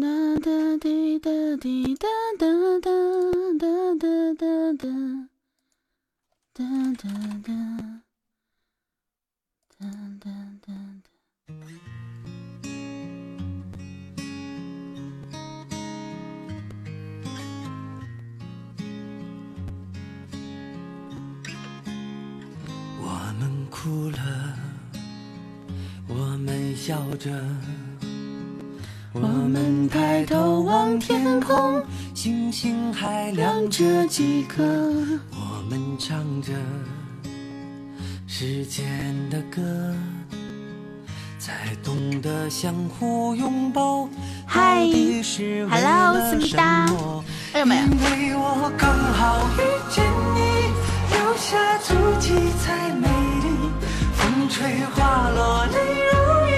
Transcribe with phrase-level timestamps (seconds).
[0.00, 0.08] 哒
[0.40, 2.08] 哒滴哒滴哒
[2.38, 2.46] 哒
[2.80, 2.88] 哒
[3.58, 4.86] 哒哒哒哒
[6.54, 6.64] 哒
[6.94, 7.04] 哒
[7.42, 7.52] 哒
[9.78, 9.84] 哒
[10.18, 10.26] 哒
[10.62, 11.06] 哒哒。
[22.98, 23.04] 我
[23.38, 24.16] 们哭了，
[26.08, 27.30] 我们笑着，
[29.14, 31.84] 我们抬头望天空，
[32.14, 34.64] 星星还亮着几颗。
[35.32, 36.50] 我们唱着
[38.26, 39.60] 时间的歌，
[41.38, 44.08] 才懂得相互拥抱。
[44.46, 46.86] 嗨 Hello，了思密达！
[47.54, 49.60] 因为我刚好遇
[49.90, 50.02] 见
[50.34, 50.40] 你，
[51.12, 52.32] 留下足迹
[52.64, 53.06] 才美
[53.42, 53.46] 丽。
[54.14, 55.76] 风吹花落泪
[56.08, 56.16] 如
[56.48, 56.52] 雨，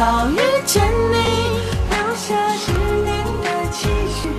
[0.00, 1.14] 好遇见你，
[1.90, 4.30] 留下十年的期许。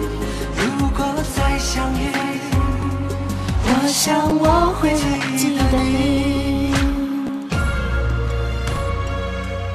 [0.57, 2.09] 如果再相遇，
[3.67, 4.89] 我想我会
[5.37, 6.73] 记得你。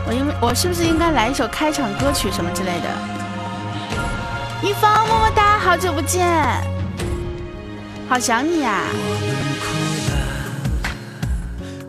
[0.08, 4.68] 我因为我是不是应该来一首开场歌曲什么之类的？
[4.68, 6.26] 一方么么哒，好久不见，
[8.08, 8.80] 好想你呀、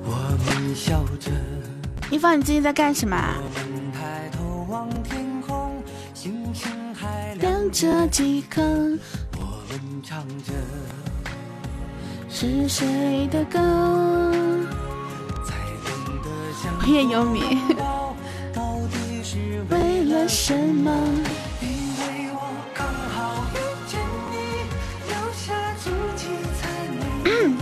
[0.03, 1.31] 我们笑着，
[2.11, 3.17] 一方，你最近在干什么
[7.71, 8.61] 这几颗，
[9.35, 10.53] 我们唱着
[12.29, 13.59] 是谁的歌？
[15.43, 15.53] 才
[15.85, 15.91] 懂
[16.23, 16.63] 得相。
[17.09, 17.25] 有，
[18.53, 20.91] 到底是为了什么？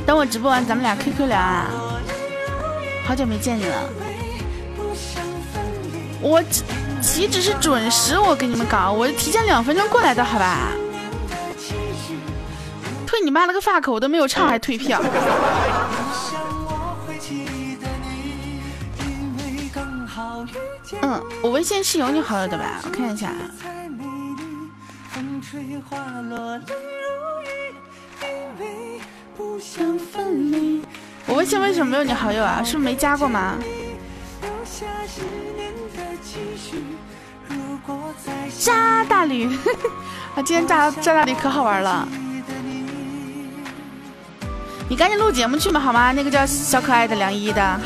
[0.06, 1.68] 等我直播完，咱们俩 QQ 聊啊！
[3.08, 3.90] 好久没见你了，
[6.22, 6.44] 我。
[7.06, 10.72] 岂止是准时，我给你们搞，我提前两分钟过来的，好吧？
[13.06, 13.92] 退你妈了个 fuck！
[13.92, 15.00] 我都没有唱还退票。
[21.02, 22.82] 嗯，我微信是有你好友的吧？
[22.84, 23.32] 我看一下。
[31.28, 32.64] 我微信为什么没有你好友啊？
[32.64, 33.58] 是不是没加过吗？
[36.16, 39.48] 留下十年的期，如果再扎大驴，
[40.36, 42.08] 啊，今天扎扎大驴可好玩了。
[42.10, 42.44] 你，
[44.90, 46.12] 你赶紧录节目去吧，好吗？
[46.12, 47.80] 那个叫小可爱的梁一的。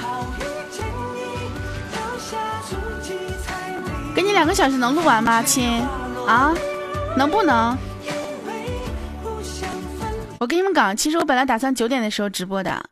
[4.15, 5.81] 给你两个小时能录完吗，亲？
[6.27, 6.53] 啊，
[7.15, 7.77] 能不能？
[10.39, 12.83] 我跟你们讲，其实我本来打算九点的时候直播的，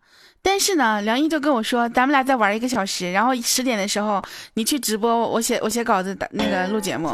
[0.50, 7.14] 但是呢，梁一就跟我说，咱们俩再玩一个小时，然后十点的时候你去直播，我写我写稿子那个录节目。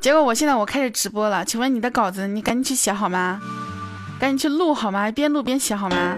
[0.00, 3.40] 结果我现在我开始直播了，请问你的稿子你赶紧去写好吗？
[4.18, 5.08] 赶紧去录好吗？
[5.12, 6.16] 边录边写好吗？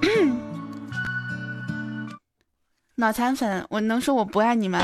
[2.96, 4.80] 脑残粉，我能说我不爱你吗？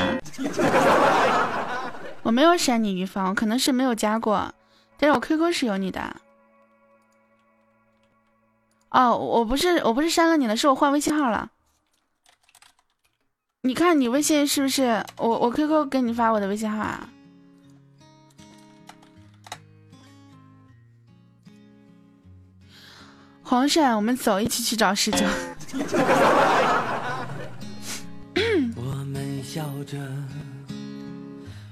[2.21, 4.53] 我没有删你于芳，我可能是没有加过。
[4.99, 6.15] 但是我 QQ 是有你的。
[8.89, 11.51] 哦，我不是我不是删了你了，是我换微信号了。
[13.61, 17.09] 你看你微信是不是我我 QQ 给你发我的微信号啊？
[23.43, 25.25] 黄鳝，我们走，一起去找十九。
[28.75, 29.97] 我们笑着，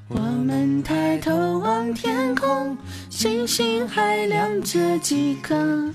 [0.07, 2.75] 我们抬头望天空，
[3.09, 5.93] 星星还亮着几颗。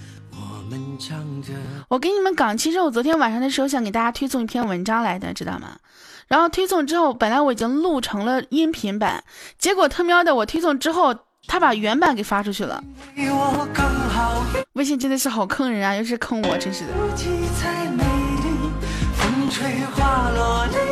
[0.73, 1.53] 我们唱着，
[1.89, 5.77] 我给你们讲，其实我昨天晚上的时候想给大家推送一篇文章来的，知道吗？
[6.29, 9.23] 然后推送之后，本来我已经录成了音频版，
[9.59, 11.15] 结果他喵的我推送之后，
[11.47, 12.83] 他把原版给发出去了。
[14.73, 16.93] 微信真的是好坑人啊，又是坑我，真是的。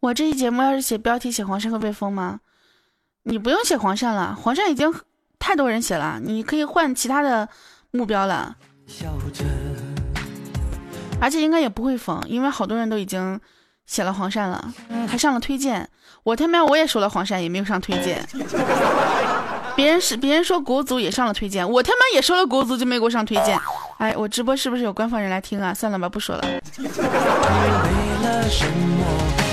[0.00, 2.40] 我这一节目要是写标题写黄鳝会被封吗？
[3.24, 4.90] 你不用写黄鳝了，黄鳝已经
[5.38, 7.46] 太多人写了，你可以换其他的
[7.90, 8.56] 目标了，
[11.20, 13.38] 而且应该也不会封，因为好多人都已经
[13.84, 14.72] 写了黄鳝了，
[15.06, 15.86] 还上了推荐。
[16.22, 18.26] 我他妈我也说了黄鳝，也没有上推荐。
[19.76, 23.60] 别人是别人说国足也上了推荐，我他妈也说了国足就没给我上推荐。
[23.98, 25.74] 哎，我直播是不是有官方人来听啊？
[25.74, 26.42] 算了吧，不说了。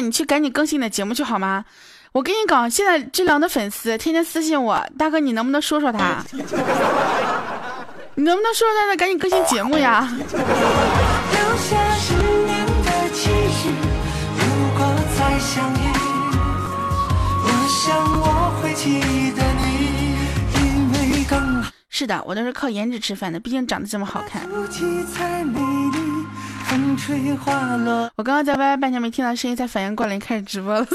[0.00, 1.64] 你去赶紧更新你的节目去好吗？
[2.12, 6.24] 我跟你讲，现在志良的粉丝天天私信我，大哥，你能不能说说他？
[8.16, 8.96] 你能不能说说他？
[8.96, 10.12] 赶紧更新节目呀！
[10.12, 10.36] 留
[11.56, 13.70] 下十年的期许。
[14.36, 14.44] 如
[14.76, 14.84] 果
[15.16, 15.86] 再相遇，
[17.44, 18.24] 我想我
[18.60, 19.00] 会记
[19.36, 19.70] 得你，
[20.58, 24.42] 因为刚是的，我都是靠颜值吃饭的，毕竟长得这么好看。
[26.70, 30.86] 风吹花落，我刚刚在 YY 半天没听到声音，才反应过来，你开始直播了。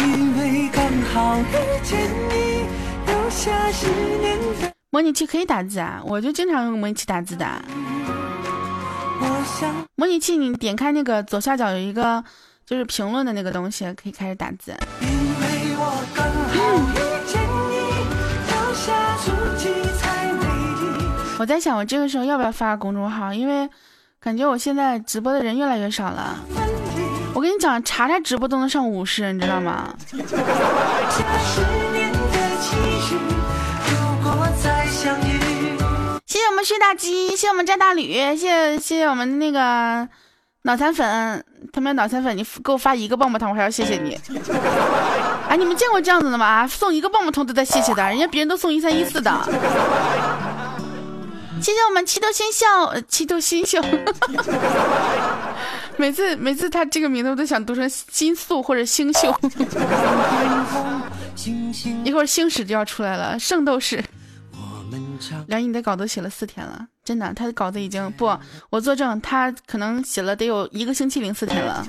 [0.00, 0.82] 因为刚
[1.12, 1.44] 好遇
[1.82, 2.00] 见
[2.30, 2.64] 你，
[3.06, 3.86] 留下十
[4.20, 4.72] 年的。
[4.88, 7.46] 模拟器可以打字啊，我就经常用模拟器打字的。
[9.96, 12.24] 模拟器，你点开那个左下角有一个
[12.64, 14.74] 就是评论的那个东西，可以开始打字。
[21.38, 23.32] 我在想，我这个时候要不要发公众号？
[23.34, 23.68] 因为
[24.20, 26.38] 感觉我现在直播的人越来越少了。
[27.34, 29.92] 我跟你讲，查查直播都能上五十，你知道吗？
[36.24, 40.08] 谢谢我们薛大鸡，谢谢我们张大吕，谢谢谢谢我们那个
[40.62, 44.18] 脑残粉，他们脑残粉，你给我发一个棒棒糖，我还要谢谢你。
[45.48, 46.46] 哎，你们见过这样子的吗？
[46.46, 49.30] 啊，送一个棒棒糖都在谢谢的，人家别人都送一三一四的。
[51.64, 53.80] 谢谢我们七度星秀，呃七度星秀。
[55.96, 59.66] 每次每次他这个名字我都想读成新宿或者星秀，天
[60.66, 61.00] 空
[61.34, 64.04] 星星，一会儿星矢就要出来了，圣斗士。
[65.46, 68.38] 梁毅的稿子写了四天了，真的，他的稿子已经不，
[68.68, 71.82] 我作证，他可能写了得有一个星期零四天了。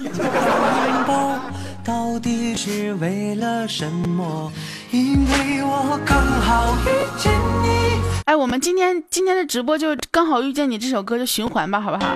[1.86, 4.52] 到底是为了什么？
[4.90, 6.90] 因为我刚好遇
[7.20, 12.14] 见你，哎，我们今天今天的直播就刚好遇见你这首歌就循环吧，好不好？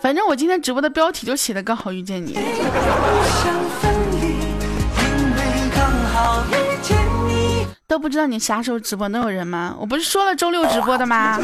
[0.00, 2.32] 反正我今天直播的标题就写的刚好遇见你。
[2.32, 3.52] 不想
[3.82, 4.28] 分离，
[4.96, 5.84] 因为刚
[6.14, 6.96] 好遇见
[7.28, 7.66] 你。
[7.86, 9.76] 都不知道你啥时候直播，能有人吗？
[9.78, 11.38] 我不是说了周六直播的吗？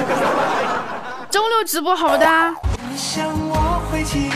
[1.29, 2.27] 周六直播好不的。
[2.27, 4.31] 我想我会记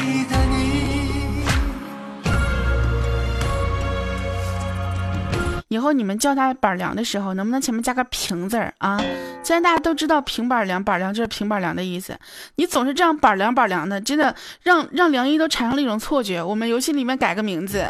[5.71, 9.01] 以后你们叫他板梁的时候，能不能前面加个平字儿啊？
[9.45, 12.19] 虽然大家都知道平板梁，板梁就是平板梁的意思，
[12.57, 14.35] 你总是这样板梁板梁的，真的
[14.65, 16.43] 让让梁一都产生了一种错觉。
[16.43, 17.85] 我们游戏里面改个名字，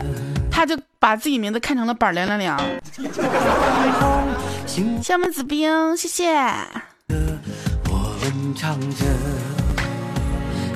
[0.50, 2.58] 他就把自己名字看成了板梁梁梁。
[2.92, 3.10] 天
[3.98, 4.24] 空
[4.66, 6.34] 星谢谢我们子冰，谢谢。
[7.88, 9.06] 我们唱着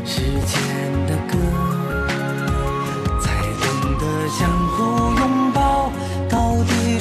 [0.07, 0.59] 时间
[1.07, 1.37] 的歌，
[3.21, 3.69] 才懂
[3.99, 5.24] 得相互拥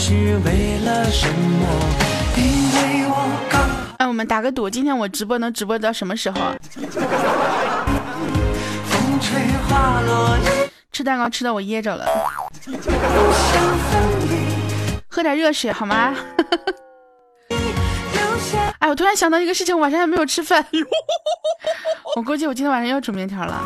[0.06, 1.66] 是为了什么？
[2.36, 3.16] 因为我
[3.50, 3.62] 刚
[4.00, 6.38] 哎，我们打个赌，今天我直播能直播到什么时候？
[6.76, 6.92] 风
[9.22, 10.38] 吹花落，
[10.92, 12.06] 吃蛋糕吃的我噎着了，
[15.08, 16.14] 喝点热水好吗？
[18.80, 20.66] 哎，我突然想到一个事情，我晚上还没有吃饭，
[22.18, 23.64] 我估计我今天晚上要煮面条了。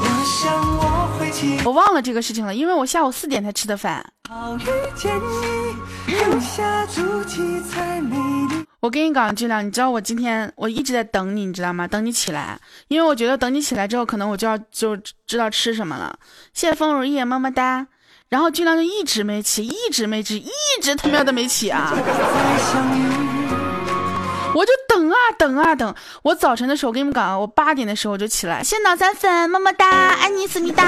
[0.00, 1.30] 我想我会
[1.64, 4.04] 我忘了这个事情了，因为我下午四点才吃的饭。
[4.30, 5.18] 好遇见
[6.06, 8.14] 你，留下足迹才美
[8.50, 8.62] 丽。
[8.78, 11.88] 我跟你讲，俊亮，你知道我今天我一直在等你，你知道吗？
[11.88, 14.94] 等你起来，因为我觉得等你起来之后，可能我就要就
[15.26, 16.14] 知道吃什么了。
[16.52, 17.86] 谢谢风如意，么么哒。
[18.28, 21.90] 然后俊亮就一直没起，一直没起，一直他喵的没起啊！
[24.54, 25.94] 我就等啊等啊等。
[26.22, 28.62] 我早晨的时候，我跟你们讲啊，我八点的时候我就起来。
[28.62, 29.88] 谢谢脑残粉，么么哒，
[30.20, 30.84] 爱你思密达。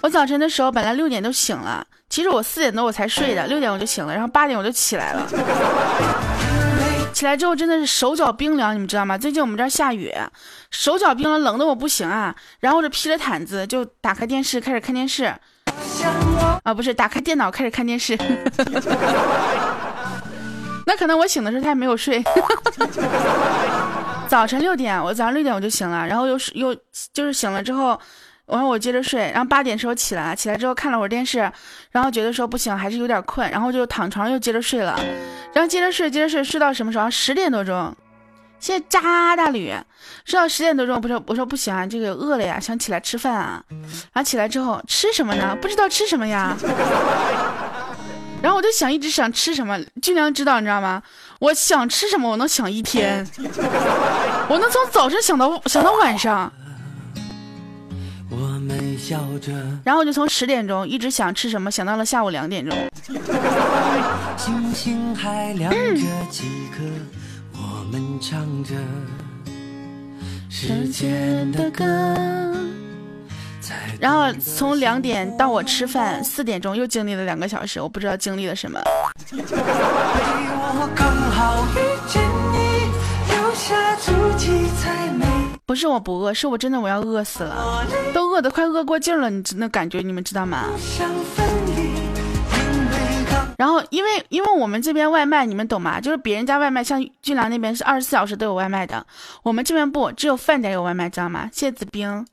[0.00, 5.26] 我早晨的时候本来六点就醒了，其实我四点多我才睡的，六点我就醒了，然后八点我就起来了。
[7.12, 9.18] 起来之后真的是手脚冰凉，你们知道吗？
[9.18, 10.14] 最近我们这儿下雨，
[10.70, 12.34] 手脚冰凉，冷的我不行啊。
[12.60, 15.24] 然后我就披着毯子就打开电视开始看电视
[16.62, 18.16] 啊，不是打开电脑开始看电视。
[20.86, 22.22] 那可能我醒的时候他也没有睡。
[24.28, 26.76] 早晨六点，我早上六点我就醒了，然后又是又
[27.14, 27.98] 就是醒了之后，
[28.46, 31.50] 然后我接着睡，然后八点时候起来，起来之后看了会儿电视，
[31.90, 35.00] 然后觉得说不行，还是有点困，然后就躺床又接着睡了，
[35.54, 37.10] 然后接着睡，接着睡，睡到什么时候？
[37.10, 37.94] 十点多钟。
[38.60, 39.72] 谢谢渣大吕，
[40.24, 43.62] 睡到十点多钟，不说我说不行啊，这个饿了呀，想起来吃饭啊。
[43.70, 45.56] 然后起来之后吃什么呢？
[45.62, 46.56] 不知道吃什么呀。
[48.42, 51.02] 然后我就想一直想吃什么，俊良知道你知道吗？
[51.40, 53.26] 我想吃什么，我能想一天，
[54.48, 56.52] 我能从早晨想到想到晚上。
[58.30, 59.52] 我们笑着，
[59.84, 62.76] 然后我就从十点钟一直想吃什么，想到了下午两点钟。
[64.36, 66.44] 星星还亮着几
[66.76, 66.84] 颗，
[67.54, 68.74] 我们唱着
[70.48, 71.84] 时间的歌。
[74.00, 78.80] 然后从两点到我吃饭，四点钟又经历了两个小时，我不知道经历了什么。
[85.66, 87.84] 不是我不饿，是我真的我要饿死了，
[88.14, 90.64] 都饿得快饿过劲了，你那感觉你们知道吗？
[93.58, 96.00] 然后因为因为我们这边外卖你们懂吗？
[96.00, 99.04] 就是别人家外卖，像俊良那边是二十四小时都有外卖的，
[99.42, 101.50] 我们这边不，只有饭点有外卖，知道吗？
[101.52, 102.24] 谢子冰，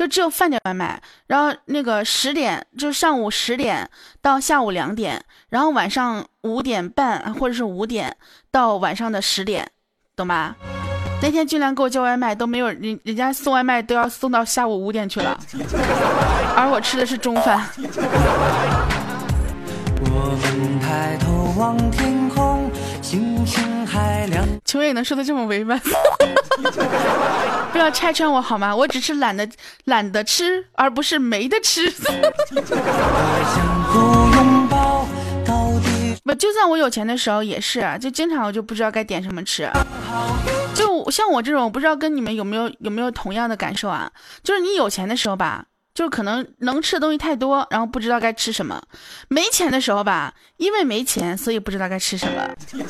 [0.00, 0.98] 就只有饭点外卖。
[1.26, 3.86] 然后那个十点，就上午十点
[4.22, 8.16] 到下午两点，然后晚上五点半或者是五点
[8.50, 9.70] 到晚上的十点，
[10.16, 10.56] 懂吧？
[11.22, 15.38] 那天俊良给我叫外卖都没有人，人家送外卖都要送到下午五点去了，
[16.56, 17.68] 而我吃的是中饭。
[20.02, 22.19] 我们抬头望天，
[23.10, 24.46] 星星还亮。
[24.64, 25.76] 求也能说的这么委婉，
[27.72, 28.76] 不要拆穿我好吗？
[28.76, 29.48] 我只是懒得
[29.86, 31.90] 懒得吃，而不是没得吃。
[36.22, 39.68] 不，就算我有钱的时候也是，就经常我就不知道该点什么吃。
[40.72, 44.08] 就像我这种，我不知道跟你们有没有有没有同样的感受啊？
[44.44, 48.80] 就是你有钱的时候吧，就是可能能吃的东西太多，然后不知道该吃什么；
[49.28, 52.48] 没钱的时候吧，因为没钱，所以不知道该吃什么。
[52.72, 52.82] 留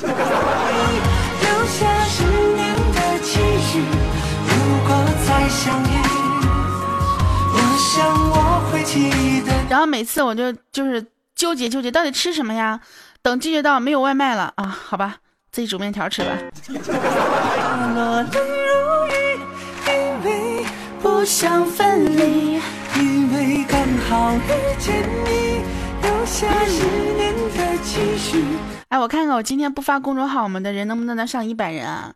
[1.67, 3.81] 下十年的期许。
[4.47, 5.87] 如果再相遇，
[7.55, 9.11] 我想我会记
[9.43, 9.53] 得。
[9.69, 11.05] 然后每次我就就是
[11.35, 12.81] 纠结纠结，到底吃什么呀？
[13.23, 15.17] 等纠结到没有外卖了啊，好吧，
[15.51, 16.31] 自己煮面条吃吧。
[21.03, 22.61] 不想分离。
[23.01, 24.39] 因为刚好遇
[24.79, 25.63] 见你，
[26.03, 28.45] 留下十年的期许。
[28.89, 32.13] 哎，我看看我今天不发公众号，我们的人能不能能上一百人啊？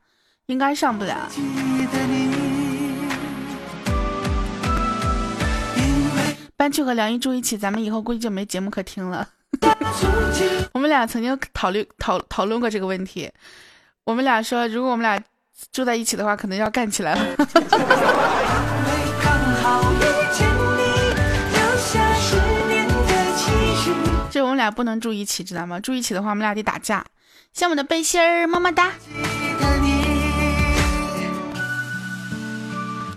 [0.47, 1.27] 应该上不了。
[1.31, 2.29] 记得你，
[5.77, 9.27] 因为搬去和梁一住一起，咱们以后估计就没节目可听了。
[10.73, 13.33] 我们俩曾经讨论讨讨论过这个问题，
[14.05, 15.19] 我们俩说，如果我们俩
[15.73, 17.37] 住在一起的话，可能要干起来了。
[24.55, 25.81] 我们俩不能住一起，知道吗？
[25.81, 27.05] 住一起的话，我们俩得打架。
[27.53, 28.93] 像我们的背心儿，么么哒。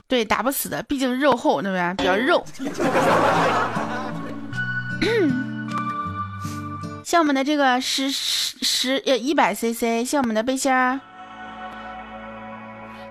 [0.07, 1.93] 对，打不死的，毕竟肉厚，对不对？
[1.93, 2.43] 比较肉。
[7.05, 10.99] 像我们的这个十十十呃一百 CC，像我们的背心儿，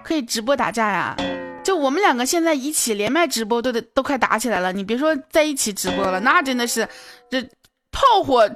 [0.02, 1.14] 可以直播打架呀。
[1.62, 6.88] 就我们两个现在一起连麦直播都得都快打起来了，你别说在一起直播了，那真的是
[7.30, 7.40] 这
[7.96, 8.46] 炮火。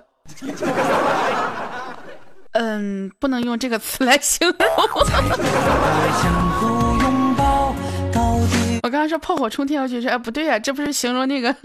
[2.53, 4.57] 嗯，不能用这个词来形容。
[8.83, 11.57] 我刚刚说炮火冲天，我就说哎不对呀、这不是形容那个，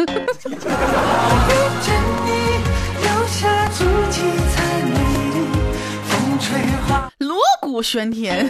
[7.17, 8.50] 锣鼓喧天，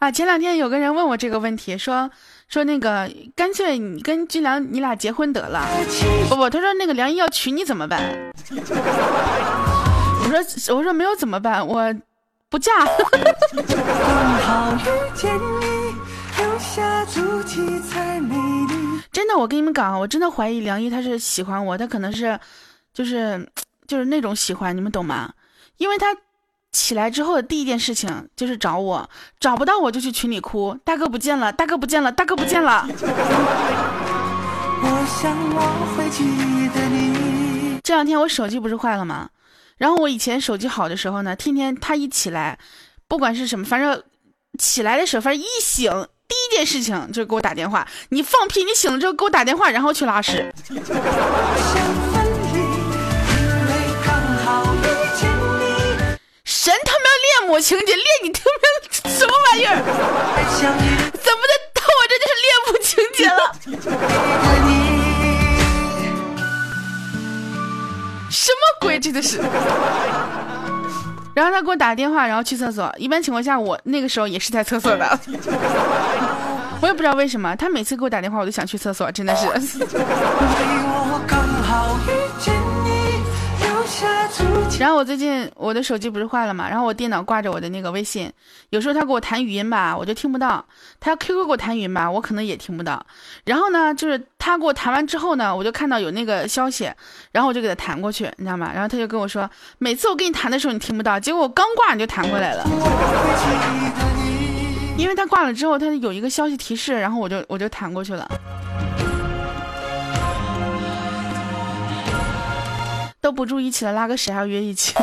[0.00, 0.10] 啊！
[0.10, 2.10] 前两天有个人问我这个问题，说
[2.50, 5.66] 说那个干脆你跟军良你俩结婚得了。
[6.28, 8.02] 不 不，他说那个梁一要娶你怎么办？
[10.22, 11.64] 我说我说没有怎么办？
[11.66, 11.94] 我
[12.48, 12.72] 不嫁。
[19.12, 22.38] 真的，我跟你们讲，我真的怀疑梁一他是喜欢我，他可能是
[22.92, 23.48] 就是
[23.86, 25.32] 就是那种喜欢，你们懂吗？
[25.76, 26.16] 因为他
[26.72, 29.10] 起来之后的第一件事情就是找我，
[29.40, 32.86] 找不到我就去群里哭，大哥不见了，大哥不见了，大哥不见了。
[34.82, 35.60] 我想我
[35.96, 36.24] 会记
[36.74, 37.78] 得你。
[37.82, 39.28] 这两天我手机不是坏了吗？
[39.78, 42.58] 然后我以前手机好的时候呢，天天他一起来，
[43.08, 44.02] 不管是什么，反正
[44.58, 45.90] 起来的时候，反正一醒，
[46.28, 47.88] 第一件事情就是给我打电话。
[48.10, 48.62] 你放屁！
[48.62, 50.54] 你醒了之后给我打电话，然后去拉屎。
[56.62, 57.04] 神他妈
[57.40, 58.60] 恋母情节，恋你他妈
[59.08, 59.76] 什么玩意儿？
[61.14, 63.40] 怎么的到我这就是恋母情节了？
[68.28, 69.00] 什么鬼？
[69.00, 69.40] 真的是。
[71.32, 72.94] 然后他给我打电话，然后去厕所。
[72.98, 75.18] 一般情况下，我那个时候也是在厕所的。
[76.82, 79.46] 我也不知道为什么，他每次给我打电话，我都想去厕所，真的是。
[84.78, 88.32] 然后我最近我的手机不是坏了嘛，然后我电脑挂着我的那个微信，
[88.70, 90.64] 有时候他给我弹语音吧，我就听不到；
[91.00, 93.04] 他 QQ 给我弹语音吧，我可能也听不到。
[93.44, 96.90] 然后呢，就是他给我弹完之后呢，我就看到有那个消息，
[97.32, 98.70] 然后我就给他弹过去，你知道吗？
[98.72, 102.64] 然后他就跟我说，每次我给你谈的时候你听不到，结果我刚挂你就弹过来了。
[104.96, 108.30] 因为他挂了之后，他有一个消息提示，然后我就我就弹过去了。
[113.20, 114.94] 都不住一起了，拉个屎还要约一起。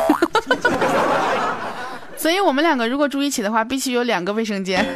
[2.16, 4.84] 所以我们两个如果住一起的话，必须有两个卫生间。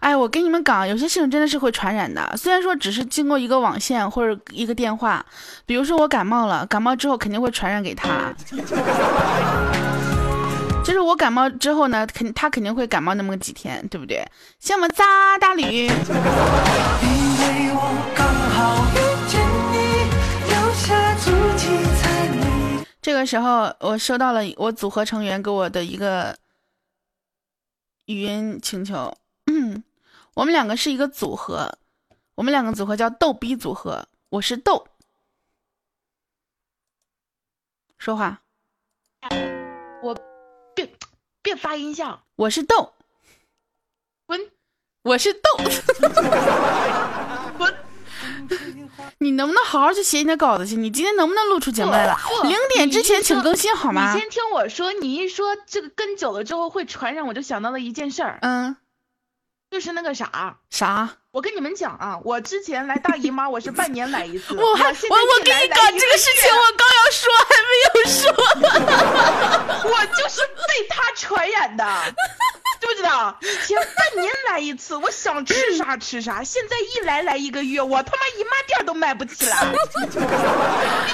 [0.00, 2.34] 哎，我跟你们讲，有些事情真的是会传染的。
[2.36, 5.24] 虽然说只是经过一个网线或者一个电话，
[5.66, 8.32] 比如说我感冒了，感冒之后肯定会传染给他。
[10.86, 14.24] 就是我感冒之后呢，肯他肯定会感冒那么几天，对不对？
[14.60, 15.90] 像我们渣大吕，因为
[17.74, 17.82] 我
[18.14, 18.24] 刚
[18.54, 19.76] 好遇见你，
[20.46, 21.66] 留下足迹
[22.00, 22.86] 才美。
[23.02, 26.38] 这个时候我收到了我组合成员给我的一个
[28.04, 29.12] 语音请求。
[30.34, 31.78] 我们两个是一个组合，
[32.36, 34.86] 我们两个组合叫逗逼组合，我是逗。
[37.98, 38.40] 说话，
[40.00, 40.16] 我
[41.46, 42.92] 别发音效，我是豆，
[44.26, 44.50] 滚
[45.02, 45.40] 我是豆。
[47.56, 47.72] 滚！
[49.18, 50.74] 你能不能好好去写你的稿子去？
[50.74, 54.18] 你今天能不能录出节目来了零点之前请更新好吗你？
[54.18, 58.76] 先听我说，你一说这个跟久了之后会传染，我就想到了一件事儿，嗯，
[59.76, 60.56] 就是那个啥。
[60.70, 61.06] 啥？
[61.32, 64.56] 我跟你们讲啊，我之前来大姨妈，我是半年来一次。
[64.56, 68.24] 我还我我跟你讲这个事情，我刚要说还没有说。
[69.92, 71.84] 我就是被他传染的，
[72.80, 73.36] 知不知道？
[73.42, 79.76] 以前半年来一次，我想吃啥吃啥，现在一来来一个月，我他妈姨妈店都买不起了，你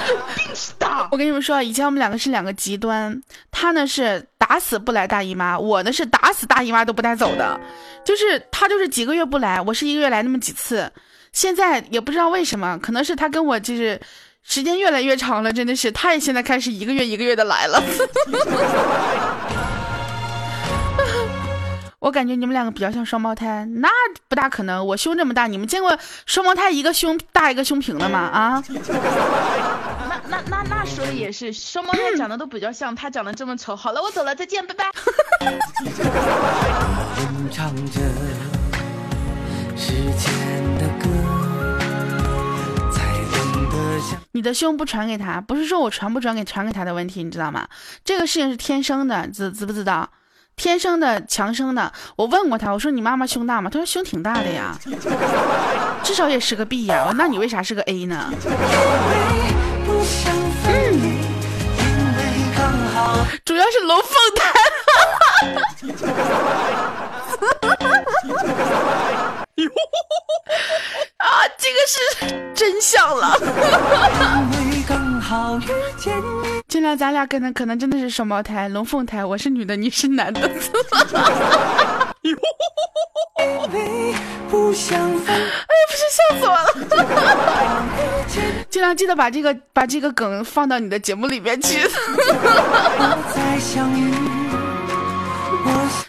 [0.09, 0.87] 有病是的。
[1.11, 3.21] 我跟你们说，以前我们两个是两个极端，
[3.51, 7.57] 他呢是打死不来大姨妈，我呢是打死大姨妈都不带走的，
[8.03, 10.91] 就是他就是几个月不来，我是一个月来那么几次。
[11.31, 13.97] 现在也不知道为什么，可能是他跟我就是
[14.43, 17.81] 时间越来越长了，真的是，他也现在开始一个月一个月的来了。
[22.03, 23.87] 我感觉你们两个比较像双胞胎，那
[24.27, 24.85] 不大可能。
[24.85, 28.19] 我胸这么大，你们见过双胞胎一个胸大一个胸平的吗？
[28.19, 28.61] 啊？
[28.67, 33.73] 那那那那说的也是，双胞胎长得都比较像，他长得这么丑。
[33.73, 34.83] 好了，我走了，再见，拜拜。
[35.39, 35.49] 人
[37.49, 38.01] 唱着
[39.77, 40.33] 时间
[40.77, 41.07] 的歌，
[42.91, 42.99] 才
[43.31, 43.77] 懂得。
[44.33, 47.65] 你的胸不传给他，不是说我传不传给传给他的问题，你知道吗？
[48.03, 50.09] 这个事情是天生的，知知不知道？
[50.55, 51.91] 天生的，强生的。
[52.15, 53.69] 我问过他，我说你妈妈胸大吗？
[53.69, 54.77] 他说胸挺大的呀，
[56.03, 57.05] 至少也是个 B 呀。
[57.07, 58.31] 我那你为啥是个 A 呢？
[63.43, 64.43] 主要是龙凤胎。
[71.17, 71.97] 啊，这个是
[72.53, 73.39] 真相了。
[76.67, 80.41] 尽量咱俩可能可能真的是双胞胎，龙凤胎，我是女的，你是男的。
[82.21, 82.35] 因
[83.73, 84.13] 为
[84.49, 85.47] 不想分哎呀，
[85.89, 86.65] 不是笑死我了！
[88.69, 91.87] 尽量记得把这个把这个梗放到你的节目里面去。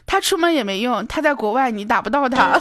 [0.07, 2.61] 他出门也没用，他在国外你打不到他。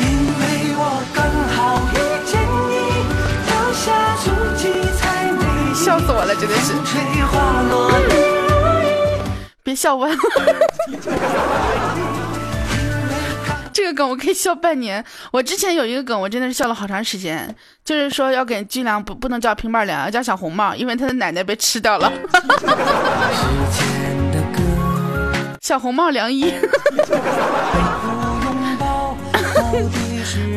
[0.00, 0.06] 因
[0.38, 0.42] 为
[0.76, 1.96] 我刚好遇
[2.26, 2.72] 见你，
[3.46, 3.84] 留下
[4.24, 4.62] 足迹
[4.98, 5.00] 才
[5.32, 5.74] 美丽。
[5.74, 6.72] 笑死我了，真的是。
[9.64, 10.08] 别笑我，
[13.72, 15.04] 这个梗我可以笑半年。
[15.32, 17.54] 我之前有一个梗，我真的是笑了好长时间，
[17.84, 22.12] 就是说要给军粮不不能叫平板凉，要叫小红帽，因为他的奶奶被吃掉了。
[25.60, 26.52] 小红帽良医，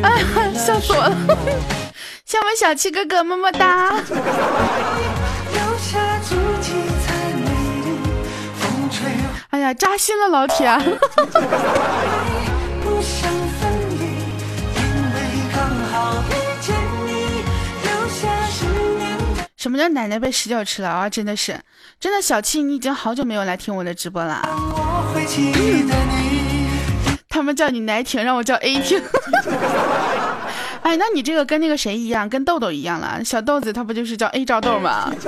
[0.02, 1.16] 哎呀，笑死我了。
[2.24, 3.94] 像我们小七哥哥，么么哒。
[9.50, 10.68] 哎呀，扎心了，老铁。
[13.06, 14.04] 想分离，
[14.74, 14.80] 因
[15.14, 15.16] 为
[15.54, 15.56] 刚
[15.90, 16.74] 好遇见
[17.06, 17.10] 你，
[17.82, 18.64] 留下十
[18.98, 21.08] 年的什么叫奶奶被十九吃了啊？
[21.08, 21.60] 真的是，
[22.00, 24.42] 真的小七，你已经好久没有来听我的直播了。
[24.50, 26.36] 我会记得你。
[27.28, 28.98] 他们叫你奶挺，让我叫 A 挺。
[30.82, 33.22] 哎，那你这个跟那个谁一样，跟豆豆一样了。
[33.24, 35.12] 小豆子他不就是叫 A 照豆吗？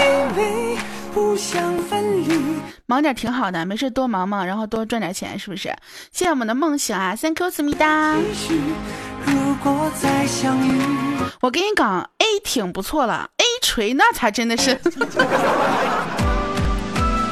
[0.00, 0.76] 因为
[1.16, 2.60] 不想分离。
[2.84, 5.74] 忙点挺好的，没事多忙忙，然后多赚点钱，是不是？
[6.12, 8.14] 谢谢我们的梦想啊，Thank you，思密达。
[9.24, 10.78] 如果再相遇，
[11.40, 14.78] 我跟你讲，A 挺不错了，A 锤那才真的是。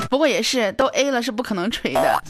[0.09, 2.23] 不过也是，都 A 了是不可能锤的。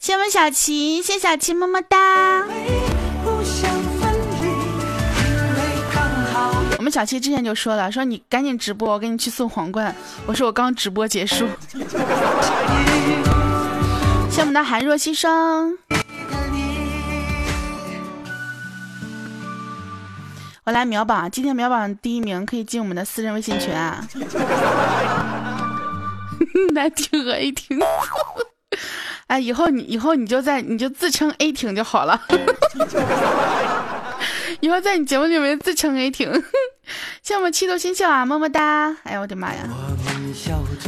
[0.00, 2.42] 谢我们小琪，谢谢小琪，么么哒。
[6.84, 9.96] 我们小七之前就说了，说你赶紧直播，我给你去送皇冠。
[10.26, 11.48] 我说我刚直播结束。
[11.72, 11.78] 谢
[14.30, 15.72] 谢我们的寒若牺牲。
[20.64, 24.06] 我来秒榜，今天秒榜第一名可以进我们的私人微信群啊！
[26.74, 27.80] 来听 A 听，
[29.28, 32.20] 哎，以后你以后你就在你就自称 A 挺就好了，
[34.60, 36.30] 以后在你节目里面自称 A 挺，
[37.22, 38.96] 谢谢我们七头星笑啊，么么哒！
[39.04, 39.68] 哎呀，我的妈呀！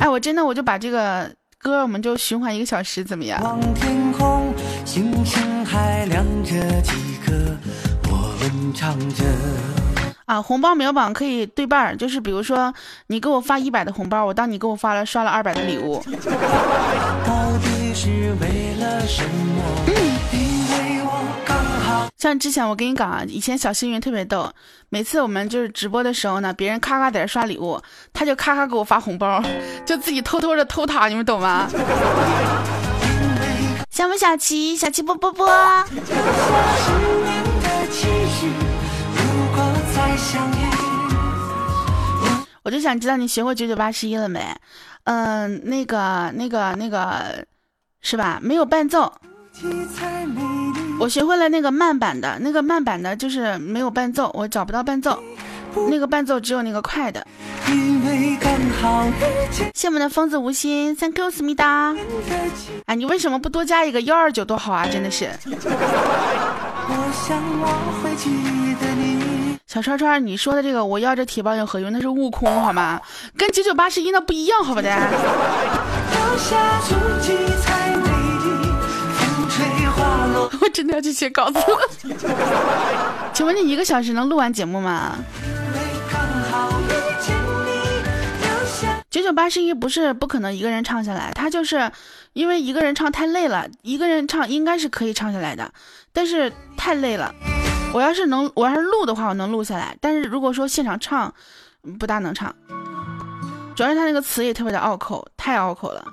[0.01, 3.43] 哎，我真的我就把这个歌我们就循环一个小时，怎么样？
[3.43, 4.53] 望天空，
[4.85, 6.93] 星星还亮着几
[7.25, 7.33] 颗，
[8.11, 9.25] 我们唱着。
[10.27, 12.75] 啊，红包秒榜可以对半儿，就是比如说
[13.07, 16.03] 你给我发一百的红包，我当你给我发了刷了二百的礼物。
[17.25, 19.63] 到底是为了什么？
[22.17, 24.51] 像之前我跟你讲啊，以前小幸运特别逗，
[24.89, 27.81] 每次我们就是直播的时候呢，别人咔咔在这刷礼物，
[28.13, 29.43] 他就咔咔给我发红包，
[29.85, 31.69] 就自己偷偷的偷塔，你们懂吗？
[33.91, 35.47] 小 萌小琪，小琪波波波，
[42.63, 44.43] 我就想知道你学会九九八十一了没？
[45.05, 47.45] 嗯，那个那个那个，
[48.01, 48.41] 是吧？
[48.43, 49.13] 没有伴奏。
[50.99, 55.23] 我学会了那个慢版的，那个慢版的就是没有伴奏，我找不到伴奏，
[55.89, 57.27] 那个伴奏只有那个快的。
[59.75, 61.95] 谢我们的疯子无心，Thank you，思密达。
[62.87, 64.87] 哎，你为什么不多加一个幺二九多好啊？
[64.87, 67.67] 真的是，我想我
[68.03, 68.31] 会记
[68.81, 69.59] 得你。
[69.67, 71.93] 小川川，你说的这个我要这铁棒有何用？
[71.93, 73.01] 那是悟空好吗？
[73.37, 74.89] 跟九九八十一那不一样，好不的？
[80.61, 81.67] 我真的要去写稿子了。
[83.35, 85.17] 请问你一个小时能录完节目吗？
[89.11, 91.91] 九九八十一不是不可能一个人唱下来，他就是
[92.35, 95.73] 因为一个人唱太累了，一个人唱应该是可以唱下来的，
[96.13, 97.35] 但是太累了。
[97.95, 101.33] 我要是能，我要是录的话，我能录下来，但是如果说现场唱，
[101.99, 102.55] 不大能唱。
[103.75, 106.05] 主要是他那个词也特别的拗口，太拗口了。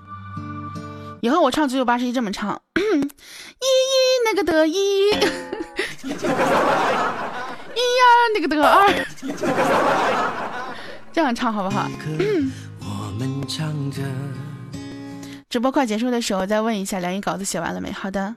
[1.23, 2.83] 以后我唱九九八十一这么唱， 一一
[4.25, 4.73] 那个的一，
[5.07, 5.13] 一
[6.09, 8.03] 呀
[8.35, 8.93] 那个的二，
[11.13, 11.89] 这样唱好不好？
[12.81, 14.01] 我们唱着。
[15.49, 17.89] 直播快结束的时候再问一下梁一稿子写完了没？
[17.89, 18.35] 好的，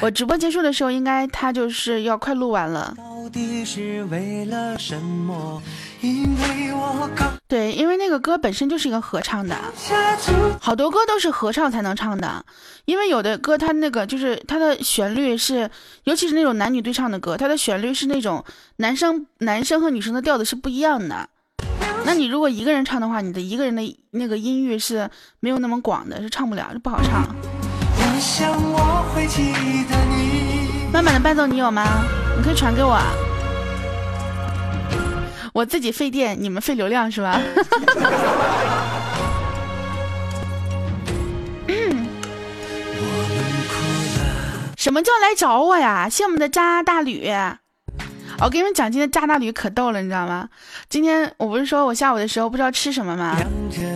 [0.00, 2.94] 我直播结束的时候应该他就是要快录完了。
[2.96, 5.62] 到底是为了什么？
[6.06, 9.56] 因为我刚对，因为那个歌本身就是一个合唱的，
[10.60, 12.44] 好多歌都是合唱才能唱的。
[12.84, 15.68] 因为有的歌它那个就是它的旋律是，
[16.04, 18.44] 尤其是那种男女对唱的歌，它的旋律是那种
[18.76, 21.28] 男生男生和女生的调子是不一样的。
[22.04, 27.26] 那你如果一个人唱的话，你的一个人的那个音域是没有那么广的，是唱不了，就不好唱。
[27.98, 29.52] 我想我会记
[29.90, 30.90] 得你。
[30.92, 31.84] 慢慢的伴奏你有吗？
[32.36, 32.90] 你可以传给我。
[32.90, 33.02] 啊。
[35.56, 37.40] 我自己费电，你们费流量是吧？
[44.76, 46.10] 什么叫来找我呀？
[46.10, 47.32] 谢我们的渣大吕。
[48.38, 50.46] 我跟你们讲，今天渣大吕可逗了，你知道吗？
[50.90, 53.34] 今天我不是说我下午的时候不知道吃什么吗？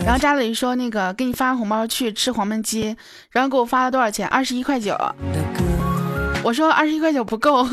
[0.03, 2.97] 然后渣大吕说那个给你发红包去吃黄焖鸡，
[3.29, 4.27] 然后给我发了多少钱？
[4.29, 4.97] 二十一块九。
[6.43, 7.63] 我说二十一块九不够，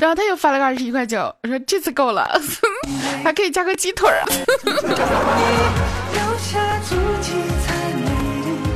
[0.00, 2.38] 然后他又发了个二十一块九，我说这次够了，
[3.24, 4.26] 还可以加个鸡腿啊。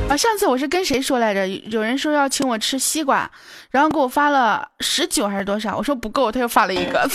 [0.09, 1.47] 啊，上次我是跟谁说来着？
[1.47, 3.29] 有人说要请我吃西瓜，
[3.69, 5.77] 然后给我发了十九还是多少？
[5.77, 6.99] 我说不够，他又发了一个。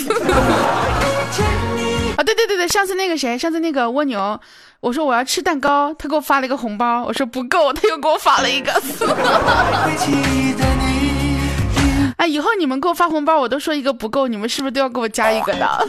[2.16, 4.40] 啊，对对对对，上次那个谁，上次那个蜗牛，
[4.78, 8.72] 我说我要吃蛋糕，他给我发了一个红包，我说不够，他又给我发了一个。
[12.26, 15.88] 以后你们给我发红包，我都说一个不够，你们是不是都要给我加一个的？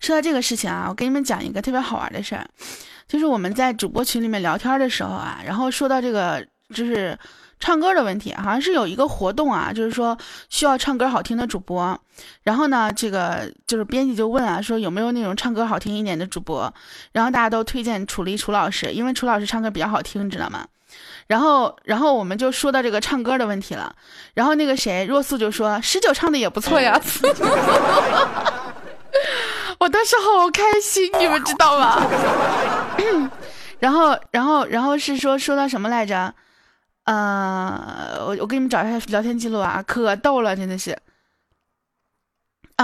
[0.00, 2.46] 说到这个事情啊，我给你们讲一个特别好玩的事儿。
[3.06, 7.18] 就是我们在主播群里面聊天的时候啊，然后说到这个就是
[7.60, 10.16] 唱歌的问题，好像是有一个活动啊，就是说
[10.50, 11.98] 需要唱歌好听的主播。
[12.42, 16.72] 然后呢，这个就是编辑就问啊，说有没有那种唱歌好听一点的主播？
[17.12, 20.66] 然后大家都推荐楚离楚老师，因为楚老师唱歌比较好听，你知道吗？
[21.26, 23.94] 然后，然后我们就说到这个唱歌的问题了。
[24.34, 27.00] 然后那个谁，若素就说十九唱的也不错呀。
[29.78, 32.00] 我当时好开心，你们知道吗？
[33.80, 36.32] 然后，然后，然后是说说到什么来着？
[37.04, 40.96] 呃，我我给你们找一下聊天记录啊，可逗了，真的是。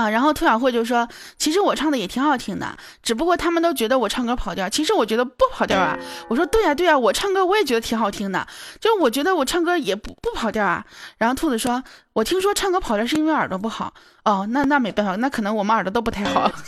[0.01, 4.69] 啊，然后兔小慧就说：“其实我唱的也挺好听的，只不过他们都觉得我唱歌跑调。
[4.69, 5.97] 其实我觉得不跑调啊。”
[6.29, 8.47] 我说：“对呀，对呀，我唱歌我也觉得挺好听的，
[8.81, 10.85] 就是我觉得我唱歌也不不跑调啊。”
[11.19, 11.83] 然后兔子说
[12.15, 13.93] ：“我听说唱歌跑调是因为耳朵不好
[14.25, 16.51] 哦，那那没办法，那可能我们耳朵都不太好。”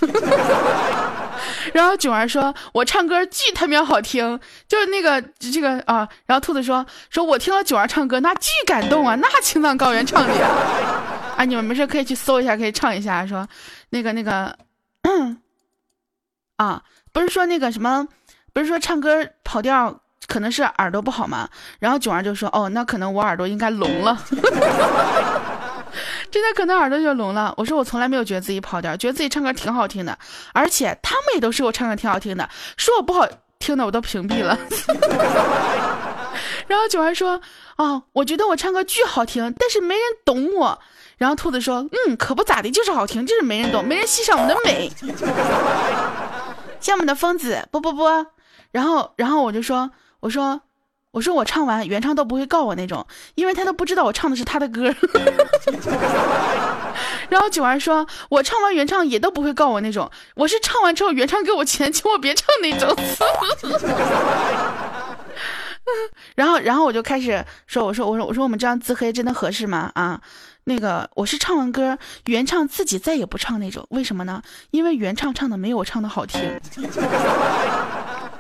[1.73, 10.33] 然后囧儿说：“我唱歌巨他喵好听，就是那个这个啊。”然后兔子说：“说我听了囧儿唱歌，那巨感动啊，那青藏高原唱的。”
[11.37, 13.27] 啊，你们没事可以去搜一下，可以唱一下。
[13.27, 13.47] 说，
[13.91, 14.57] 那个那个，
[16.57, 18.07] 啊，不是说那个什么，
[18.53, 21.49] 不是说唱歌跑调可能是耳朵不好吗？
[21.79, 24.17] 然后囧儿就说，哦，那可能我耳朵应该聋了，
[26.31, 27.53] 真的可能耳朵就聋了。
[27.57, 30.17] 我说我从来没有觉得自己跑调，觉得自己唱歌挺好听的，
[30.53, 33.27] 而且他们也都说我唱歌挺好听的，说我不好
[33.59, 34.57] 听的我都屏蔽了。
[36.69, 37.41] 然后囧儿说，
[37.77, 40.81] 哦，我觉得我唱歌巨好听，但是没人懂我。
[41.23, 44.91] 然后兔子说：“嗯，可不咋的，就是好听，就是没人懂，没人欣赏我们的美。
[46.81, 48.03] 像我们的疯子，不不不。
[48.73, 50.61] 然后，然后我就说，我说，
[51.13, 53.07] 我说我唱完原唱都不会告我那种，
[53.37, 54.93] 因为他都不知道我唱的是他的歌。
[57.31, 62.93] 然后九儿说，我唱完原唱也都不会告我那种，我是唱完之后原唱给我钱，请我别唱那种。
[66.35, 69.93] 然后，然后我就开始说，我说，我说，我说我们这样自黑真的合适吗？
[69.95, 70.21] 啊？”
[70.65, 74.43] 那个我是唱完歌，原唱自己再也不唱那种，为什么呢？
[74.71, 76.41] 因为原唱唱的没有我唱的好听。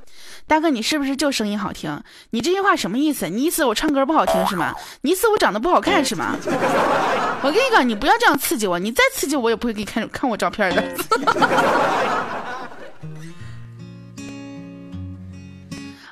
[0.47, 1.99] 大哥，你是不是就声音好听？
[2.31, 3.29] 你这句话什么意思？
[3.29, 4.75] 你意思我唱歌不好听是吗？
[5.01, 6.37] 你意思我长得不好看是吗？
[7.43, 10.85] 我跟你讲，你不要这样刺激我，你再刺激我也不会给你看看我照片的。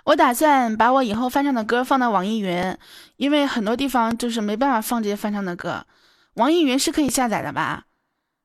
[0.04, 2.76] 我打算把我以后翻唱的歌放到网易云。
[3.16, 5.86] 因为很多地方就是没办法放这些翻唱的歌，
[6.34, 7.84] 网易云是可以下载的吧？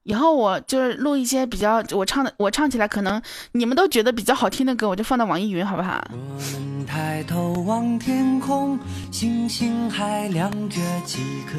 [0.03, 3.21] 以后我就是录一些比较我唱的，我唱起来可能
[3.53, 6.07] 你们都觉得比较好听的歌，我就放到网易云，好不好？
[6.11, 8.77] 我们抬头望天空，
[9.11, 11.19] 星星还亮着几
[11.51, 11.57] 颗。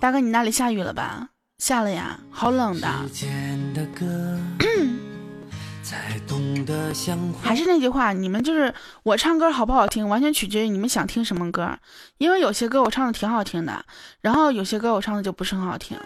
[0.00, 1.28] 大哥，你那里下雨了吧？
[1.58, 2.88] 下了呀，好冷的。
[7.42, 11.76] 还是那句话，你们就是我唱歌好不好听，完全取决于你们想听什么歌。
[12.18, 13.84] 因为有些歌我唱的挺好听的，
[14.20, 15.98] 然后有些歌我唱的就不是很好听。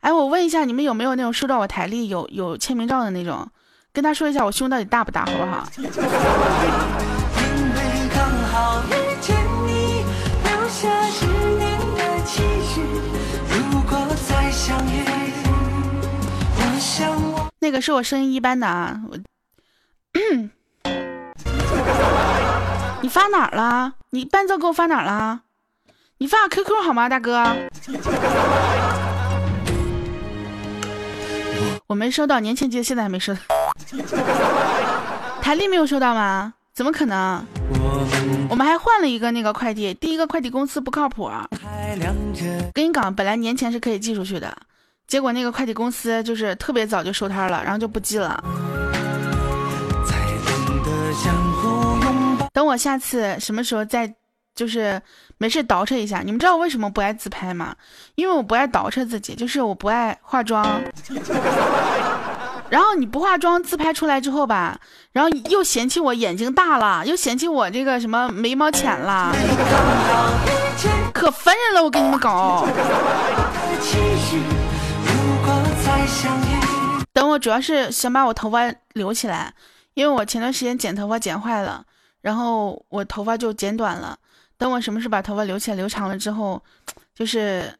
[0.00, 3.48] 哎，我问一下，你们有没有那种收到我台历有有签名照的那种？
[3.92, 5.66] 跟他说一下我胸到底大不大，好不好？
[17.66, 19.18] 那个是我声音一般的啊，我，
[23.02, 23.94] 你发哪儿了？
[24.10, 25.40] 你伴奏给我发哪儿了？
[26.18, 27.42] 你发 QQ 好吗，大哥？
[31.88, 33.40] 我没收到，年前寄的，现在还没收到。
[35.42, 36.54] 台历没有收到吗？
[36.72, 37.44] 怎么可能？
[38.48, 41.28] 我们还换了一个那个快递，第一个快递公司不靠谱。
[42.72, 44.56] 跟你讲，本来年前是可以寄出去的。
[45.06, 48.42] 结果那个快递公司就是特别早就收摊了，然后就不寄了。
[52.52, 54.12] 等我下次什么时候再
[54.54, 55.00] 就是
[55.38, 56.22] 没事倒饬一下。
[56.24, 57.74] 你们知道我为什么不爱自拍吗？
[58.14, 60.82] 因为我不爱倒饬自己，就是我不爱化妆。
[62.68, 64.76] 然后你不化妆自拍出来之后吧，
[65.12, 69.32] 然后又嫌弃我眼睛大了，又嫌弃我这个什么眉毛浅了，
[71.14, 71.84] 可烦人了！
[71.84, 72.66] 我给你们搞。
[77.12, 79.52] 等我主要是想把我头发留起来，
[79.94, 81.84] 因为我前段时间剪头发剪坏了，
[82.20, 84.16] 然后我头发就剪短了。
[84.58, 86.62] 等我什么时候把头发留起来留长了之后，
[87.14, 87.74] 就是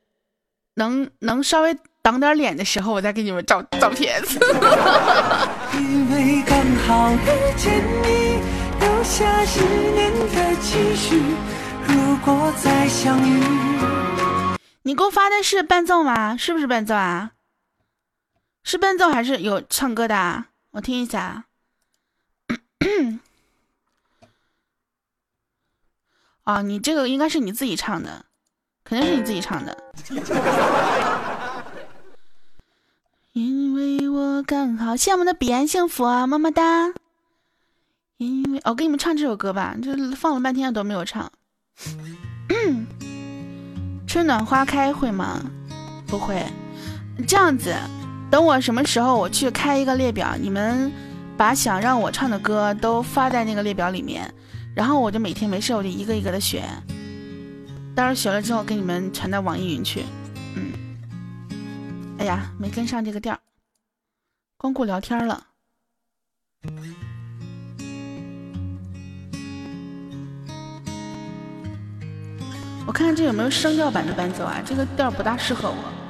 [0.75, 4.23] 能能稍微挡点脸的时候，我再给你们照照片。
[5.75, 8.41] 因为刚好遇见你，
[8.81, 11.21] 留下十年的期许。
[11.87, 13.43] 如果再相遇，
[14.83, 16.37] 你给我发的是伴奏吗？
[16.37, 17.31] 是不是伴奏啊？
[18.67, 20.47] 是伴奏还是有唱歌的？
[20.73, 21.45] 我听一下。
[26.43, 28.25] 啊，你这个应该是你自己唱的，
[28.83, 29.85] 肯定是你自己唱的。
[33.35, 36.93] 因为我刚好，羡慕的彼岸幸福啊，么么哒。
[38.17, 41.31] 因为我给你们唱这首歌吧，这放了半天都没有唱。
[44.09, 45.41] 春暖花开会吗？
[46.09, 46.45] 不会。
[47.29, 47.73] 这样子，
[48.31, 50.93] 等我什么时候我去开一个列表，你们
[51.37, 54.33] 把想让我唱的歌都发在那个列表里面，
[54.75, 56.65] 然后我就每天没事我就一个一个的选，
[57.95, 60.05] 到时候选了之后给你们传到网易云去。
[60.55, 60.73] 嗯。
[62.19, 63.39] 哎呀，没跟上这个调，
[64.57, 65.47] 光顾聊天了。
[72.87, 74.61] 我看看这有没有声调版的伴奏啊？
[74.65, 76.06] 这个调不大适合我。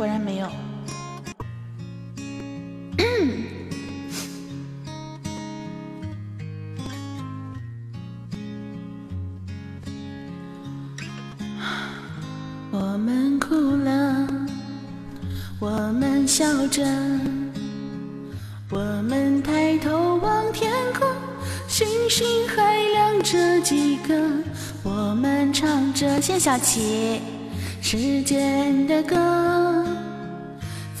[0.00, 0.48] 果然没有。
[12.72, 14.26] 我们哭了。
[15.58, 16.82] 我们笑着，
[18.70, 21.06] 我们抬头望天空，
[21.68, 24.18] 星星还亮着几个。
[24.82, 27.20] 我们唱着谢小琪
[27.82, 29.84] 时间的歌，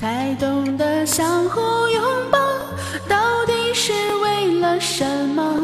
[0.00, 2.38] 才懂得相互拥抱，
[3.06, 5.60] 到底是为了什么？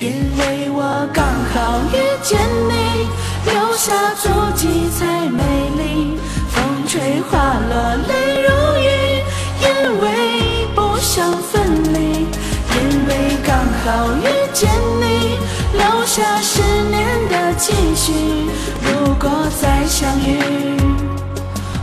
[0.00, 2.36] 因为我刚好遇见
[2.68, 3.06] 你，
[3.48, 5.40] 留下足迹才美
[5.78, 6.18] 丽。
[6.48, 8.48] 风吹花落泪如
[8.82, 9.22] 雨，
[9.62, 11.62] 因为不想分
[11.94, 12.26] 离，
[12.74, 14.68] 因为刚好遇见
[15.00, 15.38] 你，
[15.78, 18.12] 留下十年的期许。
[18.82, 19.30] 如果
[19.62, 20.40] 再相遇，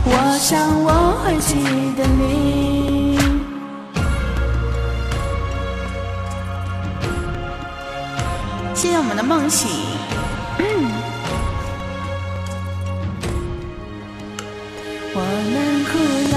[0.06, 0.90] 我想我
[1.24, 1.54] 会记
[1.96, 3.18] 得你。
[8.74, 9.70] 谢谢我们的梦醒。
[15.16, 15.20] 我
[15.52, 15.92] 们哭
[16.34, 16.36] 了，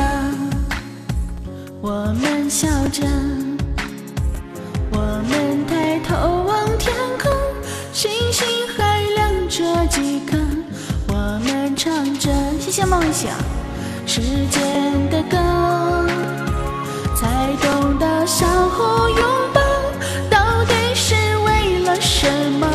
[1.81, 3.05] 我们笑着，
[4.91, 7.31] 我们抬头望天空，
[7.91, 10.37] 星星还亮着几颗。
[11.07, 13.31] 我们唱着谢谢梦想
[14.17, 15.37] 时间的歌，
[17.15, 17.27] 才
[17.61, 19.61] 懂得相互拥抱，
[20.27, 21.13] 到底是
[21.45, 22.67] 为了什么？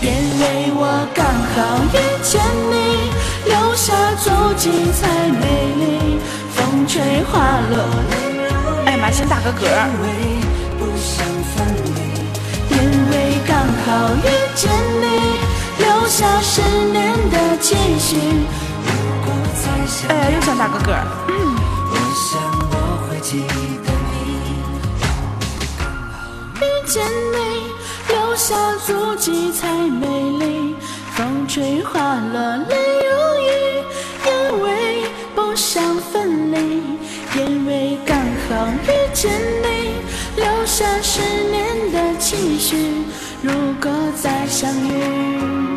[0.00, 3.12] 因为我刚好遇见你。
[3.44, 5.46] 留下足迹才美
[5.78, 6.18] 丽，
[6.52, 7.76] 风吹花落。
[8.86, 9.62] 哎妈，先打个嗝。
[12.70, 12.76] 因
[13.12, 14.68] 为刚好遇见
[15.00, 15.04] 你，
[15.78, 18.18] 留下十年的期许。
[20.08, 20.94] 哎呀，又想打个嗝。
[26.60, 27.36] 遇见你，
[28.08, 28.54] 留下
[28.86, 30.06] 足迹才美
[30.38, 30.76] 丽，
[31.12, 32.76] 风吹花落泪
[33.08, 33.50] 如雨，
[34.26, 34.30] 因
[34.62, 34.66] 为
[35.34, 36.56] 不想分离，
[37.36, 38.50] 因为刚好
[38.86, 39.94] 遇见你，
[40.36, 43.02] 留下十年的期许。
[43.42, 43.90] 如果
[44.22, 45.76] 再相遇，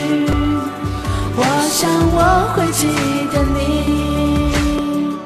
[2.23, 2.85] 我会记
[3.33, 5.17] 得你。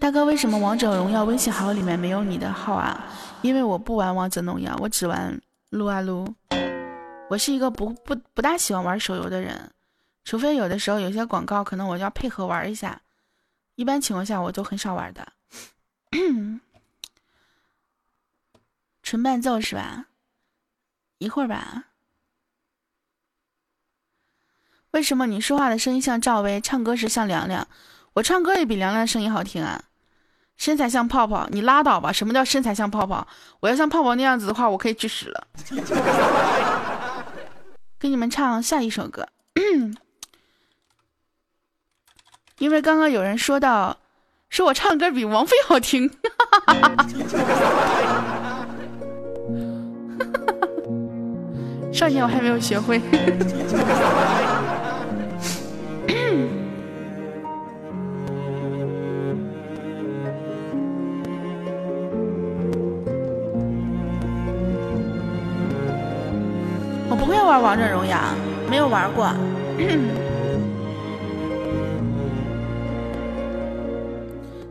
[0.00, 3.04] 大哥，为什么王者荣耀微信好友里面没有你的号啊？
[3.42, 6.34] 因为我不玩王者荣耀，我只玩撸啊撸。
[7.30, 9.70] 我是一个不不不大喜欢玩手游的人，
[10.24, 13.00] 除非有的时候有些广告，可能我要配合玩一下。
[13.76, 15.28] 一般情况下，我都很少玩的。
[19.04, 20.06] 纯伴奏是吧？
[21.18, 21.84] 一会儿吧。
[24.96, 27.68] 为什么你说话的声音像赵薇，唱歌时像凉凉？
[28.14, 29.82] 我唱歌也比凉凉声音好听啊。
[30.56, 32.10] 身材像泡泡，你拉倒吧！
[32.10, 33.28] 什么叫身材像泡泡？
[33.60, 35.46] 我要像泡泡那样子的话，我可以去死了。
[38.00, 39.28] 给你们唱下一首歌，
[42.58, 43.98] 因为刚刚有人说到，
[44.48, 46.10] 说我唱歌比王菲好听，
[51.92, 52.98] 少年我还没有学会。
[67.34, 68.18] 玩王者荣耀，
[68.68, 69.26] 没有玩过。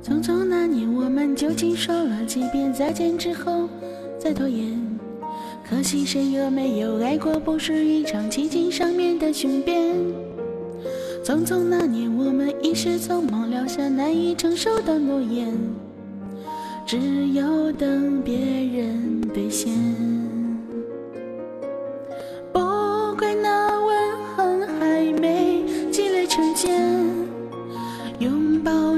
[0.04, 3.70] 匆匆那年，我们究竟说了几遍再见之后
[4.20, 4.80] 再拖延？
[5.68, 7.40] 可惜谁又没有爱过？
[7.40, 9.96] 不是一场奇迹上面的雄辩。
[11.24, 15.52] 匆匆那年，我们一时匆忙撂下难以承受的诺言，
[16.86, 19.74] 只有等别人兑现。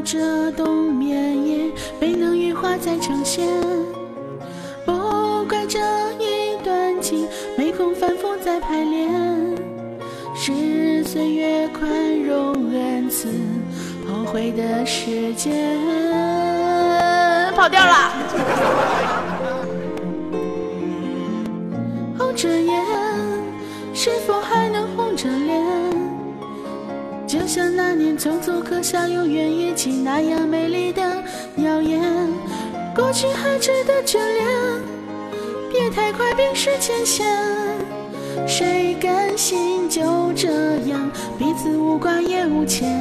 [0.10, 3.46] 这冬眠，也没能羽化再成仙。
[4.86, 4.94] 不
[5.50, 5.80] 怪这
[6.18, 7.28] 一段情
[7.58, 9.12] 没空反复再排练，
[10.34, 13.28] 是岁月宽容恩赐
[14.08, 15.78] 后悔的时间。
[17.54, 18.14] 跑调了。
[22.18, 22.82] 红着眼，
[23.94, 24.67] 是否还？
[27.28, 31.02] 就像那年匆促刻下永远一起那样美丽的
[31.58, 32.02] 谣言，
[32.96, 34.48] 过去还值得眷恋，
[35.70, 37.28] 别太快冰释前嫌。
[38.48, 42.98] 谁甘心就这样彼此无挂也无牵？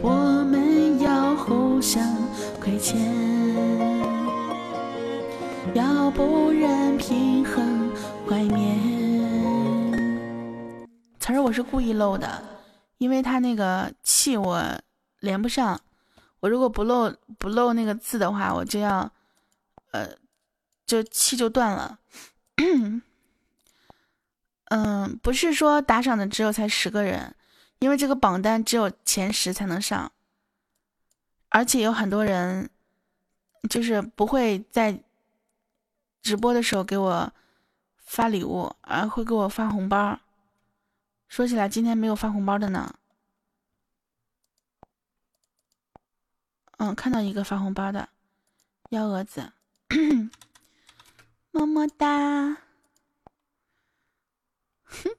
[0.00, 0.10] 我
[0.48, 2.00] 们要互相
[2.62, 2.96] 亏欠，
[5.74, 7.90] 要不然平衡
[8.28, 8.78] 怀缅。
[11.18, 12.26] 词儿我是故意漏的。
[13.00, 14.62] 因为他那个气我
[15.20, 15.80] 连不上，
[16.40, 19.10] 我如果不漏不漏那个字的话，我就要，
[19.90, 20.06] 呃，
[20.84, 21.98] 就气就断了。
[24.66, 27.34] 嗯，不是说打赏的只有才十个人，
[27.78, 30.12] 因为这个榜单只有前十才能上，
[31.48, 32.68] 而且有很多人
[33.70, 35.02] 就是不会在
[36.20, 37.32] 直播的时候给我
[37.96, 40.20] 发礼物，而会给我发红包。
[41.30, 42.98] 说起来，今天没有发红包的呢。
[46.78, 48.08] 嗯，看到一个发红包的，
[48.90, 49.52] 幺蛾子，
[51.52, 52.56] 么么哒。
[54.82, 55.16] 哼，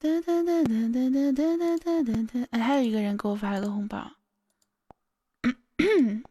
[0.00, 2.48] 哒哒哒哒哒哒哒哒哒哒。
[2.50, 4.10] 哎，还有一个人给我发了个红包。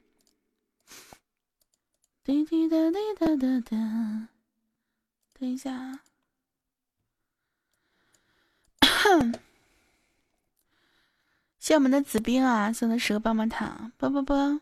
[2.24, 4.28] 滴滴答滴答答答。
[5.34, 6.02] 等一下。
[9.04, 9.34] 哼
[11.60, 14.60] 谢我们的子兵啊，送的十个棒棒糖，啵啵啵。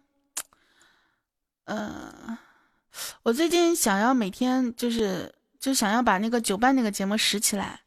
[1.65, 2.38] 呃，
[3.23, 7.82] 我最近想要每天就是就想要把那个九班那个节目拾起来，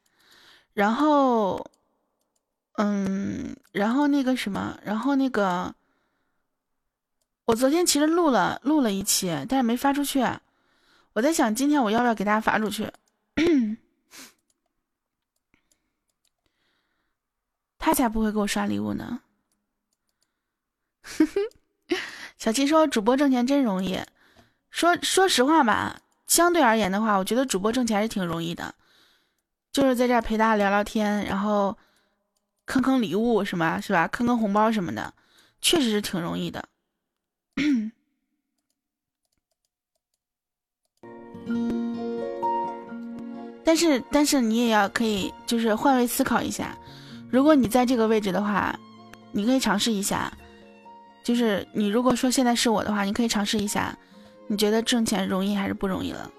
[0.72, 1.70] 然后，
[2.76, 5.74] 嗯，然后那个什么，然后那个，
[7.44, 10.24] 我昨天其实录了录了一期，但是没发出去。
[11.12, 12.90] 我在想今天我要不要给大家发出去。
[17.84, 19.20] 他才不会给我刷礼物呢。
[22.38, 23.98] 小七说：“主播挣钱真容易。”
[24.70, 28.72] 说说实话吧，相对而言的话，我觉得主播挣钱还是挺容易的，
[29.72, 31.76] 就是在这儿陪大家聊聊天，然后
[32.66, 34.06] 坑坑礼物什么，是吧？
[34.06, 35.12] 坑坑红包什么的，
[35.60, 36.68] 确实是挺容易的。
[43.64, 46.78] 但是，但是你也要可以，就是换位思考一下。
[47.32, 48.78] 如果你在这个位置的话，
[49.32, 50.30] 你可以尝试一下。
[51.24, 53.96] 就是你如果说现在是我的话，你可以尝试一下，
[54.48, 56.30] 你觉得挣钱容易还是不容易了？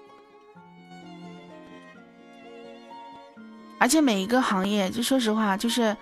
[3.80, 5.96] 而且每一个行业，就说实话，就是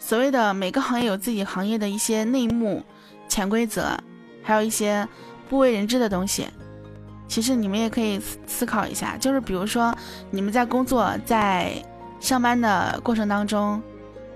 [0.00, 2.82] 所谓的每个行业有自己行业的一些内幕、
[3.28, 3.96] 潜规则，
[4.42, 5.06] 还有一些
[5.48, 6.48] 不为人知的东西。
[7.28, 9.96] 其实你们也可以思考一下，就是比如说
[10.32, 11.72] 你们在工作、在
[12.18, 13.80] 上班的过程当中。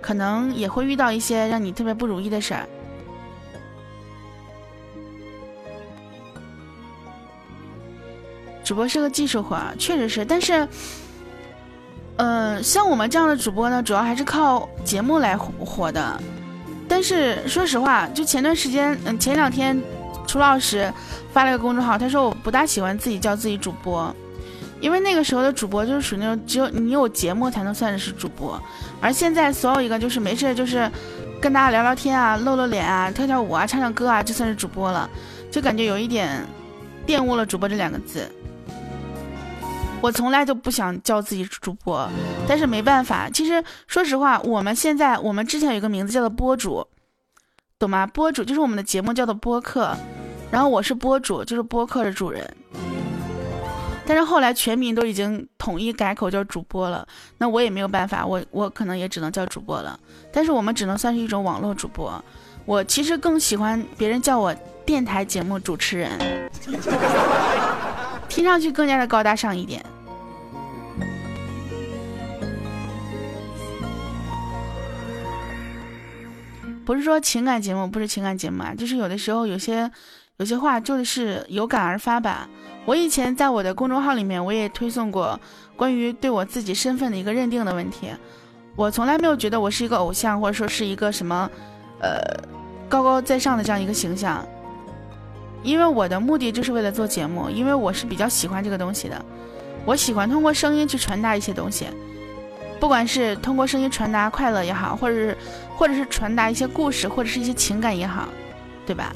[0.00, 2.66] 可能也会遇到一些让你特别不如意的事儿。
[8.64, 10.68] 主播是个技术活，确实是，但是，
[12.16, 16.20] 嗯，像我们这样的主播呢，主要还是靠节目来火的。
[16.86, 19.80] 但是说实话，就前段时间，嗯，前两天，
[20.26, 20.92] 楚老师
[21.32, 24.14] 发了个公众号，他说我不大喜欢自己叫自己主播。
[24.80, 28.60] 因为那个时候的主播就是属于那种只有你有节目才能算是主播，
[29.00, 30.90] 而现在所有一个就是没事就是
[31.40, 35.08] 跟大家聊聊天啊、露露脸啊、跳跳舞啊、唱唱歌啊，就算是主播了，
[35.50, 36.44] 就感觉有一点
[37.06, 38.30] 玷污了主播这两个字。
[40.00, 42.08] 我从来就不想叫自己主播，
[42.46, 43.28] 但是没办法。
[43.28, 46.86] 其实说实话，我们现在我们之前有个名字叫做播主，
[47.80, 48.06] 懂吗？
[48.06, 49.92] 播主就是我们的节目叫做播客，
[50.52, 52.48] 然后我是播主，就是播客的主人。
[54.08, 57.06] 但是后来全民都已经统一改口叫主播了，
[57.36, 60.00] 那我也没有办法，我我可能也只能叫主播了。
[60.32, 62.24] 但是我们只能算是一种网络主播。
[62.64, 64.54] 我其实更喜欢别人叫我
[64.86, 66.10] 电台节目主持人，
[68.30, 69.84] 听上去更加的高大上一点。
[76.86, 79.90] 不是说情感节目不是情感节目啊，就是有的时候有些
[80.38, 82.48] 有些话就是有感而发吧。
[82.88, 85.38] 我以前在我的公众号里面，我也推送过
[85.76, 88.08] 关于对我自己身份的一个认定的问题。
[88.74, 91.50] 我从来没有觉得我是一个偶像，或者说是一个什么，
[92.00, 92.18] 呃，
[92.88, 94.42] 高高在上的这样一个形象。
[95.62, 99.22] 因为我的目的就是为了做节目，因为我是比较喜欢这个东西的。
[99.84, 101.88] 我喜欢通过声音去传达一些东西，
[102.80, 105.36] 不管是通过声音传达快乐也好，或者是
[105.76, 108.30] 或者是传达一些故事，或者是一些情感也好，
[108.86, 109.12] 对吧？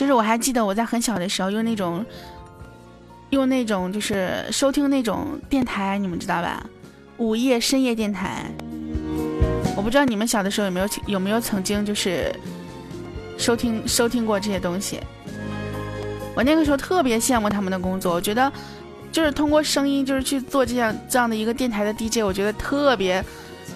[0.00, 2.02] 就是我还记得我在很小的时候用那种，
[3.28, 6.64] 用那种就是收听那种电台，你们知道吧？
[7.18, 8.50] 午夜深夜电台。
[9.76, 12.34] 我不知道你们小的时候有没有有没有曾经就是
[13.36, 14.98] 收听收听过这些东西。
[16.34, 18.50] 我那个时候特别羡慕他们的工作，我觉得
[19.12, 23.22] 就是通过声音就是去做这样这样的一个电台的 DJ，我觉得特别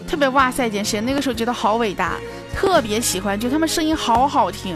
[0.09, 1.03] 特别哇塞一件事。
[1.03, 2.15] 那个时候觉得好伟大，
[2.55, 4.75] 特别喜欢，就他们声音好好听。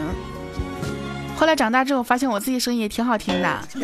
[1.39, 3.59] 后来长大之后，发现我自己声音也挺好听的。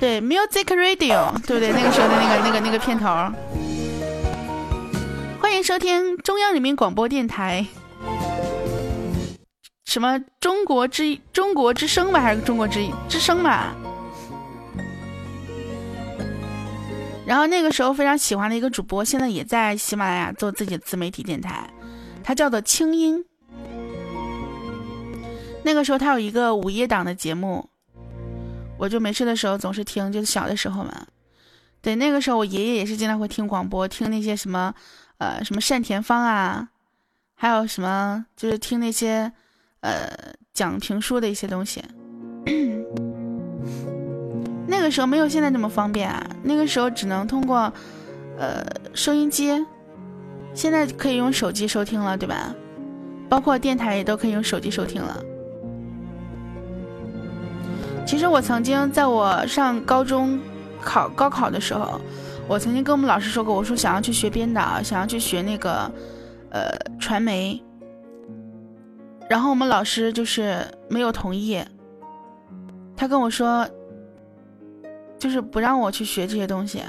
[0.00, 1.70] 对，Music Radio，对不对？
[1.70, 3.06] 那个时候的那个、那个、那个片头。
[5.40, 7.64] 欢迎收听中央人民广播电台，
[9.84, 13.72] 什么中国之中国之声吧，还是中国之之声吧？
[17.26, 21.68] 然后那个时候非常喜欢的一个主播，现在也在喜马拉雅做自己的自媒体电台，
[22.22, 23.24] 他叫做清音。
[25.64, 27.68] 那个时候他有一个午夜档的节目，
[28.78, 31.04] 我就没事的时候总是听，就是小的时候嘛。
[31.82, 34.72] 对，那个时候我爷爷也是经常会听广播，听那些什么，
[35.18, 36.68] 呃，什么单田芳啊，
[37.34, 39.32] 还有什么就是听那些，
[39.80, 40.08] 呃，
[40.54, 41.82] 讲评书的一些东西。
[44.68, 47.72] 那个时候没有现在这么方便啊，那个时候只能通过，
[48.36, 49.64] 呃，收音机，
[50.54, 52.52] 现在可以用手机收听了，对吧？
[53.28, 55.22] 包括电台也都可以用手机收听了。
[58.04, 60.38] 其实我曾经在我上高中
[60.80, 62.00] 考高考的时候，
[62.48, 65.90] 我曾经跟我们老师说过，我说想要去学编导，想要去学那个，
[66.50, 67.62] 呃，传媒。
[69.28, 70.58] 然后我们老师就是
[70.88, 71.62] 没有同意，
[72.96, 73.64] 他跟我说。
[75.18, 76.82] 就是不让我去学这些东西，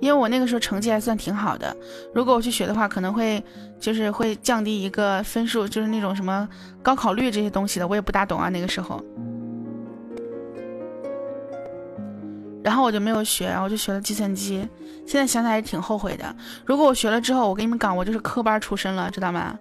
[0.00, 1.76] 因为我那个时候成绩还算挺好的。
[2.14, 3.42] 如果我去学的话，可能会
[3.78, 6.48] 就是会降低一个分数，就是那种什么
[6.82, 9.02] 高考率这些东西的，我也不大懂啊那个时候。
[12.64, 14.68] 然后我就没有学，然后我就学了计算机。
[15.06, 16.36] 现在想起来也挺后悔的。
[16.66, 19.58] 如果我学了之后，我跟你们讲，我就是科班出身了，知道吗？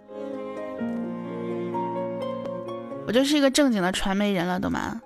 [3.05, 5.01] 我就是一个正经的传媒人了，懂吗？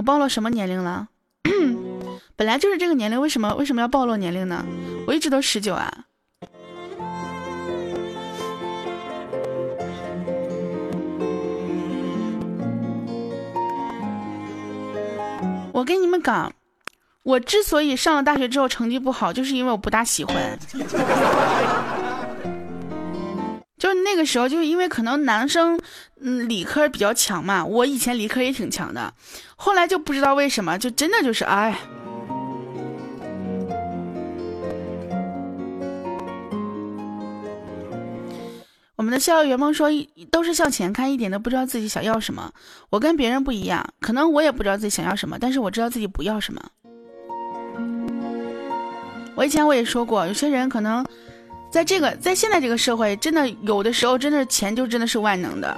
[0.00, 1.08] 我暴露什么年龄了？
[2.34, 4.64] 本来就是这个年龄，为什么为什么要暴露年龄呢？
[5.06, 5.92] 我一直都十九啊！
[15.72, 16.50] 我跟你们讲，
[17.22, 20.58] 我之所以上了大学之后成绩不好，就是因为我不大喜欢。
[23.80, 25.80] 就是那个时候，就是因为可能男生，
[26.20, 27.64] 嗯，理科比较强嘛。
[27.64, 29.14] 我以前理科也挺强的，
[29.56, 31.74] 后来就不知道为什么，就真的就是哎。
[38.96, 39.88] 我们的校友圆梦说，
[40.30, 42.52] 都是向前看，一点都不知道自己想要什么。
[42.90, 46.62] 我跟别人不一样，可能我也不知道自己想要什么，但是我知道自己不要什么。
[49.34, 51.02] 我以前我也说过，有些人可能。
[51.70, 55.76] 在这个在现在这个社会，真的有的时候真的是钱就真的是万能的，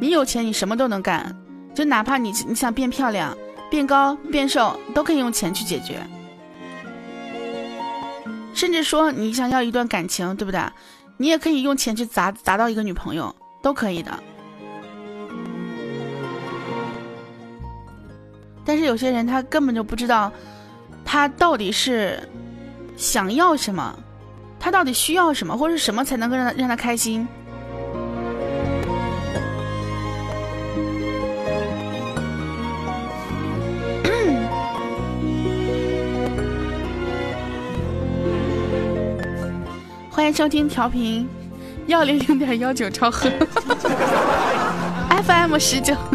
[0.00, 1.34] 你有钱你什么都能干，
[1.72, 3.36] 就哪怕你你想变漂亮、
[3.70, 6.04] 变高、变瘦，都可以用钱去解决。
[8.52, 10.60] 甚至说你想要一段感情，对不对？
[11.16, 14.18] 你也可以用钱去砸砸到一个女朋友，都可以的。
[18.64, 20.32] 但是有些人他根本就不知道，
[21.04, 22.18] 他到底是
[22.96, 23.96] 想要什么。
[24.60, 27.26] 他到底需要什么，或者是什么才能够让他让他开心？
[40.10, 41.26] 欢迎收听调频
[41.86, 43.28] 幺零零点幺九超赫
[45.26, 45.94] FM 十九。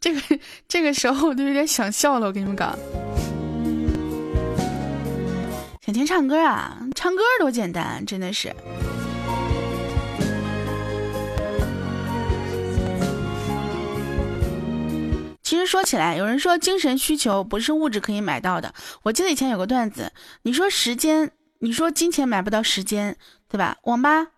[0.00, 0.20] 这个
[0.68, 2.76] 这个时候我都有点想笑了，我跟你们讲。
[5.84, 6.78] 想听唱歌啊？
[6.94, 8.50] 唱歌多简单，真的是。
[15.42, 18.72] 其实说起来，有人说精神需求不是物质可以买到的。
[19.02, 20.10] 我记得以前有个段子，
[20.40, 23.14] 你说时间，你说金钱买不到时间，
[23.50, 23.76] 对吧？
[23.82, 24.28] 网吧，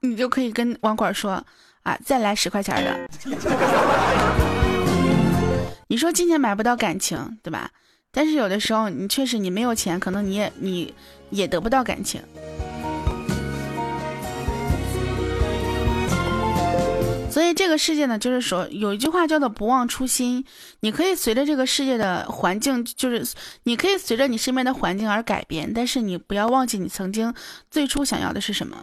[0.00, 1.46] 你就可以跟网管说
[1.84, 3.08] 啊，再来十块钱的。
[5.86, 7.70] 你说金钱买不到感情，对吧？
[8.14, 10.92] 但是有的时候你确实你没有钱，可能你也你
[11.30, 12.20] 也得不到感情。
[17.30, 20.44] 所以这个世界呢，就是说有一句话叫做“不忘初心”。
[20.80, 23.26] 你可以随着这个世界的环境，就是
[23.62, 27.32] 你可以随着你身边的环境而改变，但是你不要忘记你曾经
[27.70, 28.76] 最初想要的是什么。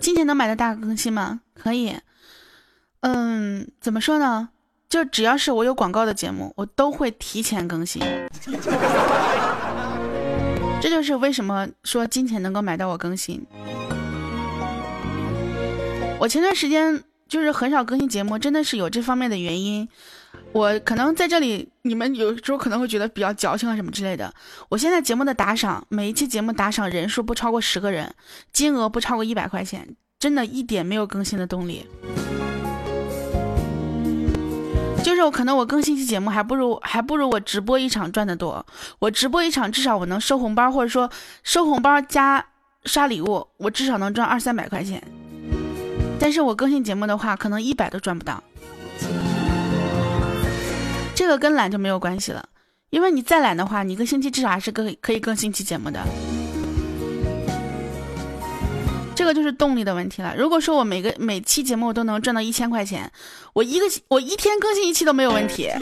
[0.00, 1.40] 今天能买到大更新吗？
[1.54, 1.94] 可以。
[3.00, 4.48] 嗯，怎么说呢？
[4.88, 8.02] 就只要是我有广告的节目，我都会提前更新。
[10.80, 13.46] 这就是为什么说金钱能够买到我更新。
[16.18, 19.86] 我前段时间就是很少更新节目，真的是有这方面的原因。
[20.52, 24.32] 我可能在这里，你们有时候可能会觉得比较矫情啊什么之类的。
[24.68, 28.12] 我现在节目的打赏，每一期节目打赏人数不超过十个人，
[28.52, 31.86] 金额不超过一百块钱，真的一点没有更新的动力。
[35.04, 38.64] 就是我可能我更新期节目还不如还不如我直播一场赚的多。
[38.98, 41.08] 我直播一场至少我能收红包，或者说
[41.42, 42.44] 收红包加
[42.84, 45.02] 刷礼物，我至少能赚二三百块钱。
[46.18, 48.42] 但是我更新节目的话，可能一百都赚不到。
[51.20, 52.42] 这个跟懒就没有关系了，
[52.88, 56.00] 因为你再懒的话，你一个星期至少还是更可以更新期节目的。
[59.14, 60.34] 这个就是动力的问题了。
[60.34, 63.12] 如果说我每个每期节目都能赚到一千块钱，
[63.52, 65.70] 我一个我一天更新一期都没有问题。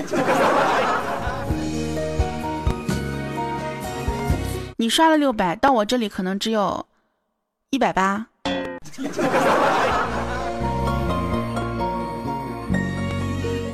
[4.76, 6.84] 你刷了六百，到我这里可能只有
[7.70, 8.26] 一百八。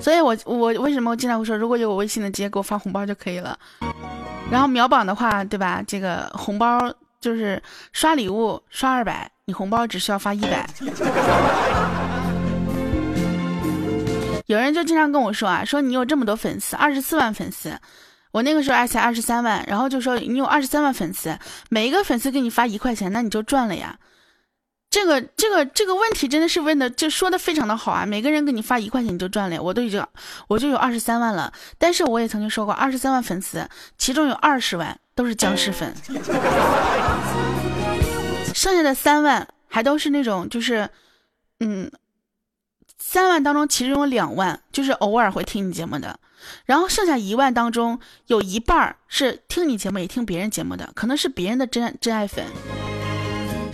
[0.04, 3.58] 所以我我为什么我经常会说，如果有我微信的，直接给我发红包就可以了。
[4.50, 5.82] 然后秒榜的话，对吧？
[5.86, 6.78] 这个红包
[7.22, 7.60] 就是
[7.94, 9.30] 刷礼物刷二百。
[9.46, 10.68] 你红包只需要发一百，
[14.44, 17.74] 有人就经常跟我说啊，说你有这么多粉丝，二十四万粉丝，
[18.30, 21.34] 我那个时候才二十三万，然后就说你有二十三万粉丝，
[21.70, 23.96] 每一个粉丝给你发一块钱，那你就赚了呀。
[24.94, 30.06] 这个这个这个问题真的是问的，就说的非常的好啊，每个人给你发一块钱你就赚了，我都已经
[30.46, 33.68] 我就有二十三万了，但是我也曾经说过，二十三万粉丝，
[33.98, 35.92] 其中有二十万都是僵尸粉。
[38.54, 40.88] 剩下的三万还都是那种，就是，
[41.58, 41.90] 嗯，
[42.96, 46.20] 三万当中其实有两万就是偶尔会听你节目的，
[46.66, 52.44] 然后剩下一万当中有一半是听你节目也听别人节目的，可能是别人的真真爱粉。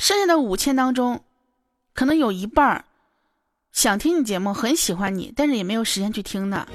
[0.00, 1.20] 剩下的五千当中，
[1.92, 2.86] 可能有一半
[3.70, 6.66] 想听你节目，很喜欢你，但是也没有时间去听的。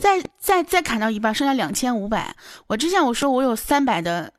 [0.00, 2.34] 再再再砍到一半，剩下两千五百。
[2.68, 4.32] 我之前我说我有三百的。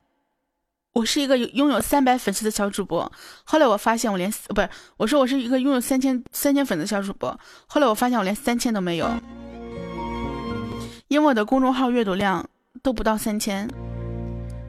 [0.94, 3.12] 我是一个拥有三百粉丝的小主播，
[3.44, 9.10] 后来我发现我连不是我说我是一个拥有三千三千粉的小主播，后来我发现我连三千都没有，
[11.08, 12.48] 因为我的公众号阅读量
[12.84, 13.68] 都不到三千，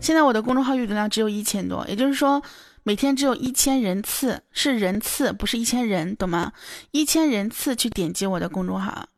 [0.05, 2.43] 现在我的公众号阅读量只有一千多，也就是说
[2.83, 6.53] 每天只有一千人次，是人次不是一千人，懂吗？
[6.91, 9.09] 一千人次去点击我的公众号，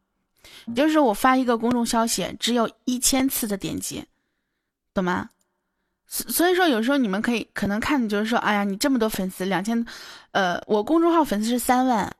[0.66, 4.04] 也就是我发一个公众消息只有一千次的点击，
[4.94, 5.30] 懂吗？
[6.06, 9.84] 所以说，有时候你们可以可能看的就是说，哎呀，你这么多粉丝，两千，
[10.30, 12.14] 呃，我公众号粉丝是三万，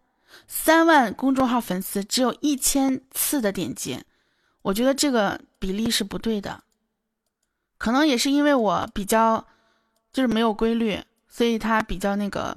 [0.49, 4.03] 三万公众号粉丝只有一千次的点击，
[4.63, 6.65] 我觉得这个比例是不对的，
[7.79, 9.47] 可能也是因为我比较
[10.13, 12.57] 就是没有规律，所以它比较那个，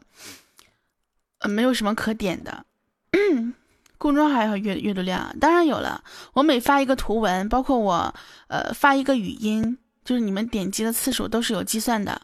[1.40, 2.66] 呃，没有什么可点的。
[3.98, 6.04] 公众号还有阅阅读量，当然有了，
[6.34, 8.14] 我每发一个图文，包括我
[8.48, 9.78] 呃发一个语音。
[10.06, 12.20] 就是你们点击的次数都是有计算的，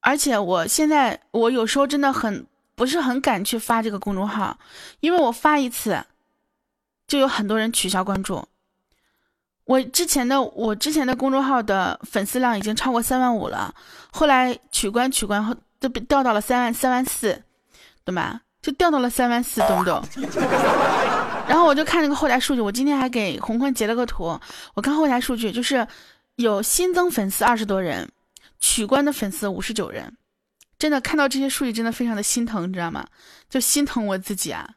[0.00, 4.58] 而且我现在我有时候真的很不是很敢去发这个公众号，
[5.00, 6.02] 因为我发一次
[7.06, 8.48] 就有很多人取消关注。
[9.64, 13.74] 我之前的我之前的公众号的粉丝量已经超过三万五了，
[14.10, 17.42] 后来取关取关后都被掉到了三万三万四，
[18.04, 18.40] 懂吧？
[18.60, 20.02] 就掉到了三万四，懂不懂？
[21.48, 24.38] 然后我就看那个后台数据，我今天还给红坤截了个图。
[24.74, 25.86] 我看后台数据，就是
[26.36, 28.08] 有新增粉丝二十多人，
[28.60, 30.16] 取关的粉丝五十九人。
[30.78, 33.04] 真的看到这些数据，真的非常的心疼，你知道吗？
[33.48, 34.68] 就心疼我自己啊。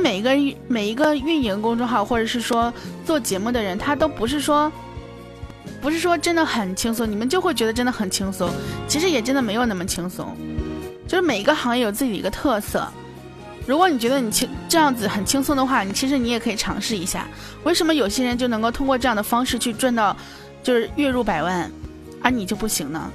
[0.00, 0.30] 每一个
[0.66, 2.72] 每一个运营公众号，或者是说
[3.04, 4.70] 做节目的人，他都不是说。
[5.82, 8.50] 不是说真的很轻松，你们就会觉得真的很轻松，
[8.86, 10.36] 其实也真的没有那么轻松。
[11.08, 12.86] 就是每一个行业有自己的一个特色。
[13.66, 17.26] 如果你觉得你轻这样子很轻松的话，你其实你也可以尝试一下。
[17.64, 20.14] 为什么有些人就能够通过这样的方式去赚到，
[20.62, 21.70] 就是月入百万，
[22.22, 23.10] 而你就不行呢？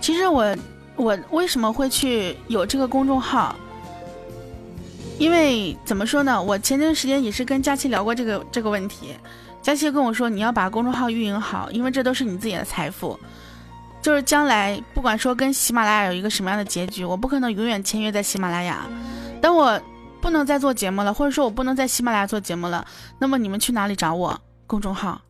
[0.00, 0.56] 其实我。
[0.96, 3.56] 我为什么会去有这个公众号？
[5.18, 6.42] 因为怎么说呢？
[6.42, 9.14] 我前段时间也是跟佳琪聊过这个这个问题。
[9.62, 13.18] 佳琪跟我说，你要把公众号运营好，因为这都是你自己的财富。
[14.02, 18.86] 就是将来不管说跟喜马拉雅有一个什么样的结局，我不可能永远签约在喜马拉雅。
[19.40, 19.80] 等我
[20.20, 22.86] 不能再做节目了，或者说我不能在喜马拉雅做节目了，
[23.18, 24.38] 那么你们去哪里找我？
[24.66, 25.22] 公众号，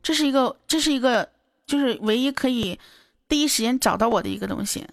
[0.00, 1.28] 这是一个，这是一个，
[1.66, 2.78] 就是唯一可以。
[3.28, 4.86] 第一时间找到我的一个东西，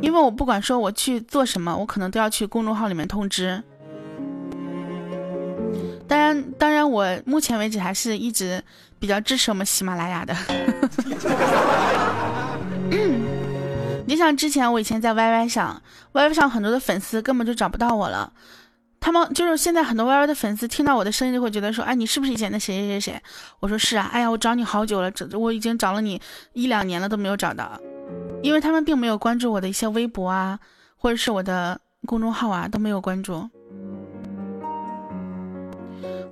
[0.00, 3.62] 因为我不管说我去做什么，我可能都要去公众号里面通知。
[6.06, 8.62] 当然，当然，我目前为止还是一直
[8.98, 10.36] 比较支持我们喜马拉雅的。
[14.04, 15.80] 你想之前我以前在 YY 上
[16.12, 18.30] ，YY 上很多的粉丝根本就找不到我了。
[19.02, 23.22] 他们就是现在很多 Y Y 的粉丝听到我的声音就会觉得说，哎，你是不是以前的谁谁谁谁？
[23.58, 26.20] 我说是啊，哎呀，我找你好久了，这我已经找了你
[26.52, 27.76] 一两年了都没有找到，
[28.42, 30.56] 因为他们并没有关注我的一些微博啊，
[30.96, 33.50] 或者是我的公众号啊都没有关注，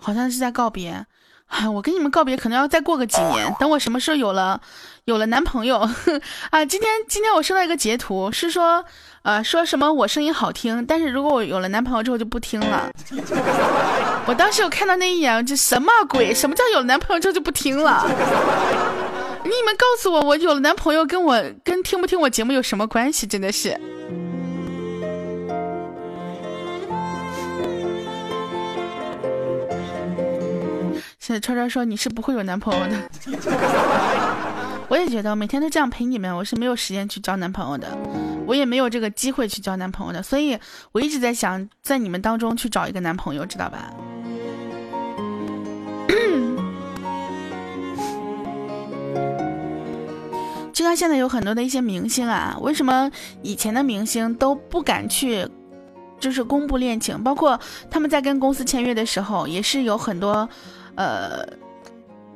[0.01, 1.05] 好像是在告别。
[1.75, 3.55] 我跟你们告别，可能要再过个几年。
[3.59, 4.61] 等我什么时候有了，
[5.05, 5.79] 有了男朋友
[6.51, 6.65] 啊？
[6.65, 8.85] 今天今天我收到一个截图，是说，
[9.23, 12.91] 呃，说什么我声音好听，但是如果我有了男朋友之后就不听了。
[14.27, 16.33] 我当时我看到那一眼，这什么鬼？
[16.33, 18.07] 什么叫有了男朋友之后就不听了？
[19.43, 23.27] 你们告诉我，我有了男朋友跟我跟听不听我节目有什么关系？
[23.27, 23.79] 真的是。
[31.31, 33.09] 现在超超说你是不会有男朋友的，
[34.91, 37.87] 我也觉得每天都这样陪你们，我是没有时间去交男朋友的，
[38.49, 40.59] 我也没有这个机会去交男朋友的，所以
[40.91, 43.95] 我一直在想在你们当中去找一个男朋友，知道吧？
[50.75, 53.09] 就像现在有很多的一些明星啊，为什么
[53.43, 55.49] 以前的明星都不敢去，
[56.19, 57.23] 就是公布恋情？
[57.23, 57.57] 包括
[57.89, 60.49] 他们在跟公司签约的时候，也是有很多。
[61.01, 61.43] 呃，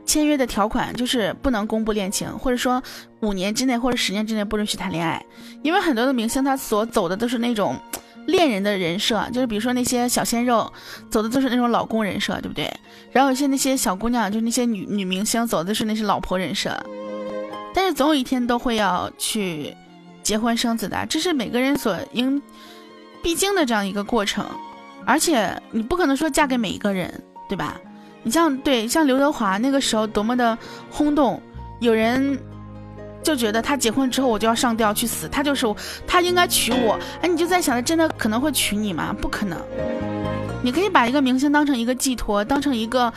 [0.06, 2.82] 签约的条款就是不能公布恋情，或者说
[3.20, 5.22] 五年之内或者十年之内不允许谈恋爱。
[5.62, 7.76] 因为很多的明星他所走的都是那种
[8.26, 10.72] 恋人的人设，就是比如说那些小鲜肉
[11.10, 12.72] 走的都是那种老公人设，对不对？
[13.12, 16.74] 然后有些那些小姑娘，就那些女女明星走的是那些老婆人设。
[17.74, 19.76] 但是总有一天都会要去
[20.22, 22.40] 结婚生子的，这是每个人所应
[23.22, 24.46] 必经的这样一个过程。
[25.04, 27.78] 而且你不可能说嫁给每一个人，对吧？
[28.24, 30.58] 你像对像刘德华那个时候多么的
[30.90, 31.40] 轰动，
[31.78, 32.36] 有人
[33.22, 35.66] 就觉得他结婚之后我就要上吊去死，他就是
[36.06, 36.98] 他应该娶我。
[37.20, 39.14] 哎，你就在想他真的可能会娶你吗？
[39.20, 39.58] 不可能。
[40.62, 43.12] 你可以把一个明星当成一个寄托，当成一个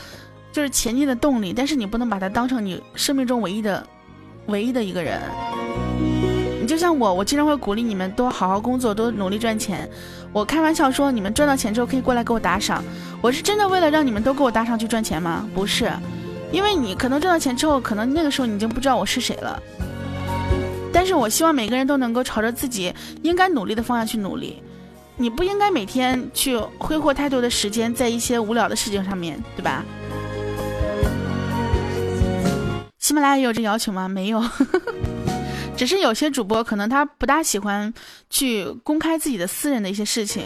[0.51, 3.87] 就是前进的动力，但是你不能把他当成你生命中唯一的
[4.47, 5.21] 唯一的一个人。
[6.59, 9.89] 你就像我，我经常会鼓励你们多好好工作，多努力赚钱。
[10.33, 12.83] 我开玩笑说，你们赚到钱之后可以过来给我打赏。
[13.21, 15.47] 我是真的为了让你们都给我打赏去赚钱吗？
[15.55, 15.91] 不是，
[16.51, 19.59] 因为你可能赚到钱之后，可能那个时候你已经不知道我是谁了。
[20.93, 24.61] 但是我希望每个人都能够朝着自己应该努力的方向去努力。
[25.15, 29.83] 你不应该每天去挥霍太多的时间在一些无聊的事情上面对吧？
[32.99, 34.07] 喜马拉雅有这要求吗？
[34.07, 34.43] 没有，
[35.77, 37.93] 只是有些主播可能他不大喜欢
[38.31, 40.43] 去公开自己的私人的一些事情。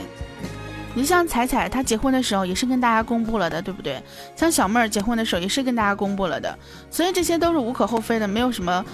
[0.94, 4.04] 你像彩彩，她结婚的时候也是跟大家公布了的，对不对？
[4.36, 6.54] 像小妹儿结婚的时候也是跟大家公布了的，
[6.90, 8.86] 所以这些都是无可厚非的，没有什么，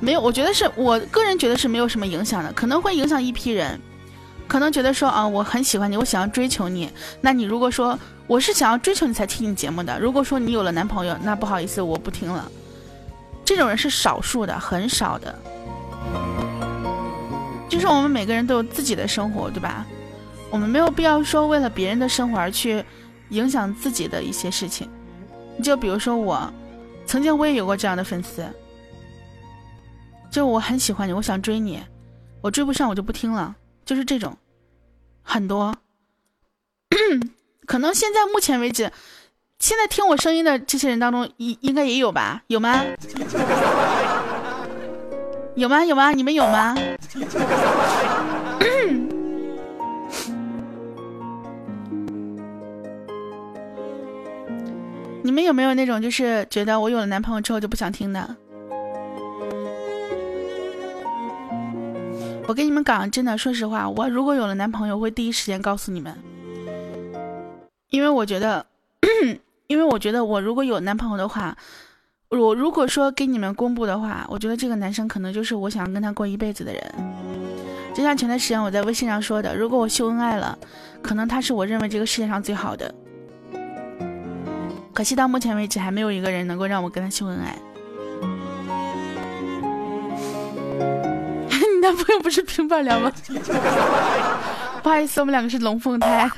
[0.00, 3.78] 没有，我觉得是我个人觉得是没有什么影响的，可能会影响一批人，
[4.48, 6.90] 可能觉得说啊，我很喜欢你，我想要追求你，
[7.20, 12.50] 那你如果说我是想要追求你才听你节目的，如果说你有了男朋友，那不好意思，我不听了，
[13.44, 15.38] 这种人是少数的，很少的，
[17.68, 19.86] 就是我们每个人都有自己的生活，对吧？
[20.50, 22.84] 我们没有必要说为了别人的生活而去
[23.30, 24.88] 影响自己的一些事情。
[25.62, 26.52] 就比如说我，
[27.06, 28.46] 曾经我也有过这样的粉丝，
[30.30, 31.82] 就我很喜欢你，我想追你，
[32.42, 34.36] 我追不上我就不听了，就是这种，
[35.22, 35.74] 很多。
[37.64, 38.92] 可能现在目前为止，
[39.58, 42.42] 现在听我声音的这些人当中，应应该也有吧？
[42.48, 42.82] 有吗？
[45.54, 45.84] 有吗？
[45.84, 46.10] 有吗？
[46.12, 46.74] 你们有吗？
[55.24, 58.36] 你们有没有那种就是觉得我有了男朋友之后就不想听的？
[62.48, 66.12] 我跟你们讲，真的，说实话，我如果有了男朋友，会第一时间告诉你们，
[67.90, 68.66] 因为我觉得，
[69.68, 71.56] 因为我觉得我如果有男朋友的话，
[72.38, 76.82] 我如果说给你们公布的话，我觉得这个男生可能就是我想跟他过一辈子的人。
[77.94, 80.56] 就像前段时间我在微信上说的，如果我秀恩爱了，
[81.02, 82.94] 可能他是我认为这个世界上最好的。
[84.94, 87.54] 可惜到目前为止还没有一个人能够让我跟他秀恩爱。
[91.52, 93.12] 你男朋友不是平板凉吗？
[94.82, 96.30] 不好意思，我们两个是龙凤胎。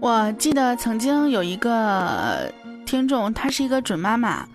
[0.00, 2.50] 我记得曾经有一个
[2.86, 4.48] 听众，她是一个准妈妈。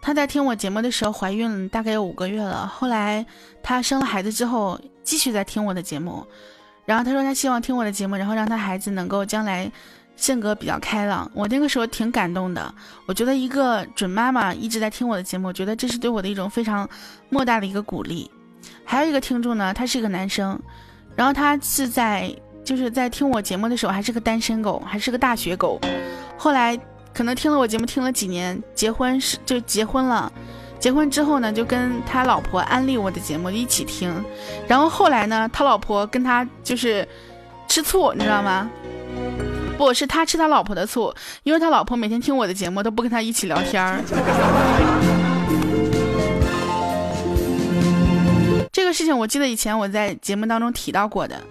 [0.00, 3.24] 她在听我节目的时候怀孕大概有五个月了，后来
[3.62, 6.26] 她生了孩子之后继续在听我的节目，
[6.84, 9.70] 然后她说她希望听我的节目，然后让她孩子能够将来
[10.16, 11.30] 性格比较开朗。
[11.34, 12.74] 我那个时候挺感动的，
[13.06, 16.88] 我觉得一个准妈妈一直在听我的节目，我觉得这是对我的一种非常
[17.28, 18.28] 莫大的一个鼓励。
[18.84, 20.60] 还有一个听众呢，他是一个男生，
[21.14, 22.34] 然后他是在
[22.68, 25.80] 就是在听我节目的时候还是个单身狗，还是个大学狗，
[26.36, 26.78] 后来。
[27.14, 30.32] 可能听了我节目听了几年，结婚是就结婚了，
[30.78, 34.14] 结婚之后呢，就跟他老婆安利我的节目一起听，
[34.68, 37.08] 然后后来呢，他老婆跟他就是
[37.66, 38.70] 吃醋，你知道吗？
[39.76, 41.12] 不是他吃他老婆的醋，
[41.42, 44.00] 因为他老婆每天听我的节目都不跟他一起聊天儿。
[48.70, 51.42] 这个事情我记得以前我在节目当中提到过的，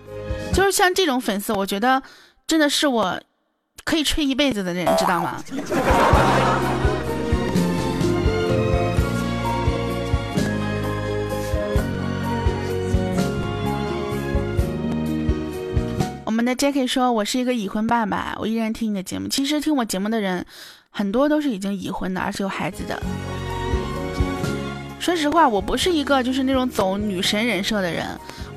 [0.58, 2.02] 就是像这种粉丝，我觉得
[2.48, 3.22] 真的是我。
[3.86, 5.42] 可以吹一辈子的人，知道吗？
[16.26, 19.30] 我们的 Jackie 说：“我是一个已婚爸爸，我依然听你的节目。
[19.30, 20.46] 其实听我节目的人，
[20.90, 23.02] 很多都是已经已婚的，而且有孩子的。
[25.00, 28.06] 说实话，我不是一个就是那种走女神人设的人，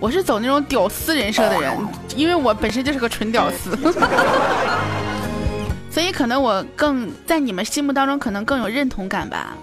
[0.00, 1.76] 我是走那种屌丝人设的人，
[2.16, 3.76] 因为我本身就是个纯屌丝。”
[5.90, 9.54] 所以可能我更在你们心目当中可能更有认同感吧，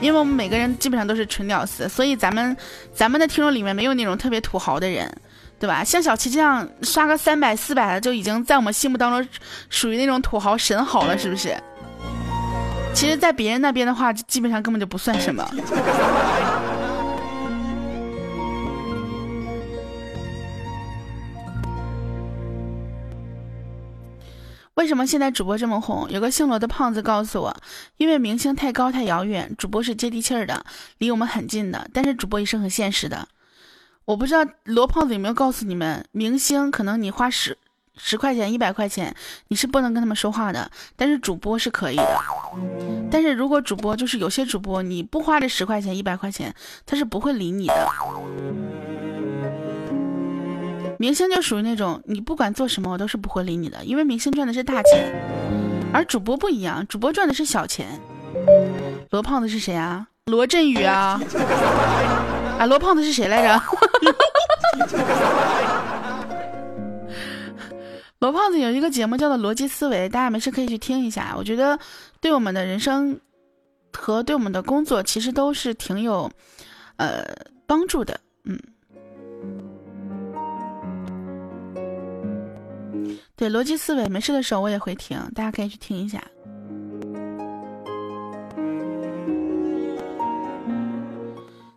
[0.00, 2.56] 因为我们每个人基本上都是纯屌丝，所以咱们
[2.94, 5.14] 咱们的听众里面没有那种特别土豪的人，
[5.60, 5.84] 对吧？
[5.84, 9.28] 像小琪这样刷个三百四百的就已经在我们心目当中
[9.68, 11.54] 属于那种土豪神豪了，是不是？
[12.94, 15.46] 其实，在别人那边的话，基本上根本就不算什么。
[24.74, 26.08] 为什么现在主播这么红？
[26.10, 27.54] 有个姓罗的胖子告诉我，
[27.98, 30.64] 因为明星太高太遥远，主播是接地气儿的，
[30.98, 31.86] 离我们很近的。
[31.92, 33.28] 但是主播也是很现实的。
[34.06, 37.58] 我不知道罗胖子有没有告诉你们，明星可能你花十
[37.96, 39.14] 十块钱、一百块钱，
[39.48, 42.20] 你是不能跟他们说话的，但是主播是可以的。
[43.10, 46.54] 但是如果主播就是有些主播，你不花这十块钱、一百块钱，
[46.86, 47.88] 他是不会理你的。
[51.02, 55.12] 明星就属于那种，你不管做什么，我都是不会理你的，因为明星赚的是大钱，
[55.92, 58.00] 而主播不一样，主播赚的是小钱。
[59.10, 60.06] 罗胖子是谁啊？
[60.26, 61.20] 罗振宇啊？
[62.56, 63.60] 啊，罗胖子是谁来着？
[68.20, 71.76] 罗胖子有一个节目叫做《逻辑思维》，大家没事可以去听一下，我觉得
[72.20, 73.18] 对我们的人生
[73.92, 76.30] 和对我们的工作其实都是挺有
[76.96, 77.24] 呃
[77.66, 78.56] 帮助的，嗯。
[83.36, 86.22] 对逻辑思维，没事的时候我也会听，大家可以去听一下。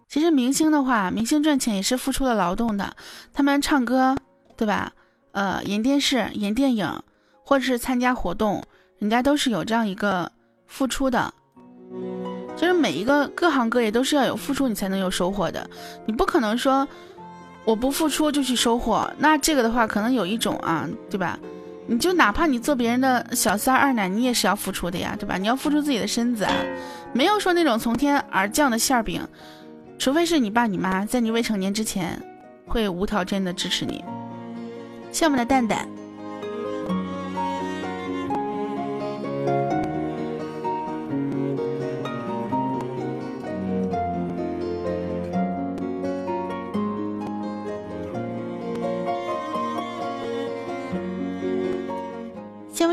[0.08, 2.96] 其实明星的话，明星赚钱也是付出了劳动的，
[3.34, 4.16] 他们唱歌，
[4.56, 4.92] 对吧？
[5.32, 6.88] 呃，演电视、演电影，
[7.44, 8.64] 或者是参加活动，
[9.00, 10.32] 人家都是有这样一个
[10.68, 11.34] 付出的。
[12.56, 15.70] 就是每一个各行各业都是要有付出，你才能有收获的。
[16.06, 16.88] 你不可能说
[17.66, 21.38] 我不付出就去收获，那这个的话可能有一种啊，对吧？
[21.88, 25.38] 你就哪怕你做别人的小三二奶，你也是要付出的呀，对吧？
[25.38, 26.54] 你要付出自己的身子啊，
[27.14, 29.28] 没有说那种从天而降的馅饼，
[29.98, 32.22] 除非是你爸你妈在你未成年之前
[32.68, 34.04] 会无条件的支持你。
[35.12, 35.88] 谢我们的蛋蛋。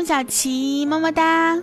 [0.05, 1.57] 小琪，么么哒。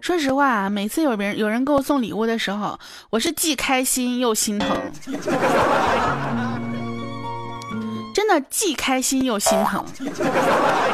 [0.00, 2.78] 说实话啊，每次有别人有人给我送礼物的时候，
[3.10, 4.68] 我是既开心又心疼，
[8.14, 9.84] 真的既开心又心疼。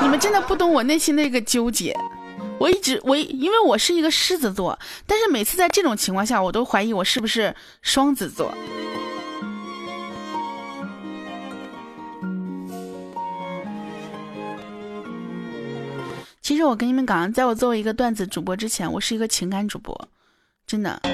[0.01, 1.97] 你们真的不懂我内心那个纠结。
[2.59, 8.55] 我一直我因为我是一个狮子座，但是每次在这种情况下，我都怀疑我是不是双子座。
[16.53, 19.99] 其实我跟你们讲，在我作为一个段子主播之前，我是一个情感主播，
[20.67, 21.01] 真的。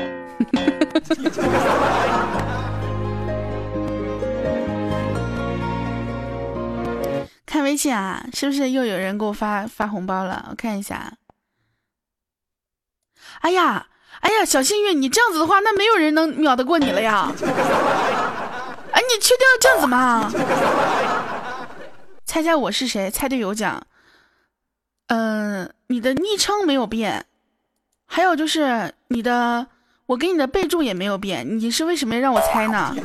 [7.46, 10.48] 看微信啊，是不是又有人给我发发红包了？
[10.50, 11.12] 我看一下。
[13.42, 13.86] 哎呀，
[14.18, 17.32] 哎呀，小幸运，你这样子的话，那没有人能秒得过你了呀！
[18.90, 20.32] 哎，你确定要这样子吗？
[22.26, 23.08] 猜猜我是谁？
[23.08, 23.80] 猜对有奖。
[25.08, 27.24] 嗯，你的昵称没有变，
[28.06, 29.66] 还有就是你的，
[30.06, 31.58] 我给你的备注也没有变。
[31.58, 32.94] 你是为什么要让我猜呢？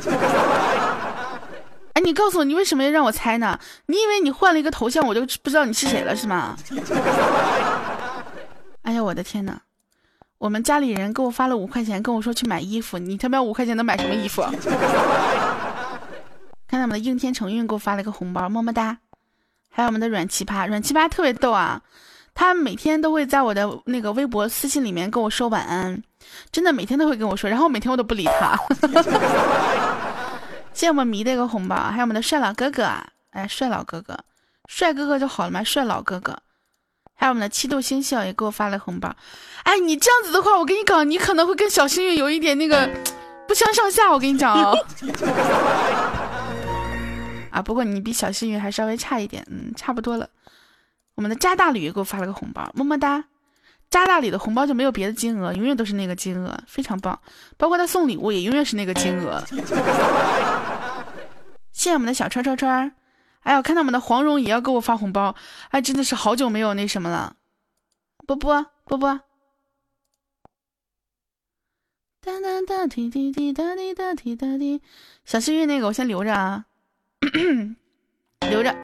[1.94, 3.58] 哎，你告诉我，你为什么要让我猜呢？
[3.86, 6.56] 你以为你换了一个头像，我就不知道你是谁了是吗？
[8.82, 9.58] 哎呀，我的天哪！
[10.38, 12.98] 我们家里人给我发了五块钱，跟我说去买衣服。
[12.98, 14.42] 你他妈五块钱能买什么衣服？
[16.68, 18.98] 看到我们的应天成运给我发了一个红包，么么哒。
[19.76, 21.80] 还有我们的软奇葩，软奇葩特别逗啊！
[22.32, 26.00] 他每天都会在我的那个微博私信里面跟我说晚安，
[26.52, 28.56] 真的每天都会跟我说，然后每天我都不理他。
[30.72, 33.04] 谢谢我们迷的一个红包，还有我们的帅老哥哥啊！
[33.30, 34.16] 哎，帅老哥哥，
[34.68, 36.38] 帅哥哥就好了嘛，帅老哥哥。
[37.16, 39.14] 还有我们的七度星笑也给我发了红包。
[39.62, 42.90] 哎，你这样子的话，我跟你讲，你可能会跟小幸运有一点那个
[43.46, 44.10] 不相上下。
[44.10, 44.76] 我跟你讲哦。
[47.54, 50.28] 啊，不过你比小幸运还稍微差一点，嗯，差不多了。
[51.14, 53.26] 我们的渣大吕给我发了个红包，么么哒。
[53.88, 57.16] 渣大吕的红包就没有别的金额，永远都是那个金额，非常棒。
[57.56, 59.40] 包括他送礼物也永远是那个金额。
[61.70, 62.92] 谢谢我们的小川川川，
[63.42, 65.36] 哎呀，看到我们的黄蓉也要给我发红包，
[65.68, 67.36] 哎，真的是好久没有那什么了。
[68.26, 69.20] 波波波波。
[72.20, 74.82] 哒哒哒滴滴滴哒滴哒滴哒滴，
[75.24, 76.64] 小幸运那个我先留着啊。
[78.48, 78.74] 留着。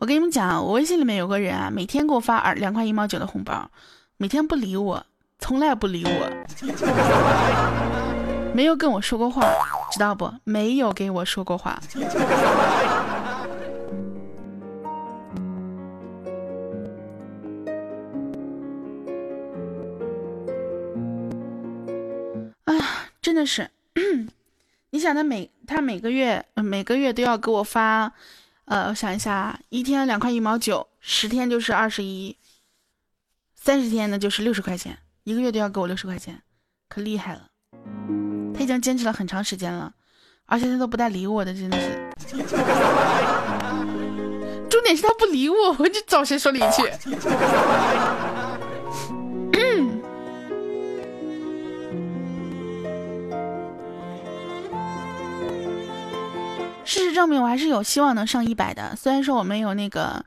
[0.00, 3.70] 我跟你们讲，我微信里面有个人啊，每天给我发二两块一毛九的红包，
[4.16, 5.04] 每天不理我，
[5.38, 6.30] 从来不理我，
[8.54, 9.42] 没有跟我说过话，
[9.90, 10.32] 知道不？
[10.44, 11.78] 没有给我说过话。
[22.76, 23.70] 啊真的是，
[24.90, 28.12] 你想他每他每个月每个月都要给我发，
[28.66, 32.36] 呃，我想一下，一天两块一毛九，十天就是二十一，
[33.54, 36.42] 三十天呢就是六十块钱，一个月都要给我六十块钱，
[36.88, 37.46] 可厉害了。
[38.54, 39.94] 他已经坚持了很长时间了，
[40.44, 42.10] 而且他都不带理我的，真的是。
[44.68, 46.82] 重点是他不理我，我就找谁说理去。
[57.18, 58.94] 事实证明，我还是有希望能上一百的。
[58.94, 60.24] 虽然说我没有那个，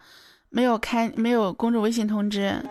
[0.50, 2.62] 没有开，没有公众微信通知。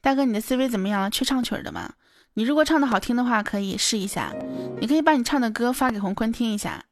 [0.00, 1.10] 大哥，你的 CV 怎么样了？
[1.10, 1.92] 缺唱曲的吗？
[2.32, 4.32] 你如果唱的好听的话，可以试一下。
[4.80, 6.82] 你可以把你唱的歌发给洪坤听一下。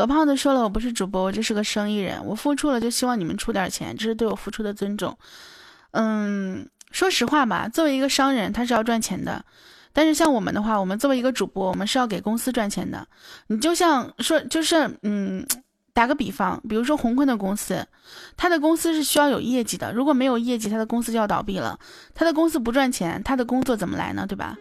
[0.00, 2.24] 罗胖子说了，我不是主播，我就是个生意人。
[2.24, 5.14] 我付出了，就希望你们出点钱，这是对我付出的尊重。
[5.90, 9.44] 嗯，说实话吧，作为一个商人，他是要赚钱的。
[9.92, 13.06] 但是像我们的话，我们作为一个主播，我们是要给公司赚钱的。
[13.46, 15.46] 你就像说，就是嗯，
[15.92, 17.86] 打个比方，比如说洪坤的公司，
[18.38, 19.92] 他的公司是需要有业绩的。
[19.92, 21.78] 如果没有业绩，他的公司就要倒闭了。
[22.14, 24.24] 他的公司不赚钱，他的工作怎么来呢？
[24.26, 24.56] 对吧？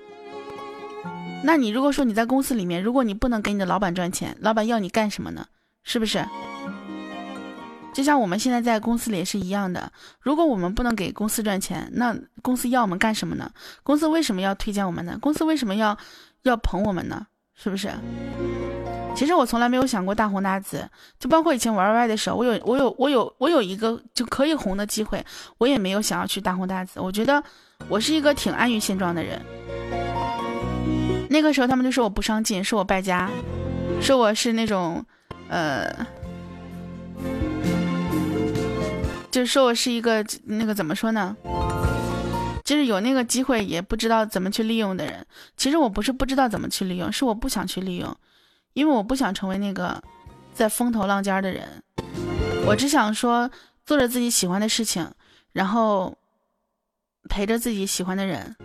[1.43, 5.45] 那你如果说你在公司里面，如果你不能给你的老板赚钱，老板要你干什么呢？
[5.83, 6.23] 是不是？
[7.93, 9.91] 就像我们现在在公司里也是一样的。
[10.21, 13.51] 如果我们不能给公司赚钱，那公司要我们干什么呢？
[13.83, 15.17] 公司为什么要推荐我们呢？
[15.19, 15.97] 公司为什么要
[16.43, 17.25] 要捧我们呢？
[17.55, 17.89] 是不是？
[19.15, 20.87] 其实我从来没有想过大红大紫，
[21.17, 25.25] 就包括以前玩 Y 的时候，我有我有我有我有一个就可以红的机会，
[25.57, 26.99] 我也没有想要去大红大紫。
[26.99, 27.43] 我觉得
[27.87, 29.41] 我是一个挺安于现状的人。
[31.29, 33.29] 那个时候他们就说我不上进，说我败家，
[34.01, 35.05] 说我是那种，
[35.47, 35.95] 呃，
[39.29, 41.37] 就说我是一个那个怎么说呢？
[42.65, 45.25] 就是有那个机会也不知道怎么去利用的人。
[45.55, 48.15] 其实我不是不知道怎么去利用，是我不想去利用。
[48.73, 50.01] 因为我不想成为那个
[50.53, 51.83] 在风头浪尖的人，
[52.65, 53.49] 我只想说
[53.85, 55.11] 做着自己喜欢的事情，
[55.51, 56.15] 然后
[57.27, 58.55] 陪着自己喜欢的人。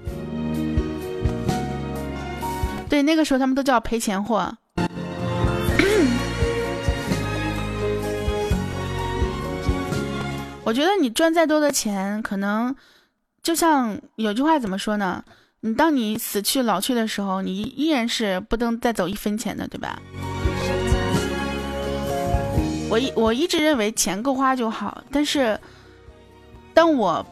[2.89, 4.53] 对，那个时候他们都叫赔钱货。
[10.65, 12.75] 我觉得你赚再多的钱，可能
[13.43, 15.23] 就像有句话怎么说呢？
[15.61, 19.99] 你当你死去老去的时候，你依然是不能再走一分钱的，对吧？
[22.91, 25.59] 我一我一直认为钱够花就好，但是
[26.73, 27.25] 当我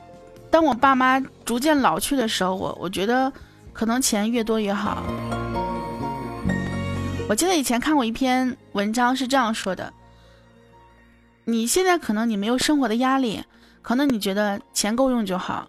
[0.51, 3.31] 当我爸妈逐渐老去的时候，我我觉得
[3.73, 5.03] 可能钱越多越好。
[7.29, 9.93] 我记得以前看过一篇文章是这样说的：
[11.45, 13.43] 你现在可能你没有生活的压力，
[13.81, 15.69] 可能你觉得钱够用就好。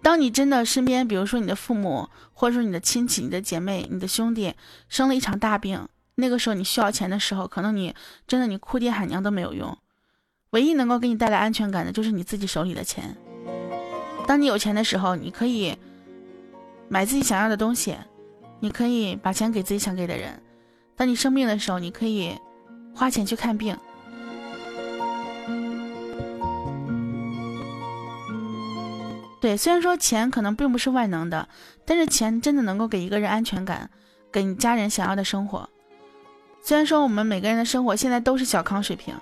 [0.00, 4.54] 当你真的身边，比如说你的父母，或者说你的亲戚、你的姐妹、你的兄弟
[4.88, 5.86] 生了一场大病，
[6.16, 7.94] 那个时候你需要钱的时候，可能你
[8.26, 9.78] 真的你哭爹喊娘都没有用，
[10.50, 13.16] 唯一能够给你带来安全感的就是你自己手里的钱。
[14.26, 15.76] 当你有钱的时候，你可以
[16.92, 17.96] 买自己想要的东西，
[18.60, 20.38] 你可以把钱给自己想给的人。
[20.94, 22.38] 当你生病的时候，你可以
[22.94, 23.74] 花钱去看病。
[29.40, 31.48] 对，虽然说钱可能并不是万能的，
[31.86, 33.88] 但是钱真的能够给一个人安全感，
[34.30, 35.66] 给你家人想要的生活。
[36.60, 39.14] 虽然说我们每个人的生活现在都是小康水平，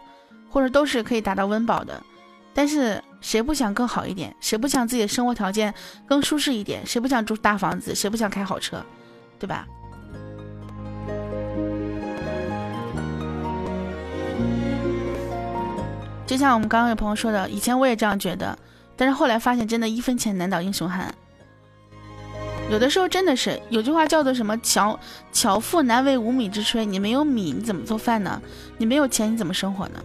[0.51, 2.03] 或者都是可以达到温饱的，
[2.53, 4.35] 但是谁不想更好一点？
[4.41, 5.73] 谁不想自己的生活条件
[6.07, 6.87] 更舒适一点？
[6.87, 7.95] 谁不想住大房子？
[7.95, 8.85] 谁不想开好车？
[9.39, 9.67] 对吧？
[16.27, 18.57] 就像我们刚刚有朋友说的，以前我也这样觉得。
[18.97, 21.13] 但是后来发现，真的一分钱难倒英雄汉。
[22.71, 25.01] 有的时候真的是有句话叫做什么“巧
[25.33, 28.41] 巧妇难为无米之炊”，你没有米你怎么做饭呢？
[28.79, 30.01] 你没有钱你怎么生活呢？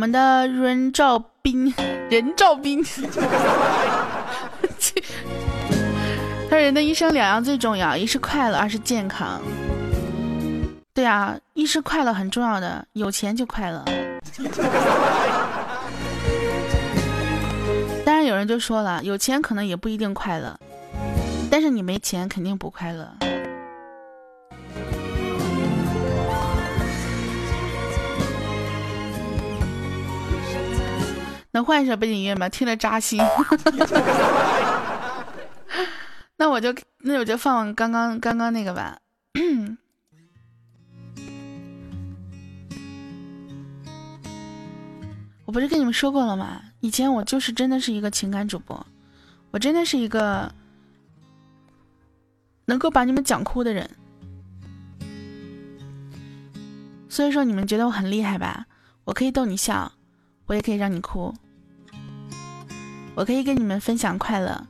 [0.00, 1.74] 我们的任兆斌。
[2.08, 2.82] 人照兵，
[6.48, 9.38] 他说：“人的一生两样最重要，一是快乐，二是健康。”
[10.94, 13.84] 对啊，一是快乐很重要的，有钱就快乐。
[18.02, 20.58] 当然，有人就说了，有钱可能也不一定快乐，
[21.50, 23.06] 但是你没钱肯定不快乐。
[31.52, 32.48] 能换一首背景音乐吗？
[32.48, 33.20] 听着扎心。
[36.36, 38.98] 那我就那我就放刚刚刚刚那个吧。
[45.44, 46.62] 我不是跟你们说过了吗？
[46.78, 48.86] 以前我就是真的是一个情感主播，
[49.50, 50.54] 我真的是一个
[52.66, 53.90] 能够把你们讲哭的人。
[57.08, 58.66] 所以说你们觉得我很厉害吧？
[59.02, 59.92] 我可以逗你笑。
[60.50, 61.32] 我也可以让你哭，
[63.14, 64.66] 我可以跟你们分享快乐，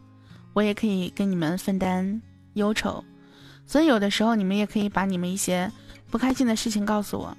[0.52, 2.20] 我也可以跟你们分担
[2.52, 3.02] 忧愁，
[3.64, 5.72] 所以有的时候你们也可以把你们一些
[6.10, 7.34] 不开心的事情告诉我，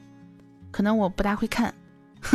[0.71, 1.71] 可能我不大会看。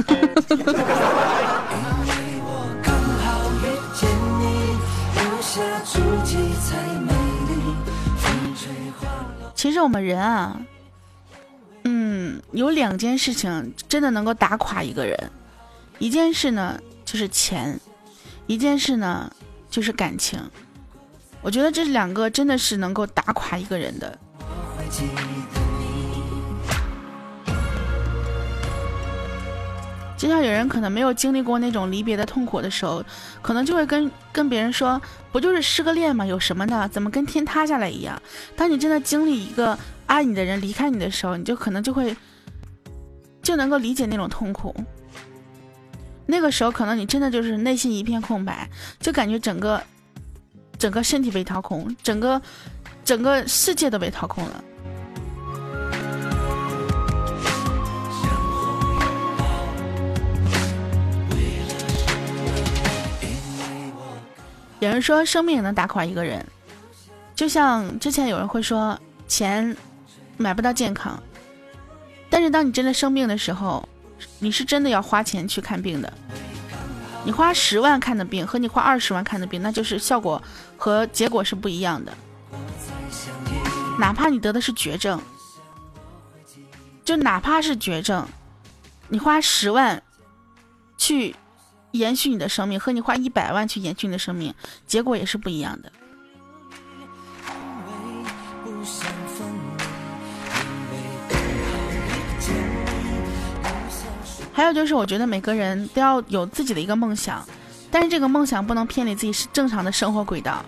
[9.56, 10.56] 其实我们人啊，
[11.82, 15.32] 嗯，有两件事情真的能够打垮一个人。
[15.98, 17.78] 一件事呢，就是钱；
[18.46, 19.30] 一件事呢，
[19.70, 20.38] 就是感情。
[21.40, 24.18] 我觉得这两个真的是能够打垮一个人的。
[30.18, 33.04] 就像有人可能没有经历过那种离别的痛苦的时候，
[33.42, 35.00] 可能就会跟跟别人说
[35.30, 36.24] ：“不就是失个恋吗？
[36.24, 36.88] 有什么的？
[36.88, 38.20] 怎么跟天塌下来一样？”
[38.56, 42.16] 当你真的经历一个爱你的人离开你的时候，你就可能就会
[43.42, 44.74] 就能够理解那种痛苦。
[46.26, 49.82] 那个时候可能你真的就是内心一片空白，就感觉整个
[50.78, 52.40] 整个身体被掏空，整个
[53.04, 54.64] 整个世界都被掏空了。
[64.80, 66.44] 有人说生命也能打垮一个人，
[67.34, 69.74] 就像之前有人会说钱
[70.36, 71.20] 买不到健康，
[72.28, 73.88] 但是当你真的生病的时候，
[74.38, 76.12] 你是真的要花钱去看病的。
[77.24, 80.42] 你花十万看的病和你花二十万看的病，那就是效果
[80.76, 82.16] 和结果是不一样的。
[83.98, 85.20] 哪怕你得的是绝症，
[87.04, 88.26] 就哪怕是绝症，
[89.08, 90.02] 你花十万
[90.96, 91.34] 去。
[91.92, 94.52] 延续你的生命和你花一百万去延续你的生命，
[94.86, 95.90] 结果也是不一样的。
[104.56, 107.44] 还有就是，我觉得每个人都要有自己的一个梦想，
[107.90, 110.64] 但是这个梦想不能偏离自己是正常的生活轨道。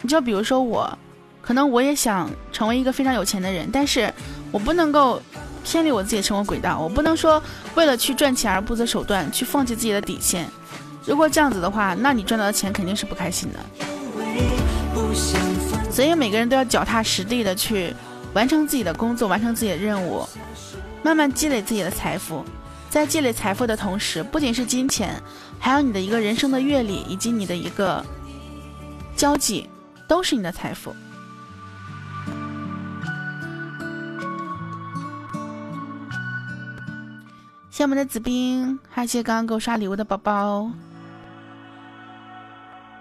[0.00, 0.98] 你就比如说我，
[1.42, 4.10] 可能我也想成为一个非常有钱的人，但是
[4.50, 5.20] 我不能够。
[5.62, 7.40] 偏离我自己的生活轨道，我不能说
[7.74, 10.48] 为了去赚钱而不择手段，去放弃自己的底线。
[11.04, 13.58] 如果这样子的话，那你赚到的钱肯定是不开心的。
[15.90, 17.94] 所以每个人都要脚踏实地的去
[18.32, 20.26] 完成自己的工作，完成自己的任务，
[21.02, 22.42] 慢慢积累自己的财富。
[22.90, 25.22] 在积累财富的同时，不仅是金钱，
[25.60, 28.04] 还有你的一个人生的阅历以及你的一个
[29.14, 29.70] 交际，
[30.08, 30.92] 都是你的财富。
[37.70, 40.68] 谢我们的子冰，还谢刚刚给我刷礼物的宝宝。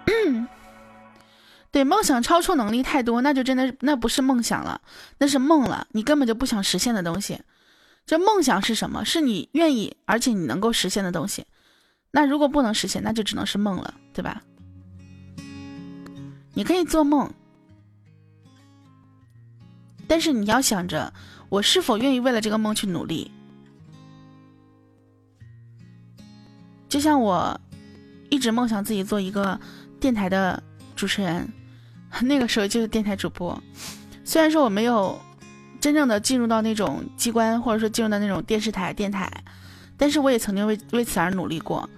[1.72, 4.80] 对，梦想超出能力太多，那就真的那不是梦想了，
[5.18, 5.88] 那是梦了。
[5.94, 7.42] 你根本就不想实现的东西。
[8.10, 9.06] 这梦想是什么？
[9.06, 11.46] 是你愿意而且你能够实现的东西。
[12.10, 14.42] 那如果不能实现，那就只能是梦了，对吧？
[16.56, 17.32] 你可以做梦，
[20.08, 21.14] 但是你要想着，
[21.50, 23.30] 我是否愿意为了这个梦去努力。
[26.90, 27.62] 就像我
[28.32, 29.60] 一直梦想自己做一个
[30.00, 30.64] 电台的
[30.96, 31.48] 主持人，
[32.24, 33.62] 那个时候就是电台主播。
[34.26, 35.22] 虽然说我没有
[35.80, 39.32] 真正的进入到那种机关，或者说进入到那种电视台、电台，
[39.98, 41.90] 但是我也曾经为为此而努力过。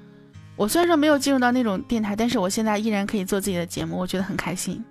[0.56, 4.84] 我虽然说没有进入到那种电台，但是我现在依然可以做自己的节目，我觉得很开心。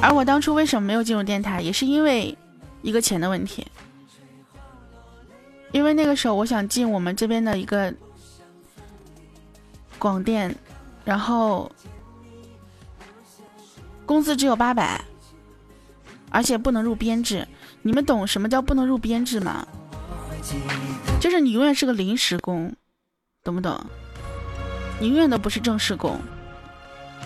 [0.00, 2.36] 而我当初为什么没有进入电台，也是因为
[2.82, 3.66] 一个钱的问题。
[5.72, 7.92] 因为那个时候我想进我们这边的一个
[9.98, 10.54] 广电，
[11.04, 11.70] 然后
[14.06, 15.00] 工资只有八百，
[16.30, 17.46] 而且不能入编制。
[17.82, 19.66] 你们懂什么叫不能入编制吗？
[21.20, 22.72] 就是你永远是个临时工，
[23.42, 23.78] 懂不懂？
[25.00, 26.18] 你永远都不是正式工。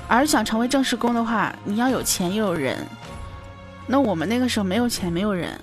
[0.08, 2.84] 而想成为正式工的话，你要有钱又有人。
[3.86, 5.58] 那我们那个时候没有钱，没有人。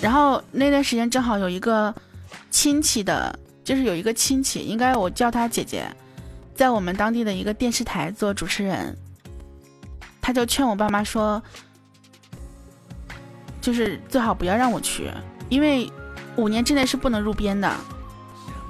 [0.00, 1.92] 然后那段时间正好有一个
[2.50, 5.84] 亲戚的，就是有一个亲戚，应该我叫他姐姐，
[6.58, 8.98] 在我们当地的一个电视台做主持人，
[10.20, 11.40] 他就劝我爸妈说，
[13.60, 15.08] 就是最好不要让我去，
[15.48, 15.88] 因为
[16.34, 17.72] 五年之内是不能入编的。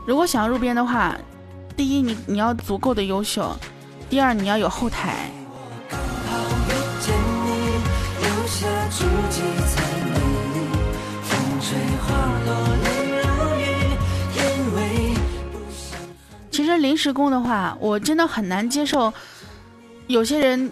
[0.07, 1.17] 如果想要入编的话，
[1.79, 3.57] 第一你你要足够的优秀，
[4.11, 5.31] 第二你要有后台。
[16.59, 19.15] 其实临时工的话，我真的很难接受。
[20.09, 20.69] 有些人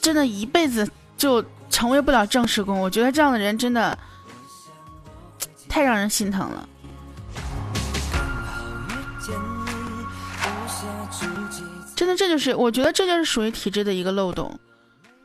[0.00, 3.98] 真的一辈子就成为不了正式工，我觉得这样的人真的
[5.68, 6.68] 太让人心疼了。
[11.96, 14.56] 真的，这就是我觉得这就是属于体制的一个漏洞，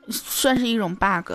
[0.10, 1.34] 算是一种 bug。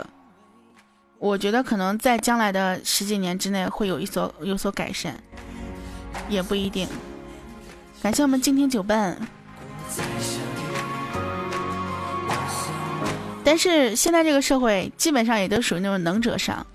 [1.20, 5.14] 我觉得可能在将来的十几年之内会有一所有所改善，
[6.28, 6.88] 也不一定。
[8.04, 9.16] 感谢我们静听酒伴。
[13.42, 16.66] 但是现在这个社会基本上也都属于那种能者上，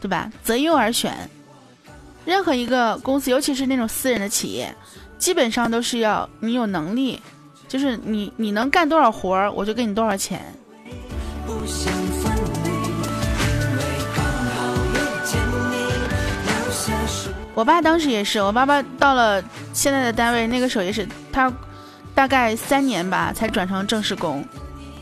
[0.00, 0.30] 对吧？
[0.44, 1.28] 择优而选。
[2.24, 4.72] 任何一个公司，尤其是那种私人的企业，
[5.18, 7.20] 基本上都是要你有能力，
[7.66, 10.40] 就是你你能干多少活儿，我就给你多少钱。
[17.56, 19.42] 我爸当时也是，我爸爸到了
[19.80, 21.50] 现在的单位，那个时候也是，他
[22.14, 24.44] 大概三年吧才转成正式工，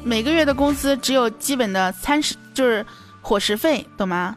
[0.04, 2.86] 每个月的工资只有基本的餐食，就是
[3.20, 4.36] 伙食费，懂吗？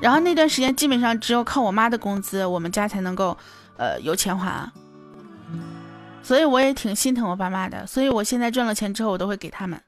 [0.00, 3.36] 然后那段时间基本上只有靠我妈的工资，我们家才能够，
[3.76, 4.72] 呃，有钱花。
[6.22, 9.78] 所以我也挺心疼我爸妈的，所以我现在赚了钱之后，我都会给他们。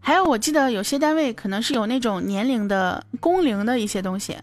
[0.00, 4.36] 还有，我记得有些单位可能是有那种年龄的工龄的一些东西，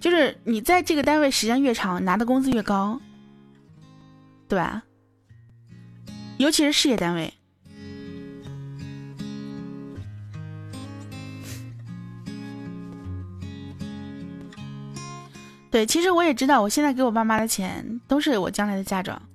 [0.00, 3.00] 就是你在这个单位时间越长，拿的工资越高，
[4.48, 4.82] 对吧？
[6.38, 7.32] 尤其是事业单位。
[15.70, 19.29] 对，其实我也知道，我现在给我爸妈的钱都是我将来的嫁妆。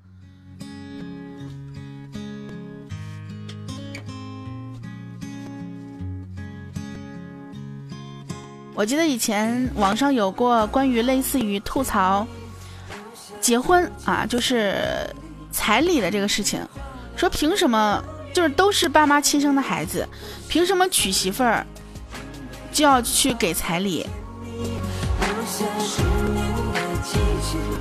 [8.76, 12.28] 我记得以前网上有过关于类似于吐槽
[13.40, 14.76] 结婚啊，就是
[15.50, 16.60] 彩礼的这个事情，
[17.16, 18.04] 说凭什么
[18.34, 20.06] 就是都是爸妈亲生的孩子，
[20.50, 21.66] 凭什么娶媳妇儿
[22.74, 24.06] 就要去给彩礼？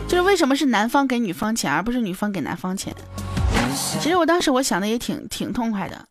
[0.07, 2.95] 就是为什么是男方给女方钱，而不是女方给男方钱？
[4.01, 6.07] 其实我当时我想的也挺挺痛快的。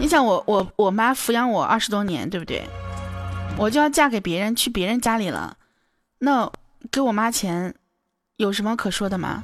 [0.00, 2.66] 你想我我我妈抚养我二十多年，对不对？
[3.58, 5.56] 我就要嫁给别人去别人家里了，
[6.18, 6.52] 那
[6.92, 7.74] 给我妈钱
[8.36, 9.42] 有什么可说的吗？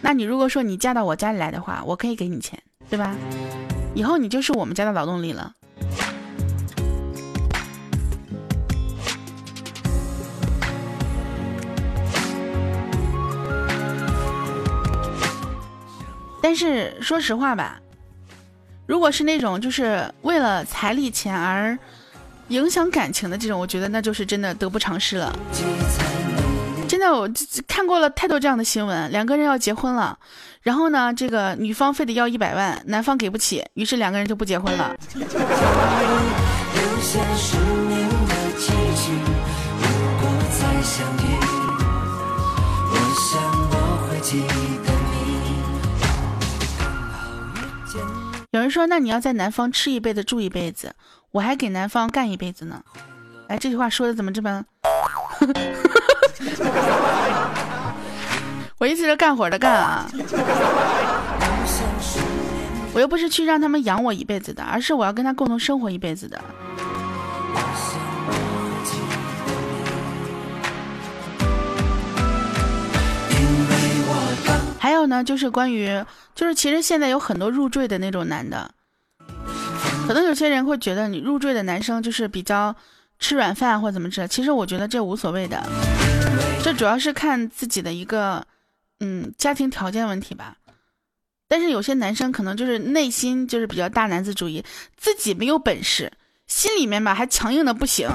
[0.00, 3.14] 那你如果说你嫁到我家里来的话，我可以给你钱，对吧？
[3.94, 5.54] 以后你就是我们家的劳动力了。
[16.42, 17.80] 但是说实话吧。
[18.88, 21.78] 如果是那种就是为了彩礼钱而
[22.48, 25.30] 影响感情的这种，我觉得那就是真的得不偿失了。
[26.88, 27.28] 真的，我
[27.66, 30.18] 看过了太多这样的新闻，两个人要结婚了，
[30.62, 34.96] 然后呢，这个女方非得要一百万，男方给不起，于是两个人就不结婚了。
[48.58, 50.92] 有人说：“那你要在南方吃一辈子住一辈子，
[51.30, 52.82] 我还给南方干一辈子呢。”
[53.46, 54.64] 哎，这句话说的怎么这么……
[58.78, 60.10] 我意思是干活的干啊！
[62.92, 66.42] 我又不是去让他们养我一辈子的，而是我要跟他共同生活一辈子的。
[74.98, 76.04] 还有呢，就是关于，
[76.34, 78.68] 就是其实现在有很多入赘的那种男的，
[80.08, 82.74] 可能有些人会觉得你入赘的男生就是比较
[83.20, 85.64] 吃软饭或怎么着，其实我觉得这无所谓的，
[86.64, 88.44] 这主要是看自己的一个
[88.98, 90.56] 嗯家庭条件问题吧。
[91.46, 94.64] 但是有些男生可能就是内心就是比较大男子主义，
[94.96, 96.12] 自己没有本事，
[96.48, 98.08] 心里面吧还强硬的不行。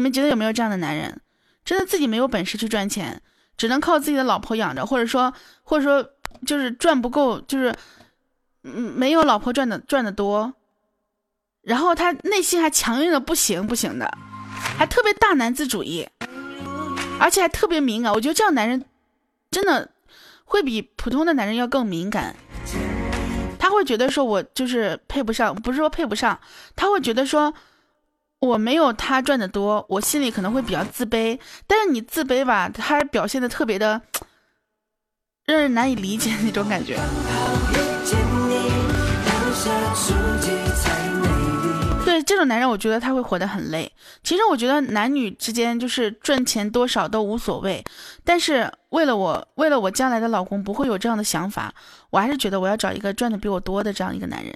[0.00, 1.20] 你们觉得有没有这样的男人，
[1.62, 3.20] 真的自己没有本事去赚钱，
[3.58, 5.30] 只能靠自己的老婆养着，或者说，
[5.62, 6.02] 或者说
[6.46, 7.70] 就是赚不够，就是
[8.64, 10.54] 嗯没有老婆赚的赚的多，
[11.60, 14.10] 然后他内心还强硬的不行不行的，
[14.78, 16.08] 还特别大男子主义，
[17.18, 18.10] 而且还特别敏感。
[18.10, 18.82] 我觉得这样男人
[19.50, 19.90] 真的
[20.46, 22.34] 会比普通的男人要更敏感，
[23.58, 26.40] 他会觉得说我就是配不上，不是说配不上，
[26.74, 27.52] 他会觉得说。
[28.40, 31.38] 我没有他赚的多，我心里可能会比较自卑。
[31.66, 34.00] 但是你自卑吧，他表现的特别的
[35.44, 36.98] 让人难以理解那种感觉。
[42.02, 43.92] 对这种男人，我觉得他会活得很累。
[44.24, 47.84] 其实我觉得男女之间就是赚钱多少都无所谓，
[48.24, 51.74] 但是为了我，为了我将来的老公不会有这样的想法，
[52.08, 54.54] 我还是觉得我要找一个赚的比我多的这样一个男人。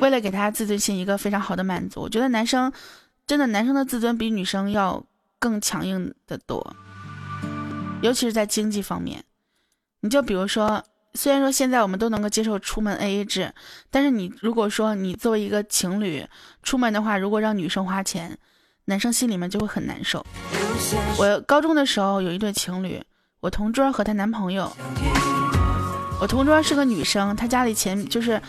[0.00, 2.72] 为了给他自尊心一个非常好的满足，我觉得男生
[3.26, 5.04] 真的男生的自尊比女生要
[5.38, 6.74] 更强硬的多，
[8.02, 9.22] 尤其是在经济方面。
[10.00, 10.82] 你就比如说，
[11.12, 13.52] 虽然说现在我们都能够接受出门 AA 制，
[13.90, 16.26] 但是你如果说你作为一个情侣
[16.62, 18.38] 出门的话，如果让女生花钱，
[18.86, 20.24] 男生心里面就会很难受。
[21.18, 23.02] 我高中的时候有一对情侣，
[23.40, 24.72] 我同桌和她男朋友，
[26.20, 28.40] 我同桌是个女生，她家里钱就是。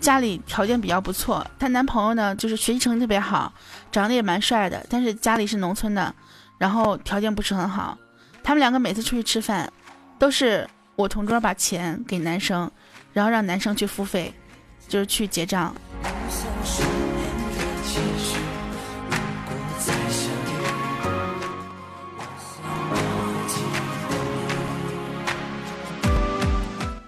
[0.00, 3.52] 家里条件比较不错，她男朋友呢就是学习成绩特别好，
[3.92, 6.12] 长得也蛮帅的，但是家里是农村的，
[6.58, 7.96] 然后条件不是很好。
[8.42, 9.70] 他们两个每次出去吃饭，
[10.18, 10.66] 都是
[10.96, 12.70] 我同桌把钱给男生，
[13.12, 14.34] 然后让男生去付费，
[14.88, 15.74] 就是去结账。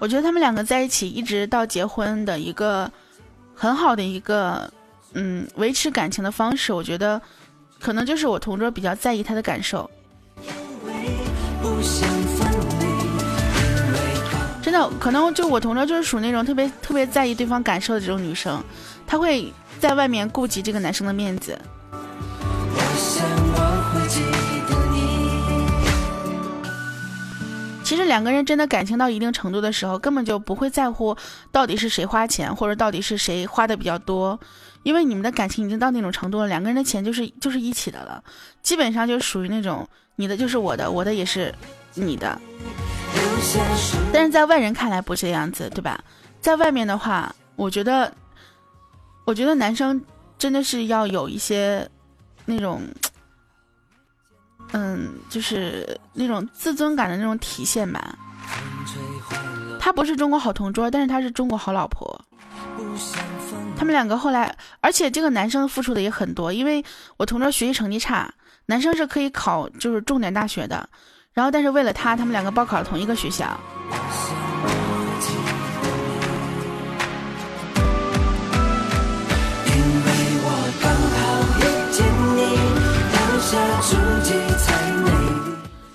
[0.02, 2.90] 我觉得他们两个在一起一直到结婚的一个
[3.54, 4.68] 很好的一个
[5.12, 7.22] 嗯维持感情的方式，我觉得
[7.78, 9.88] 可能就是我同桌比较在意他的感受。
[14.60, 18.60] 真的，可能就我同桌就是属那种特别特别在意对方感受的这种女生，
[19.06, 21.56] 她会在外面顾及这个男生的面子。
[28.12, 31.16] 两个人真的感情到一定程度的时候，根本就不会在乎
[31.50, 34.38] 到底是谁花钱，或者到底是谁花的比较多，
[34.82, 38.22] 因为你们的感情已经到那种程度了，两个人的钱就是就是一起的了，
[38.62, 41.54] 基本上就属于那种你的就是我的，我的也是
[41.94, 42.38] 你的。
[44.12, 45.98] 但是在外人看来不这样子，对吧？
[46.38, 48.12] 在外面的话，我觉得，
[49.24, 49.98] 我觉得男生
[50.36, 51.88] 真的是要有一些
[52.44, 52.82] 那种。
[54.70, 58.16] 嗯，就是那种自尊感的那种体现吧。
[59.80, 62.24] 他不是中国好同桌，但是他是中国好老婆。
[63.76, 66.84] 他们两个后来，而且这个男生付出的也很多，因为
[67.16, 68.32] 我同桌学习成绩差，
[68.66, 70.88] 男生是可以考就是重点大学的，
[71.32, 73.58] 然后但是为了他，他们两个报考了同一个学校。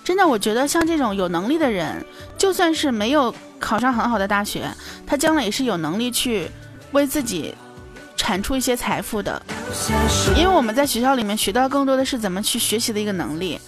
[0.03, 2.05] 真的，我觉得像这种有能力的人，
[2.38, 4.68] 就算是没有考上很好的大学，
[5.05, 6.49] 他将来也是有能力去
[6.91, 7.53] 为自己
[8.15, 9.41] 产出一些财富的。
[10.35, 13.59] 因为我们在学校里面学到更多的是怎么去学习的一个能力。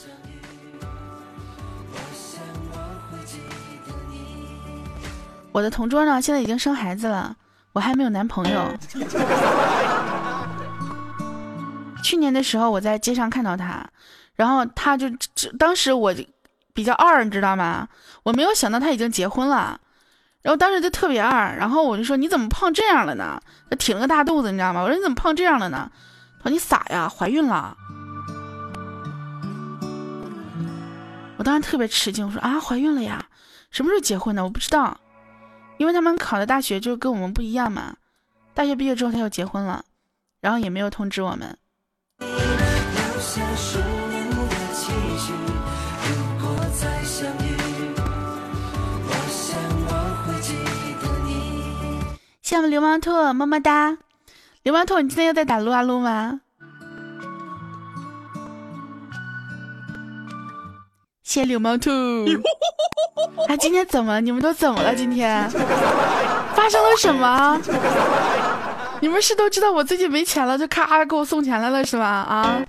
[5.52, 7.36] 我的同桌呢，现在已经生孩子了，
[7.74, 8.62] 我还没有男朋友。
[12.04, 13.88] 去年的时候，我在街上看到他，
[14.36, 15.08] 然后他就
[15.58, 16.14] 当时我
[16.74, 17.88] 比较二，你知道吗？
[18.24, 19.80] 我没有想到他已经结婚了，
[20.42, 23.42] 然后当时就特别二，然后我就说你怎么胖这样了呢？
[23.70, 24.82] 他挺了个大肚子，你知道吗？
[24.82, 25.92] 我说你怎么胖这样了呢？
[26.38, 27.76] 他说你傻呀，怀孕了。
[31.38, 33.26] 我当时特别吃惊，我说啊，怀孕了呀？
[33.72, 34.44] 什么时候结婚的？
[34.44, 35.00] 我不知道，
[35.78, 37.96] 因为他们考的大学就跟我们不一样嘛。
[38.54, 39.84] 大学毕业之后他就结婚了，
[40.42, 41.58] 然后也没有通知我们。
[52.42, 53.98] 谢我们流氓兔，么么哒！
[54.64, 56.42] 流氓兔，你今天又在打撸啊撸吗？
[61.24, 61.92] 谢流氓兔！
[63.48, 64.22] 啊，今天怎么了？
[64.22, 64.96] 你们都怎么了？
[64.96, 65.48] 今天
[66.56, 67.62] 发生了什么？
[69.02, 72.06] 你们是都知道我最近没钱了，就咔给我送钱来了是吧？
[72.06, 72.60] 啊！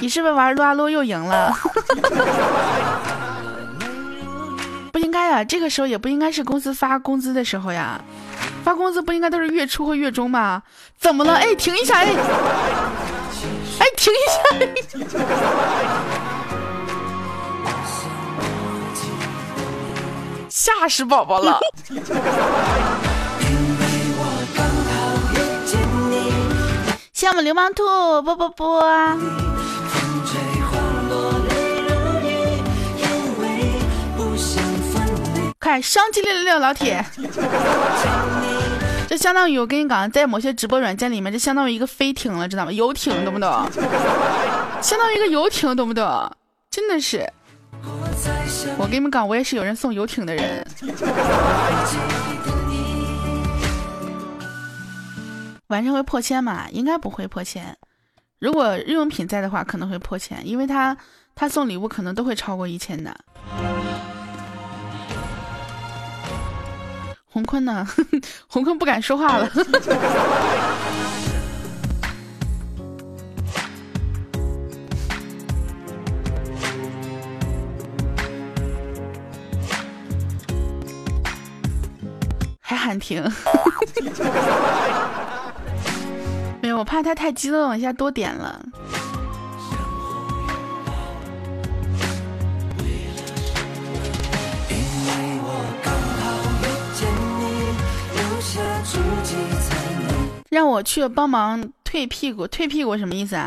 [0.00, 1.52] 你是不是玩撸啊撸又赢了？
[4.92, 8.00] 不应该呀，这个时候也不应该是公司发工资的时候呀，
[8.64, 10.62] 发工资不应该都是月初或月中吗？
[10.98, 11.34] 怎么了？
[11.34, 11.96] 哎，停一下！
[11.96, 12.06] 哎，
[13.80, 14.16] 哎，停一
[15.08, 15.18] 下！
[20.68, 21.58] 吓死宝宝了！
[27.14, 27.82] 谢我们流氓兔，
[28.22, 28.84] 啵啵啵。
[35.58, 37.02] 快双击六六六，老铁！
[39.08, 42.72] 这相当于我跟你讲，在某些直播软件里面，这相当于一个飞艇了，知道吗？
[42.72, 43.50] 游艇，懂不懂？
[44.82, 46.30] 相当于一个游艇，懂不懂？
[46.70, 47.26] 真的是。
[48.76, 50.66] 我跟你们讲，我也是有人送游艇的人。
[55.68, 56.66] 晚上会破千吗？
[56.70, 57.76] 应该不会破千。
[58.38, 60.96] 如果日用品在的话，可能会破千，因为他
[61.34, 63.14] 他送礼物可能都会超过一千的。
[67.30, 67.86] 洪坤呢？
[68.48, 69.50] 洪坤不敢说话了。
[82.68, 83.24] 还喊停？
[86.60, 88.60] 没有，我怕他太激动，一下多点了。
[100.50, 103.46] 让我去帮忙退屁股，退屁股什么意思啊？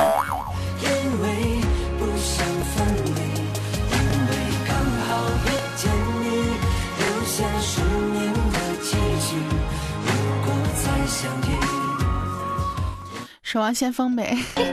[13.51, 14.37] 守望先锋呗。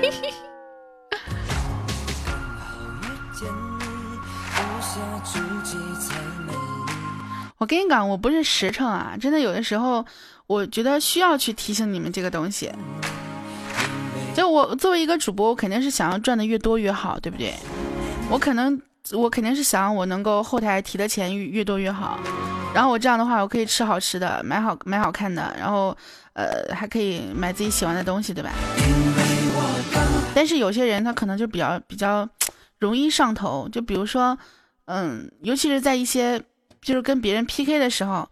[7.59, 10.07] 我跟你讲，我不是实诚啊，真的有的时候，
[10.47, 12.71] 我觉得需要去提醒你们这个东西。
[14.33, 17.53] 就我作为一个主播，我肯定是想要赚的越多越好，对不对？
[18.31, 18.81] 我可能
[19.11, 22.21] 我肯定是想我能够后台提的钱越越多越好，
[22.75, 25.97] 然后我这样的话，我可以吃好吃的，买好买好看的，然后
[26.35, 28.51] 呃还可以买自己喜欢的东西，对吧？
[30.35, 32.29] 但是有些人他可能就比较比较
[32.79, 34.37] 容易上头，就比如说，
[34.87, 36.41] 嗯，尤其是在一些
[36.83, 38.29] 就是跟别人 PK 的时候。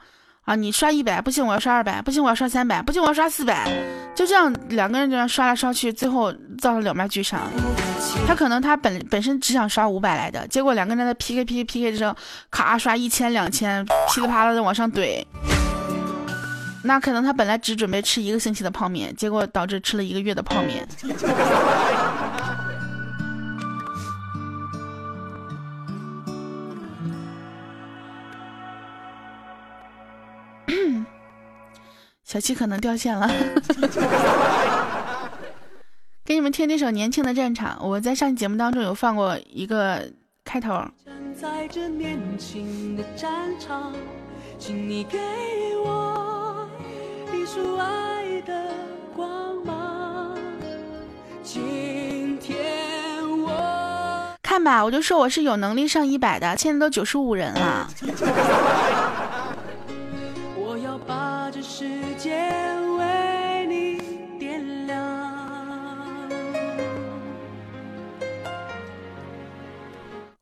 [0.46, 0.54] 啊！
[0.54, 3.68] 你刷一百不行，我要刷二百不行，我要刷三百不行，我要刷四百，
[4.14, 7.50] 就这样两个人这样刷来刷去，最后造成两败俱伤。
[8.24, 12.14] 他可能他本本身只想刷五百来的，结果两个人在 PK PK PK 的时候，
[12.50, 15.24] 咔刷一千两千，噼里啪啦的往上怼。
[16.84, 20.86] 那可能他本来只准备吃一个星期的泡面，结果导致吃了一个月的泡面。
[32.22, 33.28] 小七可能掉线了，
[36.26, 37.78] 给你们听这首《年轻的战场》。
[37.86, 40.10] 我在上期节目当中有放过一个
[40.44, 40.82] 开头。
[54.42, 57.88] 看吧，我就说我是有能力上一百的，现在都九十五人了。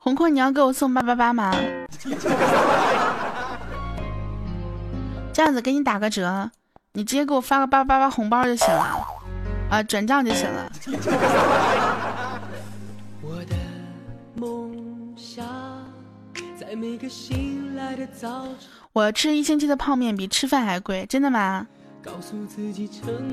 [0.05, 1.57] 红坤，你要给我送八八八吗？
[5.33, 6.51] 这样子给你打个折，
[6.93, 9.03] 你直接给我发个八八八红包就行了，
[9.71, 10.71] 啊，转账就行了。
[18.93, 21.67] 我吃一星期的泡面比吃饭还贵，真的吗？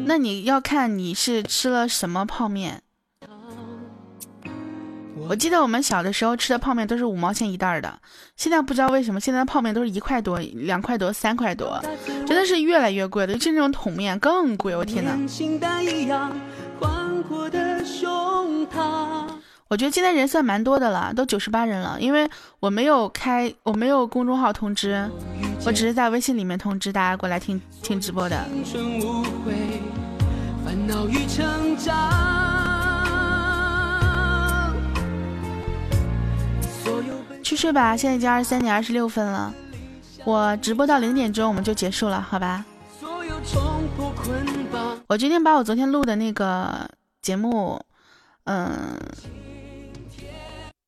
[0.06, 2.82] 那你要看你是吃了什么泡面。
[5.28, 8.00] 我记得我们小的时候吃的泡面都是五毛钱一袋的，
[8.36, 11.82] 现在不知道为什么现在泡面都是一块多、两块多、三块多，
[12.26, 13.34] 真的是越来越贵了。
[13.34, 15.18] 就是那种桶面更贵，我天哪！
[19.70, 21.96] 我觉得今天人算蛮多的了，都九十八人了。
[22.02, 22.30] 因为
[22.60, 25.10] 我没有开，我没有公众号通知，
[25.66, 28.46] 我只是在微信里面通知大家过来听听直播的。
[37.44, 39.54] 去睡吧，现在已经二十三点二十六分了，
[40.26, 42.66] 我直播到零点钟我们就结束了，好吧？
[45.08, 46.90] 我决定把我昨天录的那个
[47.22, 47.82] 节目，
[48.46, 48.98] 嗯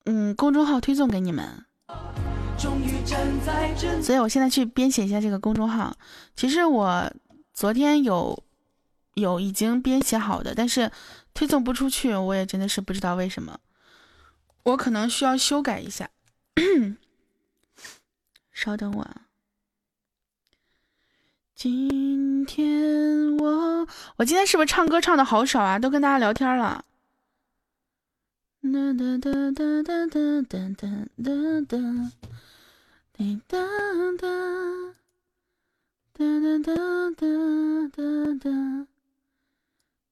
[0.05, 1.65] 嗯，公众号推送给你们，
[4.01, 5.93] 所以我现在去编写一下这个公众号。
[6.35, 7.11] 其实我
[7.53, 8.41] 昨天有
[9.15, 10.89] 有已经编写好的，但是
[11.33, 13.57] 推送不出去，我也真的是不知道为什么，
[14.63, 16.09] 我可能需要修改一下。
[18.51, 19.07] 稍等我，
[21.55, 23.87] 今天我
[24.17, 25.79] 我今天是不是唱歌唱的好少啊？
[25.79, 26.85] 都跟大家聊天了。
[28.61, 30.87] 哒哒哒哒哒哒哒哒
[31.17, 32.11] 哒哒，
[33.11, 33.57] 滴哒
[34.17, 34.27] 哒，
[36.13, 36.73] 哒哒哒
[37.11, 37.27] 哒
[37.89, 38.01] 哒
[38.39, 38.87] 哒，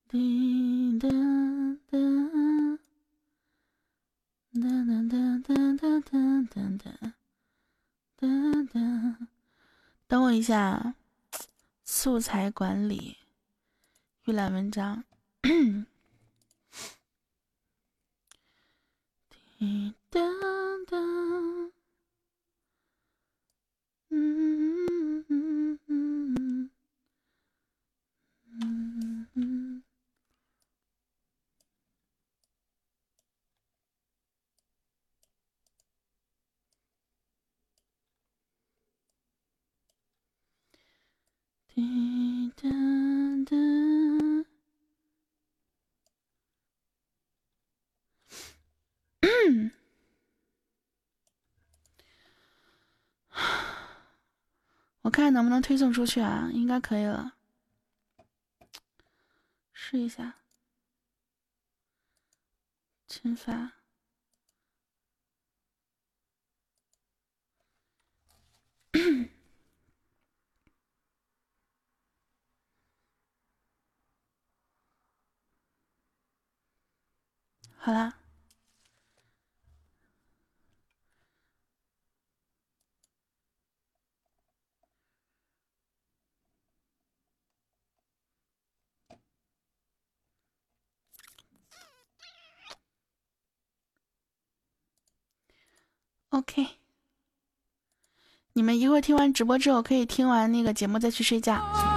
[0.10, 1.07] 滴哒
[4.53, 4.60] 哒。
[4.61, 7.14] 哒哒哒哒哒哒哒
[8.18, 8.28] 哒
[8.73, 8.80] 哒，
[10.07, 10.95] 等我一下，
[11.84, 13.18] 素材管理，
[14.26, 15.03] 预览文章。
[19.57, 20.19] 滴答
[20.88, 20.98] 答，
[24.10, 26.69] 嗯嗯嗯嗯
[29.34, 29.84] 嗯。
[55.01, 56.49] 我看能不能推送出去啊？
[56.53, 57.33] 应该可以了，
[59.73, 60.35] 试一下，
[63.07, 63.80] 群发。
[77.83, 78.13] 好啦。
[96.29, 96.65] OK，
[98.53, 101.90] 你们一会儿听完直播之后，可以听完那个节目再去睡觉。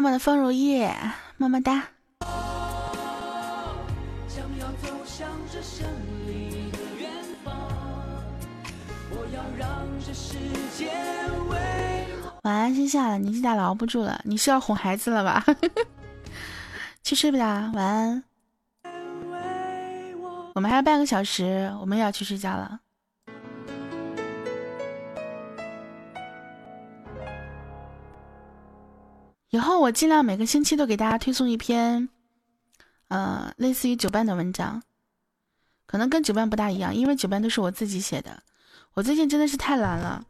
[0.00, 0.88] 谢我的风如意，
[1.36, 1.88] 么么哒。
[12.42, 15.44] 晚安，先下了，年纪大了熬不住了，你是要哄孩子了吧？
[17.04, 18.24] 去睡吧，晚安。
[20.54, 22.80] 我们还有半个小时，我们也要去睡觉了。
[29.50, 32.08] 以后我尽量每个星期都给大家推送一篇，
[33.08, 34.82] 呃，类似于九班的文章，
[35.86, 38.42] 可能跟九班不大一样，因为九班都是我自己写的。
[38.94, 40.24] 我最近真的是太懒了，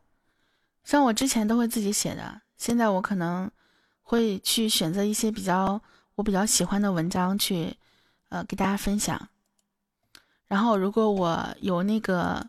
[0.84, 3.50] 像我之前都会自己写的，现在我可能
[4.02, 5.80] 会去选择一些比较
[6.14, 7.76] 我比较喜欢的文章去，
[8.30, 9.28] 呃，给大家分享。
[10.48, 12.44] 然后，如果我有那个，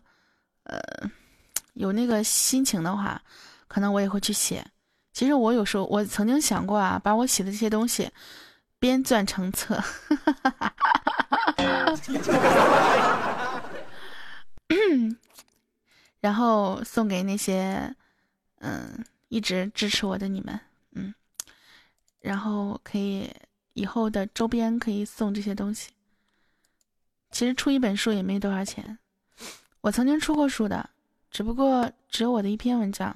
[0.64, 0.80] 呃，
[1.74, 3.22] 有那个心情的话，
[3.68, 4.66] 可能我也会去写。
[5.12, 8.10] 其实我有时候，我曾经想过啊，把我写的这些东西
[8.78, 9.78] 编纂成册，
[16.20, 17.94] 然后送给那些
[18.60, 20.58] 嗯一直支持我的你们，
[20.92, 21.12] 嗯，
[22.20, 23.30] 然后可以
[23.74, 25.90] 以后的周边可以送这些东西。
[27.30, 28.98] 其实出一本书也没多少钱，
[29.80, 30.88] 我曾经出过书的，
[31.30, 33.14] 只不过只有我的一篇文章，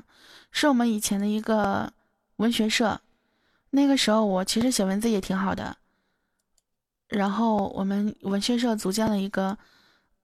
[0.51, 1.93] 是我们以前的一个
[2.37, 3.01] 文学社，
[3.71, 5.77] 那个时候我其实写文字也挺好的，
[7.09, 9.57] 然后我们文学社组建了一个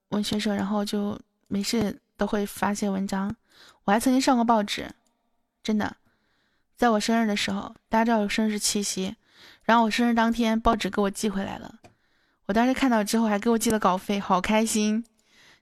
[0.09, 3.35] 文学社，然后就没事都会发些文章，
[3.85, 4.89] 我还曾经上过报纸，
[5.61, 5.95] 真的，
[6.75, 9.15] 在我生日的时候，大家知道我生日是七夕，
[9.63, 11.75] 然后我生日当天报纸给我寄回来了。
[12.45, 15.05] 我当时看到之后还给我寄了稿费，好开心！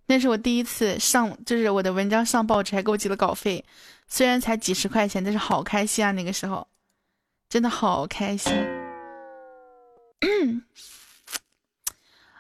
[0.07, 3.63] 那是我第一次上，就是我的文章上报纸，还给我寄了稿费，
[4.13, 6.11] 虽然才几十块钱，但是好开心啊！
[6.11, 6.67] 那个时候
[7.47, 8.53] 真的好开心。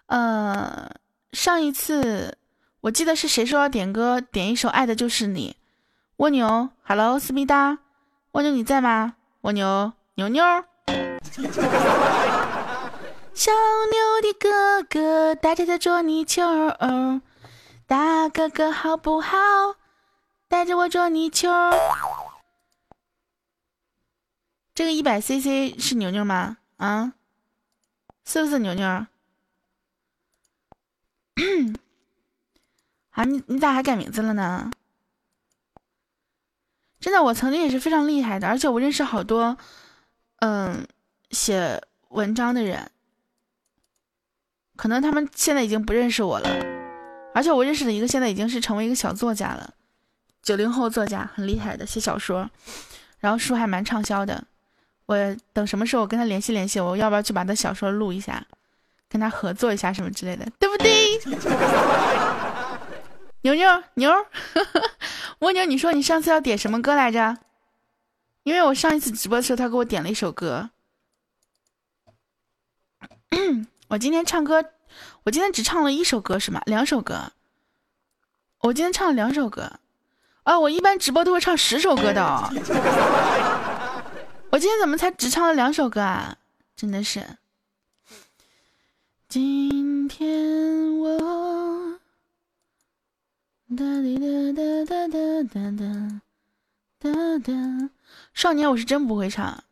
[0.07, 0.91] 嗯，
[1.31, 2.37] 上一次
[2.81, 5.55] 我记得是谁说要点歌，点一首《爱的就是你》。
[6.17, 7.77] 蜗牛，Hello，思密达，
[8.33, 9.15] 蜗牛你在吗？
[9.39, 10.43] 蜗牛，牛牛。
[13.33, 13.49] 小
[13.89, 16.75] 牛的哥哥带着在捉泥鳅，
[17.87, 19.37] 大哥哥好不好？
[20.51, 21.71] 带着我捉泥鳅。
[24.75, 26.57] 这个一百 CC 是牛牛吗？
[26.75, 27.13] 啊，
[28.25, 28.85] 是不是牛牛？
[33.11, 34.69] 啊，你你咋还改名字了呢？
[36.99, 39.57] 真的，我曾经也是非常厉害的，而且我认识好多，
[40.39, 40.85] 嗯，
[41.29, 42.91] 写文章的人。
[44.75, 46.49] 可能他们现在已经不认识我了，
[47.33, 49.73] 而且我认识的一个现在已经是成为一个小作家了，
[50.41, 52.49] 九零后作家，很厉害的，写小说，
[53.19, 54.43] 然后书还蛮畅销的。
[55.05, 58.45] 我等什么时候我跟他联系联系，我要不要去把他小说录一下，
[59.09, 61.19] 跟他合作一下什么之类的，对不对？
[63.43, 64.11] 牛牛牛，
[65.39, 67.37] 蜗牛，你说你上次要点什么歌来着？
[68.43, 70.69] 因为我上一次直播的时候，他给我点了一首歌。
[73.89, 74.63] 我今天唱歌，
[75.23, 76.61] 我今天只唱了一首歌是吗？
[76.65, 77.31] 两首歌。
[78.59, 79.79] 我今天唱了两首歌，
[80.43, 82.49] 啊，我一般直播都会唱十首歌的。
[84.49, 86.37] 我今天怎么才只唱了两首歌啊？
[86.75, 87.37] 真的是。
[89.29, 91.99] 今天我
[93.69, 96.21] 哒滴哒哒哒哒哒
[96.99, 97.89] 哒哒，
[98.33, 99.63] 少年我是真不会唱，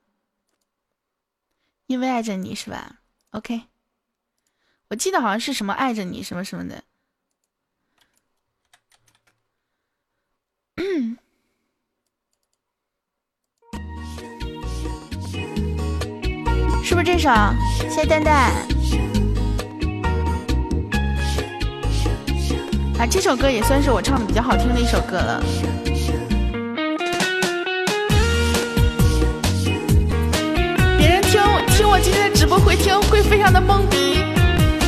[1.87, 2.99] 因为爱着你是吧
[3.31, 3.63] ？OK。
[4.89, 6.83] 我记得好像是什么爱着你什么什么的，
[16.83, 17.29] 是不是这首？
[17.77, 18.53] 谢谢蛋蛋。
[22.97, 25.43] 啊，这首歌也算是我唱的比较好听的一首歌了。
[30.97, 34.23] 别人听听我今天的直播会听会非常的懵逼。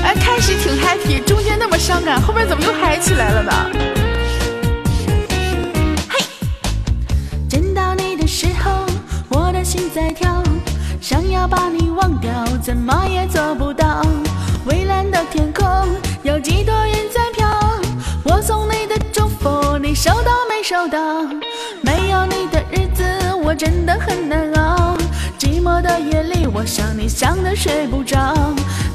[0.03, 3.51] 哎，开始挺 happy，中间那么伤感，后面怎么又嗨起来了呢？
[9.93, 10.41] 在跳
[11.01, 12.31] 想要把你忘掉
[12.61, 14.01] 怎么也做不到
[14.65, 15.65] 蔚蓝的天空
[16.23, 17.45] 有几朵云在飘
[18.23, 21.23] 我送你的祝福你收到没收到
[21.81, 23.03] 没有你的日子
[23.43, 24.95] 我真的很难熬
[25.38, 28.34] 寂寞的夜里我想你想的睡不着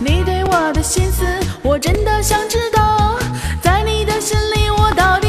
[0.01, 1.27] 你对我的心思
[1.63, 3.19] 我真的想知道
[3.61, 5.26] 在你的心里我到底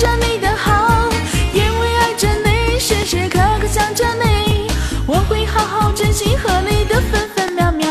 [0.00, 1.10] 着你的好，
[1.52, 4.66] 因为爱着你，时时刻刻想着你，
[5.06, 7.86] 我会好好珍惜和你的分分秒秒。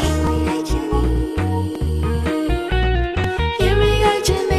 [0.00, 0.90] 因为爱着你，
[3.60, 4.34] 因为爱着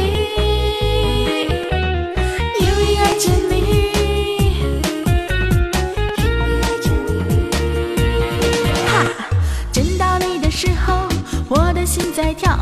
[2.58, 3.52] 因为爱着你，
[6.16, 7.12] 因为爱着你
[8.88, 8.90] 哈，
[9.70, 11.06] 见到你的时候，
[11.50, 12.58] 我的心在跳。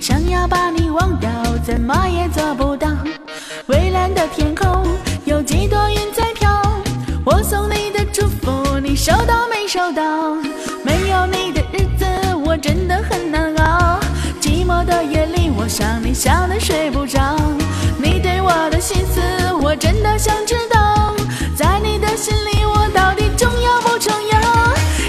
[0.00, 1.28] 想要把你忘掉，
[1.64, 2.67] 怎么也做不
[9.68, 10.34] 收到
[10.82, 11.10] 没？
[11.10, 12.06] 有你的日子，
[12.42, 14.00] 我真的很难熬。
[14.40, 17.36] 寂寞的夜里，我想你想得睡不着。
[17.98, 19.20] 你对我的心思，
[19.60, 21.14] 我真的想知道。
[21.54, 24.40] 在你的心里，我到底重要不重要？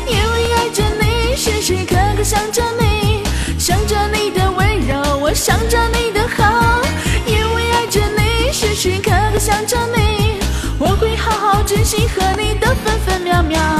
[0.05, 3.23] 因为爱着你，时时刻刻想着你，
[3.57, 6.81] 想着你的温柔，我想着你的好。
[7.25, 10.41] 因为爱着你，时时刻刻想着你，
[10.77, 13.78] 我会好好珍惜和你的分分秒秒。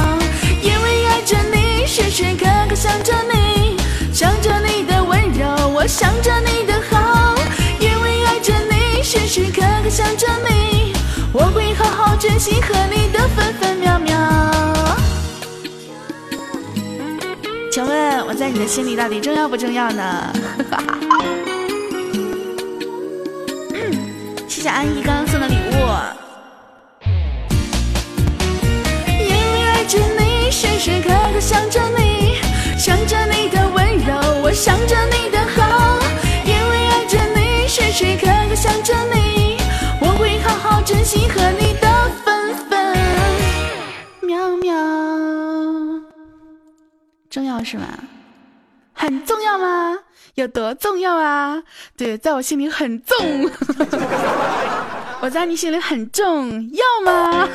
[12.40, 14.16] 好好珍惜和你的分分秒秒。
[17.70, 20.32] 请问我在你的心里到底重要不重要呢？
[24.48, 25.19] 谢谢安逸哥
[47.70, 47.86] 是吗？
[48.92, 49.96] 很重要吗？
[50.34, 51.62] 有多重要啊？
[51.96, 53.16] 对，在我心里很重。
[55.22, 57.48] 我在你心里很重要吗？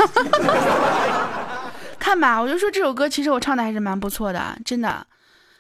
[2.00, 5.06] 看吧，我就说这首歌其实我唱的还是蛮不错的，真的。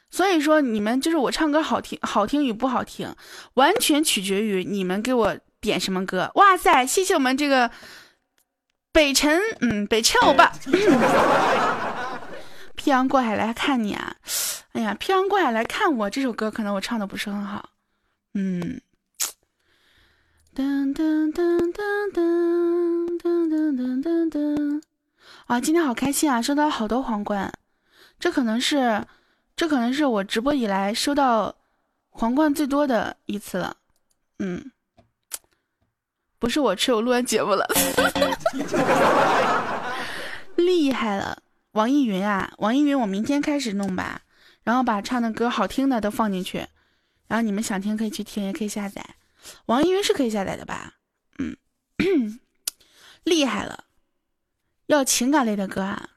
[0.09, 3.13] 所以说你们就是我唱歌好听，好听与不好听，
[3.55, 6.31] 完全取决于你们给我点什么歌。
[6.35, 7.69] 哇塞，谢谢我们这个
[8.93, 10.53] 北辰，嗯，北辰欧巴。
[12.85, 14.15] 漂洋过海来看你啊！
[14.73, 17.71] 哎呀，漂洋过海来看我这首歌，可能我唱的不是很好。
[18.35, 18.79] 嗯。
[20.53, 24.83] 噔噔噔噔噔噔噔噔噔噔！
[25.47, 27.51] 啊，今天好开心啊，收到好多皇冠，
[28.19, 29.03] 这可能是，
[29.55, 31.55] 这可能是我直播以来收到
[32.11, 33.77] 皇冠最多的一次了。
[34.37, 34.71] 嗯，
[36.37, 37.67] 不是我吃，我录完节目了，
[40.55, 41.41] 厉害了。
[41.75, 44.21] 网易云啊，网易云，我明天开始弄吧，
[44.63, 46.59] 然后把唱的歌好听的都放进去，
[47.27, 49.05] 然后你们想听可以去听，也可以下载。
[49.65, 50.93] 网易云是可以下载的吧？
[51.37, 51.57] 嗯，
[53.25, 53.83] 厉害了，
[54.85, 56.11] 要情感类的歌啊。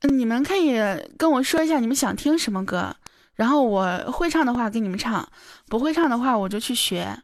[0.00, 0.74] 你们可以
[1.16, 2.96] 跟我说一下你们想听什么歌，
[3.34, 5.30] 然后我会唱的话给你们唱，
[5.68, 7.22] 不会唱的话我就去学。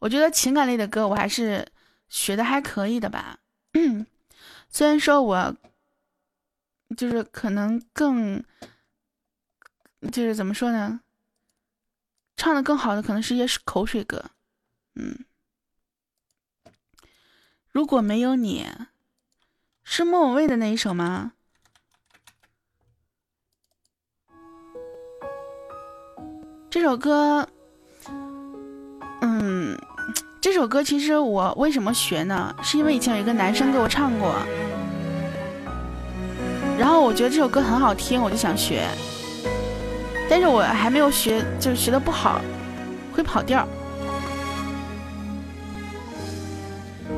[0.00, 1.68] 我觉得情感类的歌我还是
[2.08, 3.38] 学的还可以的吧。
[4.68, 5.54] 虽然说我。
[6.96, 8.44] 就是可能更，
[10.12, 11.00] 就是怎么说呢？
[12.36, 14.30] 唱的更好的可能是一些口水歌，
[14.94, 15.24] 嗯。
[17.70, 18.66] 如果没有你，
[19.82, 21.32] 是莫文蔚的那一首吗？
[26.70, 27.48] 这首歌，
[29.20, 29.78] 嗯，
[30.40, 32.54] 这首歌其实我为什么学呢？
[32.62, 34.34] 是因为以前有一个男生给我唱过。
[36.78, 38.86] 然后我觉得这首歌很好听，我就想学，
[40.28, 42.40] 但是我还没有学，就是学的不好，
[43.12, 43.66] 会跑调。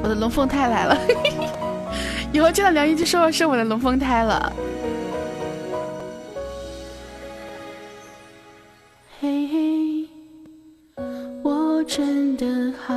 [0.03, 0.97] 我的龙凤胎来了，
[2.33, 4.53] 以后见到梁一就说我是我的龙凤胎了。
[9.21, 10.07] 嘿，
[11.43, 12.95] 我真的好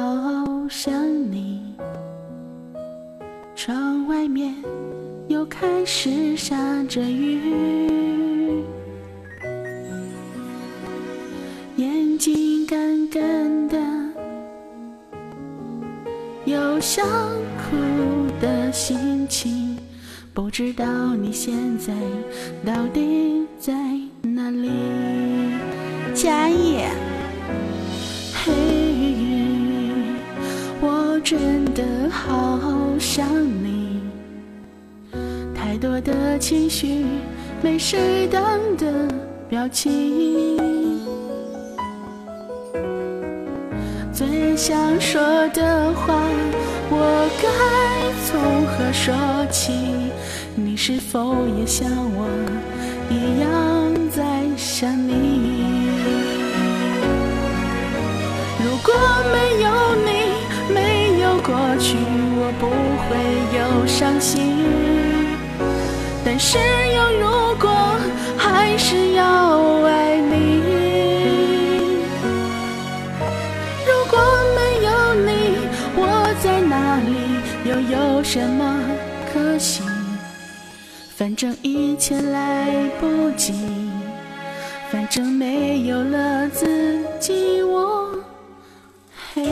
[0.70, 0.94] 想
[1.32, 1.74] 你，
[3.56, 4.54] 窗外面。
[5.30, 7.40] 又开始下着雨，
[11.76, 13.78] 眼睛干干的，
[16.46, 17.06] 有想
[17.58, 17.78] 哭
[18.42, 19.78] 的心情。
[20.34, 21.94] 不知道你现在
[22.66, 23.72] 到底在
[24.24, 24.72] 哪里？
[26.16, 26.80] 嘉义，
[28.34, 28.52] 嘿，
[30.82, 32.60] 我真的好
[32.98, 33.28] 想
[33.64, 33.69] 你，
[35.80, 37.06] 多的情绪
[37.62, 38.44] 没适当
[38.76, 39.08] 的
[39.48, 40.58] 表情，
[44.12, 46.20] 最想说的话，
[46.90, 47.48] 我该
[48.26, 49.16] 从何说
[49.50, 49.72] 起？
[50.54, 52.28] 你是否也像我
[53.10, 53.50] 一样
[54.10, 55.88] 在想你？
[58.62, 58.94] 如果
[59.32, 59.70] 没有
[60.04, 60.10] 你，
[60.74, 61.96] 没有过去，
[62.36, 62.68] 我不
[63.08, 63.16] 会
[63.58, 64.89] 有伤心。
[66.42, 67.28] 是有如
[67.60, 67.70] 果，
[68.38, 70.62] 还是要爱你。
[73.86, 74.18] 如果
[74.56, 75.58] 没有你，
[75.98, 77.12] 我在哪里，
[77.70, 78.80] 又有什么
[79.34, 79.84] 可惜？
[81.18, 83.54] 反正一切来不及，
[84.90, 88.16] 反正没有了自己，我
[89.34, 89.44] 嘿，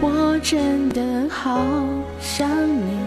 [0.00, 1.60] 我真的好
[2.20, 2.99] 想你，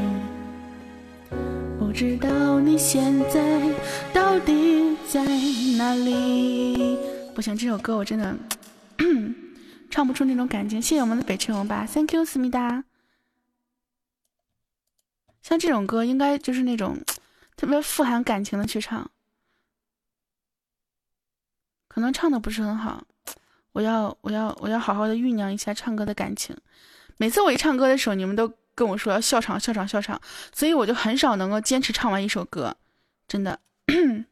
[1.93, 3.71] 知道你现在
[4.11, 5.23] 到底在
[5.77, 6.97] 哪里。
[7.35, 8.35] 不行，这首歌我真的
[9.91, 10.81] 唱不出那种感情。
[10.81, 12.83] 谢谢我们的北辰欧巴，Thank you，思密达。
[15.43, 16.99] 像这种歌，应该就是那种
[17.55, 19.11] 特别富含感情的去唱，
[21.87, 23.05] 可能唱的不是很好。
[23.73, 26.57] 我要，我要，我要好好的酝酿一下唱歌的感情。
[27.17, 30.19] 每次我一唱歌的时候，你们都跟我说要笑场，笑场，笑场，
[30.53, 32.75] 所以我就很少能够坚持唱完一首歌，
[33.27, 33.59] 真的。
[33.87, 34.25] 噔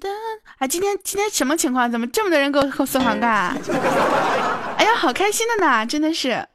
[0.00, 0.08] 噔，
[0.58, 1.90] 哎，今天今天什么情况？
[1.90, 3.54] 怎么这么多人给我给我送黄瓜？
[4.78, 6.48] 哎呀，好开心的呢，真的是。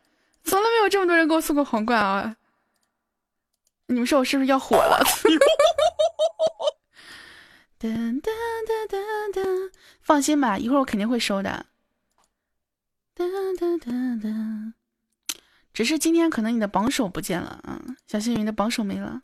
[0.43, 2.35] 从来没有这么多人给我送过皇冠啊！
[3.87, 5.03] 你们说我是不是要火了？
[7.79, 9.03] 噔噔噔噔
[9.33, 9.71] 噔，
[10.01, 11.67] 放心吧，一会儿我肯定会收的。
[13.15, 13.27] 噔
[13.59, 14.73] 噔噔噔，
[15.75, 19.19] 只是今天可能你的榜首不见了啊，小幸运的榜首没了。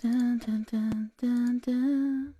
[0.00, 2.32] 噔噔噔噔噔，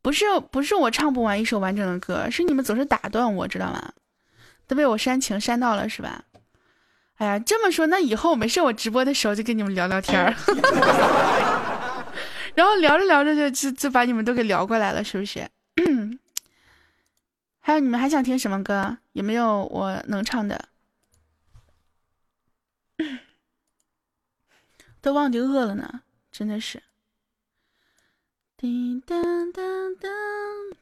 [0.00, 3.92] 不是不是我唱不完一首完整的歌，是你们总是打断我，知道吗？
[4.66, 6.24] 都被我煽情煽到了是吧？
[7.16, 10.34] 哎呀，这么说那以后没事，我直播的时候就跟你们聊聊天儿，
[12.56, 15.46] 然后聊着聊着就就就把你们都给聊过来了，是不是？
[17.60, 18.96] 还有你们还想听什么歌？
[19.12, 20.68] 有没有我能唱的？
[25.00, 26.00] 都忘记饿了呢，
[26.32, 26.82] 真的是。
[28.56, 30.10] 叮当当当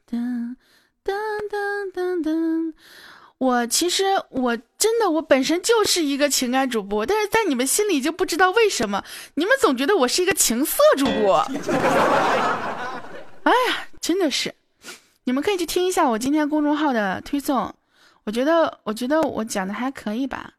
[0.05, 0.55] 当
[1.03, 1.15] 当
[1.49, 2.73] 当当当。
[3.37, 11.37] 我其实我真的我本身就是一个情感主播，但是在你们心里就不知道为什么，你们总觉得我是一个情色主播。
[13.43, 14.55] 哎呀，真的是，
[15.25, 17.75] 你们可以去听一下我今天公众号的推送，
[18.23, 20.53] 我觉得我觉得我讲的还可以吧，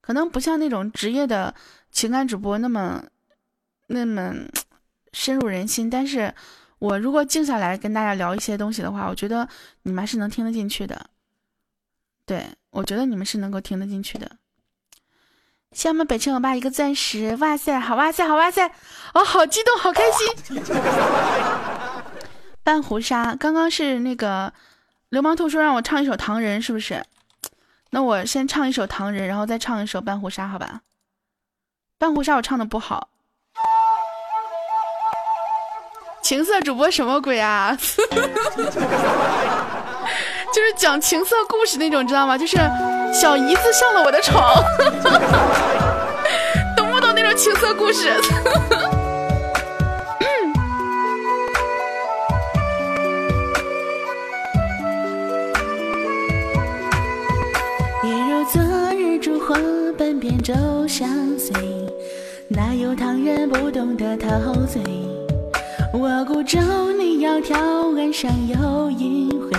[0.00, 1.54] 可能不像那种职业的
[1.92, 3.02] 情感主播那么
[3.88, 4.34] 那么
[5.12, 6.34] 深入人心，但是
[6.78, 9.48] 我如果静下来跟大家聊一些东西的话，我觉得
[9.82, 11.06] 你们还是能听得进去的。
[12.24, 14.30] 对，我觉得你们是能够听得进去的。
[15.72, 18.66] 谢我们北辰欧巴一个钻石，哇塞，好哇塞，好哇塞，
[19.14, 20.62] 哦，好激动，好开心。
[22.62, 24.52] 半壶纱，刚刚是那个
[25.10, 27.04] 流氓兔说让我唱一首《唐人》，是不是？
[27.90, 30.80] 那我先唱一首《唐人》，然后再唱一首《半壶纱》，好吧？
[31.98, 33.08] 半壶纱我唱的不好。
[36.22, 37.76] 情色主播什么鬼啊？
[40.52, 42.36] 就是讲情色故事那种，知道吗？
[42.38, 42.56] 就是
[43.12, 44.54] 小姨子上了我的床，
[46.76, 48.12] 懂不懂那种情色故事？
[62.60, 64.82] 哪有唐人不懂得陶醉？
[65.94, 66.58] 我孤舟，
[66.92, 69.58] 你窈窕，岸上有阴晖。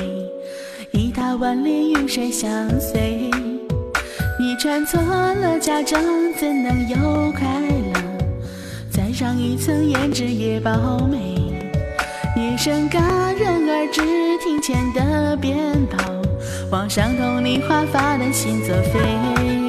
[0.92, 3.32] 一踏万里，与谁相随。
[4.40, 6.00] 你穿错了嫁妆，
[6.38, 7.48] 怎能有快
[7.92, 8.00] 乐？
[8.92, 11.18] 再上一层胭脂也饱美。
[12.36, 13.00] 夜深戛
[13.36, 14.04] 然而止，
[14.38, 15.58] 庭前的鞭
[15.88, 16.08] 炮，
[16.70, 19.61] 妄想同你华发的心作废。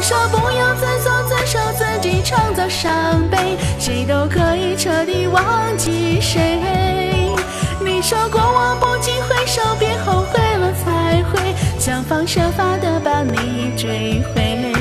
[0.00, 2.90] 你说不要自作自受，自己创造伤
[3.30, 3.36] 悲，
[3.78, 6.58] 谁都可以彻底忘记谁。
[7.84, 14.72] 你说过我不经回首，别后悔了才会想方设法的把你追回。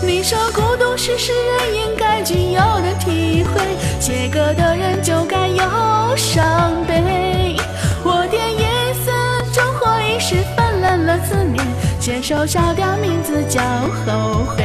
[0.00, 3.60] 你说孤独是诗人应该具有的体会，
[3.98, 7.56] 写歌的人就该有伤悲。
[8.04, 9.10] 我点夜色，
[9.52, 11.66] 烛火一时泛滥了思念，
[12.02, 13.62] 牵手烧掉名字叫
[14.04, 14.64] 后悔。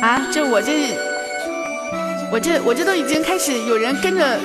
[0.00, 0.96] 啊，这我这，
[2.32, 4.40] 我这我这都已经开始有人跟着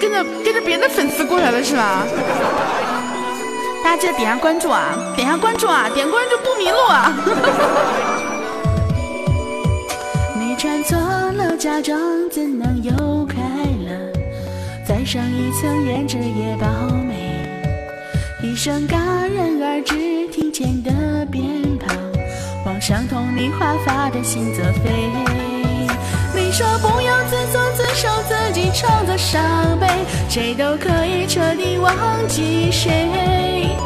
[0.00, 2.04] 跟着跟着别的粉丝过来了是吧？
[3.84, 7.14] 大家记得点下关注啊，点下关注啊，点关注不迷路啊。
[10.34, 11.96] 你穿错了嫁妆，
[12.28, 12.92] 怎能有
[13.24, 13.36] 快
[13.86, 14.12] 乐？
[14.84, 17.03] 再上一层胭脂也饱美，一
[18.64, 20.90] 声戛然而止，庭前的
[21.26, 21.94] 鞭炮，
[22.64, 25.10] 往伤痛你华发的心则飞。
[26.34, 29.86] 你说不要自作自受，自己创造伤悲，
[30.30, 31.94] 谁都可以彻底忘
[32.26, 33.76] 记谁。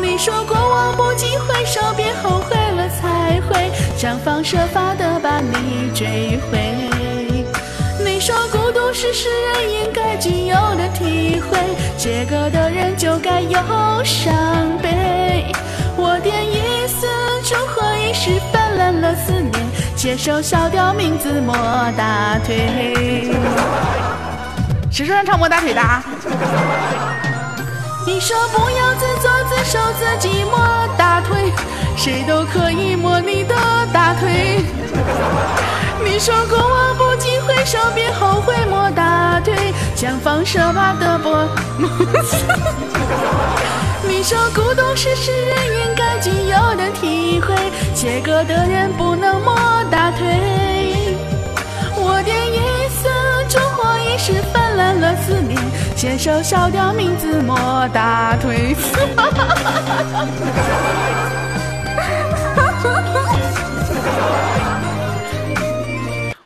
[0.00, 6.69] 你说过往不及回首，别后悔了才会想方设法的把你追回。
[9.00, 11.56] 你说孤独是诗人应该具有的体会，
[11.96, 13.58] 写歌的人就该有
[14.04, 14.30] 伤
[14.82, 15.50] 悲。
[15.96, 17.06] 我点一丝，
[17.42, 19.54] 烛火一时泛滥了思念，
[19.96, 21.54] 牵手烧掉名字摸
[21.96, 23.32] 大腿。
[24.90, 26.04] 谁说让唱摸大腿的啊？
[28.06, 30.58] 你说不要自作自受，自己摸
[30.98, 31.50] 大腿，
[31.96, 33.54] 谁都可以摸你的
[33.94, 34.62] 大腿。
[36.04, 39.54] 你说过往不经回首，别后悔摸大腿，
[39.94, 41.46] 想方设法的拨。
[44.08, 45.54] 你说孤独是诗人
[45.84, 47.54] 应该具有的体会，
[47.94, 49.54] 写歌的人不能摸
[49.90, 51.18] 大腿。
[51.96, 53.10] 我点一色，
[53.46, 55.60] 烛火一时泛滥了思念，
[55.94, 58.74] 牵手烧掉名字摸大腿。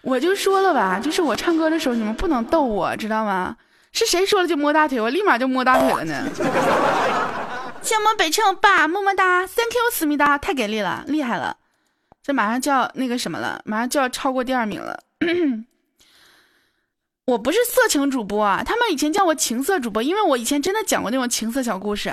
[0.05, 3.57] 我就说了吧，就是我唱歌的时候，你们不能逗我，知道吗？
[3.93, 6.29] 是谁说了就摸大腿，我立马就摸大腿了呢。
[7.81, 11.57] 谢我们北辰欧巴，么么哒，Thank you 思密达，太给力了，厉害了。
[12.23, 14.99] 这马上就要那个什么了，马上就要超过第二名了。
[17.27, 22.13] 我不是色情主播，他们以前叫我情色主播，因为我以前真的讲过那种情色小故事，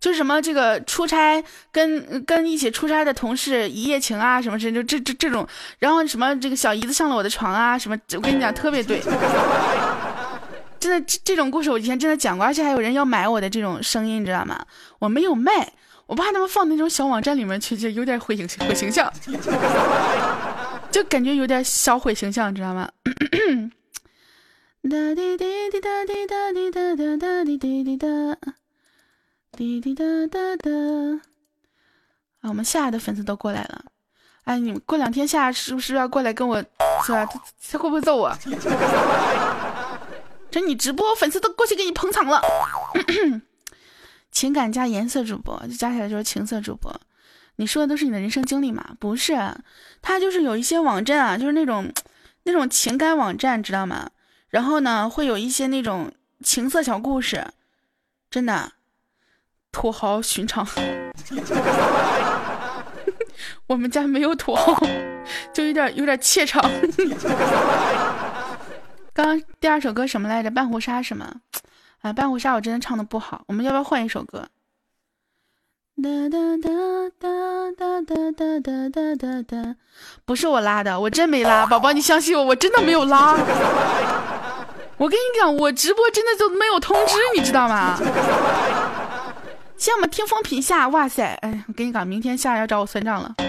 [0.00, 1.42] 就是什么这个出差
[1.72, 5.46] 跟跟一起出差的同事一夜情啊，什么什么就这这这种，
[5.78, 9.00] 然后什么这个小姨子上了我的床啊，什么我跟你讲特别对，
[10.78, 14.64] 真的这这种故事我以前真的讲过，而且还有人要买我的这种声音，你知道吗？
[15.00, 15.72] 我没有卖，
[16.06, 19.12] 我怕他们放那种小网站里面去，就有点毁形毁形象，
[20.90, 22.88] 就感觉有点小毁形象，知道吗？
[24.88, 28.06] 哒滴滴滴哒滴哒滴哒哒哒滴滴哒，
[29.58, 30.70] 滴滴哒哒哒。
[32.42, 33.86] 啊，我们夏的粉丝都过来了。
[34.44, 36.62] 哎，你过两天夏是不是要过来跟我，
[37.04, 37.26] 是吧？
[37.26, 38.32] 他他会不会揍我？
[40.48, 42.40] 这你直播，粉丝都过去给你捧场了。
[44.30, 46.94] 情感加颜色主播，就加起来就是情色主播。
[47.56, 48.94] 你说的都是你的人生经历吗？
[49.00, 49.34] 不是，
[50.00, 51.92] 他就是有一些网站啊，就是那种
[52.44, 54.08] 那种情感网站，知道吗？
[54.50, 56.12] 然后呢，会有一些那种
[56.44, 57.44] 情色小故事，
[58.30, 58.70] 真的
[59.78, 60.66] 土豪寻常。
[63.68, 64.76] 我们家没有土豪，
[65.52, 66.60] 就有点有点怯场。
[69.14, 70.50] 刚刚第二首歌什么来着？
[70.50, 71.32] 半壶纱是吗？
[72.02, 74.48] 哎，半壶纱我真的唱的不好，我们要不要换一首歌？
[76.02, 76.68] 哒哒哒
[77.20, 77.28] 哒
[77.76, 78.58] 哒哒哒
[78.90, 79.76] 哒哒哒，
[80.24, 83.36] 不是我拉的，我真没拉，宝宝你相信我，我真的没有拉。
[84.96, 87.96] 我跟你讲，我直播真的就没有通知，你知道吗？
[89.78, 93.34] 像我们听风品夏，哇塞，哎，我跟你讲，明天夏要找我算账了。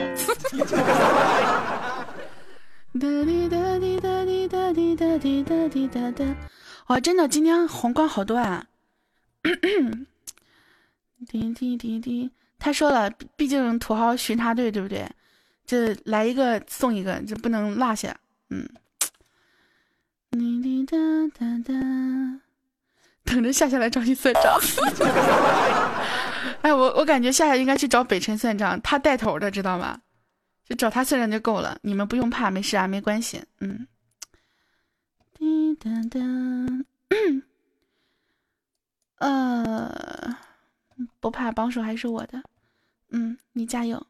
[3.00, 6.24] 哒滴哒滴哒滴哒滴哒滴哒滴哒哒，
[6.88, 8.64] 哇，真的，今天红光好多啊！
[11.28, 15.10] 滴滴滴滴，他说了，毕竟土豪巡查队，对不对？
[15.66, 18.16] 这来一个送一个，这不能落下。
[18.50, 18.70] 嗯，
[20.32, 20.96] 滴滴哒
[21.38, 21.74] 哒哒，
[23.24, 24.60] 等着夏夏来找你算账。
[26.62, 30.00] 哎，我我感觉夏夏应该去找北辰算账，他带头的，知道吗？
[30.66, 33.44] 就找他算账就够了，你们不用怕，没事啊，没关系。
[33.60, 33.88] 嗯，
[35.34, 36.20] 滴答答，
[39.18, 40.38] 呃，
[41.20, 42.42] 不怕，帮手还是我的。
[43.10, 44.06] 嗯，你加油。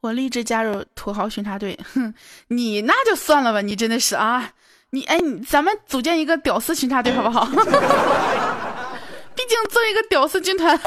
[0.00, 1.76] 我立志加入土豪巡查队。
[1.92, 2.14] 哼，
[2.48, 4.52] 你那就算了吧，你真的是啊，
[4.90, 7.44] 你哎，你咱们组建一个屌丝群插队好不好？
[9.34, 10.78] 毕竟作为一个屌丝军团，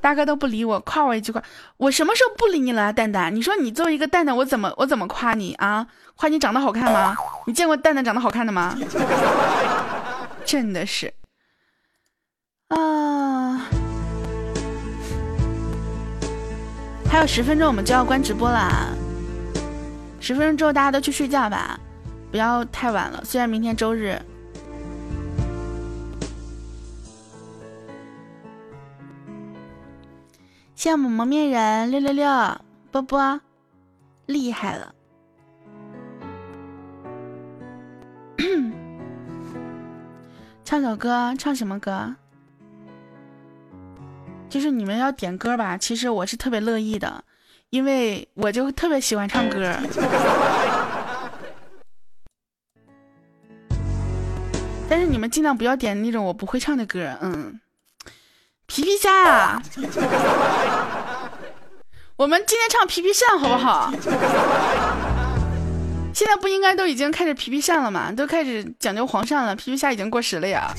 [0.00, 1.42] 大哥都不理我，夸我一句话，
[1.78, 3.34] 我什么时候不理你了，蛋蛋？
[3.34, 5.86] 你说你作为一个蛋蛋，我怎么我怎么夸你啊？
[6.16, 7.16] 夸你长得好看吗？
[7.46, 8.76] 你见过蛋蛋长得好看的吗？
[10.44, 11.14] 真的是
[12.68, 13.66] 啊！
[17.10, 18.94] 还有十分钟，我们就要关直播了。
[20.22, 21.78] 十分钟之后，大家都去睡觉吧，
[22.30, 23.24] 不要太晚了。
[23.24, 24.16] 虽然明天周日。
[30.76, 32.28] 羡慕蒙面人六六六
[32.92, 33.40] 波波，
[34.26, 34.94] 厉害了！
[40.64, 42.14] 唱首歌，唱什么歌？
[44.48, 47.24] 就是你们要点歌吧，其实我是特别乐意的。
[47.72, 49.74] 因为我就特别喜欢唱歌，
[54.90, 57.58] 但是你们尽量不要点那种我不会唱的歌，嗯。
[58.66, 59.62] 皮皮虾啊，
[62.16, 63.90] 我们今天唱皮皮扇好不好？
[66.14, 68.12] 现在不应该都已经开始皮皮扇了吗？
[68.12, 70.74] 都开始讲究黄鳝了，皮皮虾已经过时了呀。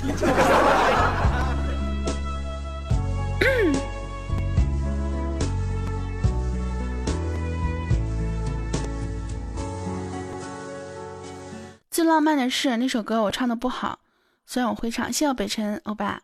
[11.94, 14.00] 最浪漫的事那首歌我唱的不好，
[14.48, 15.14] 虽然我会唱。
[15.14, 16.20] 谢谢北辰欧巴，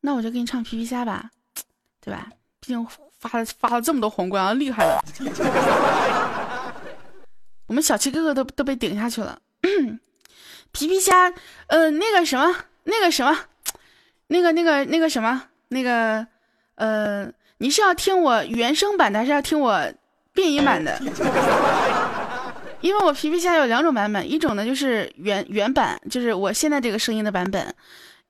[0.00, 1.28] 那我就给你唱皮皮虾吧，
[2.00, 2.28] 对吧？
[2.58, 2.86] 毕竟
[3.20, 5.04] 发了发了这么多皇冠啊，厉害了。
[7.68, 9.38] 我们小七哥哥都都被顶下去了。
[10.72, 11.30] 皮皮虾，
[11.66, 13.38] 呃，那个什么，那个什么，
[14.28, 16.26] 那个那个那个什么，那个
[16.76, 19.92] 呃，你是要听我原声版的，还是要听我
[20.32, 20.98] 变音版的？
[22.88, 27.74] 因为我皮皮虾有两种版本，一种呢就是原原版，就是我现在这个声音的版本，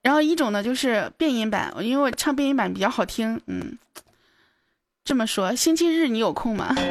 [0.02, 3.40] 然后一种呢就是变音版，因为我唱变音版比较好听。
[3.46, 3.78] 嗯，
[5.04, 6.74] 这么说，星期日你有空吗？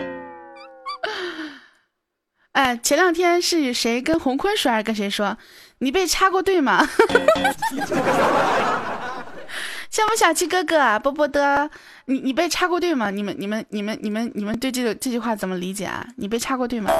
[2.53, 5.37] 哎，前两天是谁跟洪坤说还是跟谁说？
[5.79, 6.87] 你被插过队吗？
[9.97, 11.67] 羡慕小七哥哥，波波的，
[12.05, 13.09] 你你被插过队吗？
[13.09, 16.07] 你们你们你们你们你们对这个这句话怎么理解啊？
[16.17, 16.91] 你被插过队吗？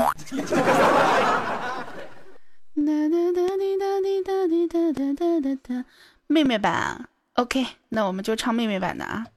[6.26, 9.28] 妹妹版，OK，那我们就唱妹妹版的啊。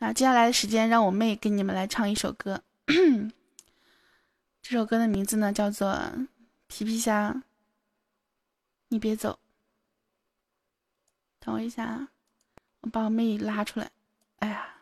[0.00, 2.60] 啊，接下来的时间让我妹给你们来唱一首歌，
[4.60, 5.92] 这首歌的名字呢叫做
[6.66, 7.30] 《皮皮虾》，
[8.88, 9.38] 你别走，
[11.38, 12.08] 等我一下啊。
[12.84, 13.90] 我把我妹拉出来，
[14.40, 14.76] 哎呀！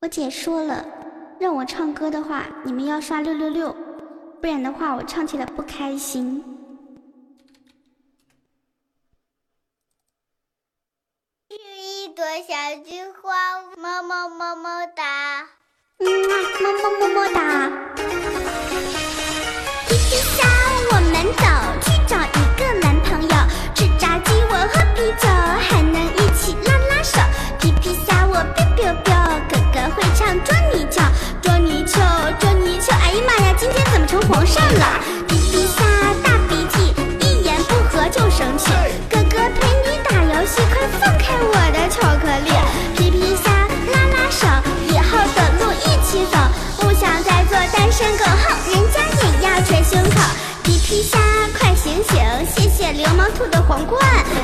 [0.00, 0.84] 我姐说了，
[1.40, 3.72] 让我唱歌的话，你们要刷六六六，
[4.42, 6.44] 不然的话我唱起来不开心。
[11.48, 15.48] 是一朵小菊花，么么么么哒，
[16.02, 16.06] 嗯，
[16.62, 17.70] 么么么么哒。
[19.86, 19.90] 皮
[20.34, 20.48] 虾，
[20.90, 21.44] 我们走
[21.84, 23.36] 去找一个男朋友，
[23.74, 25.28] 吃炸鸡我喝啤酒，
[25.60, 27.20] 还能一起拉拉手。
[27.58, 29.12] 皮皮虾，我 biu biu biu，
[29.50, 31.02] 哥哥会唱捉泥鳅，
[31.42, 32.00] 捉泥鳅，
[32.38, 32.94] 捉泥鳅。
[32.94, 35.00] 哎呀妈呀，今天怎么成皇上了？
[35.28, 35.84] 皮皮虾，
[51.00, 51.18] 皮皮虾，
[51.58, 52.20] 快醒醒！
[52.54, 53.98] 谢谢流氓兔的皇冠，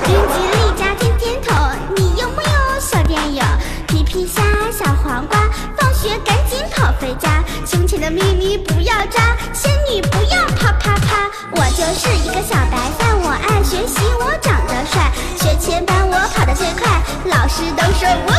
[0.04, 1.54] 云集丽家点点头。
[1.94, 3.42] 你有木有小电影？
[3.86, 4.42] 皮皮虾，
[4.72, 5.38] 小黄瓜，
[5.76, 7.44] 放学赶紧跑回家。
[7.66, 11.30] 胸前的秘密不要扎，仙女不要啪啪啪。
[11.50, 18.32] 我就是一个小白饭，我爱学习，我长得帅，学前班我跑得最快，老师都说我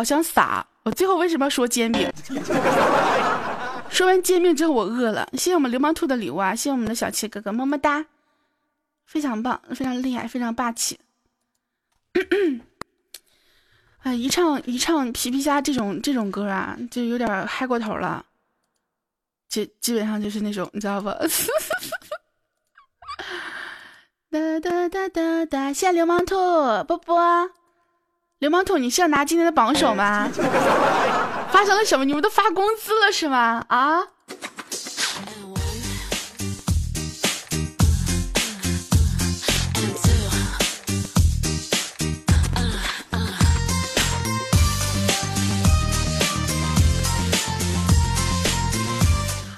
[0.00, 0.66] 好想撒。
[0.82, 2.10] 我最后为什么要说煎饼？
[3.90, 5.28] 说完煎饼之后，我饿了。
[5.32, 6.54] 谢谢我们流氓兔的礼物啊！
[6.54, 8.06] 谢谢我们的小七哥哥，么么哒，
[9.04, 10.98] 非常棒，非常厉害，非常霸气。
[14.00, 18.24] 哎，一唱一唱皮皮虾这种这种歌啊，就有点嗨过头了。
[19.50, 21.10] 基基本上就是那种，你知道不？
[24.30, 25.72] 哒哒哒哒哒！
[25.74, 26.34] 谢谢流氓兔
[26.84, 27.50] 波波，
[28.40, 30.26] 流氓兔，你是要拿今天的榜首吗？
[31.52, 32.06] 发生了什么？
[32.06, 33.62] 你们都发工资了是吗？
[33.68, 34.00] 啊？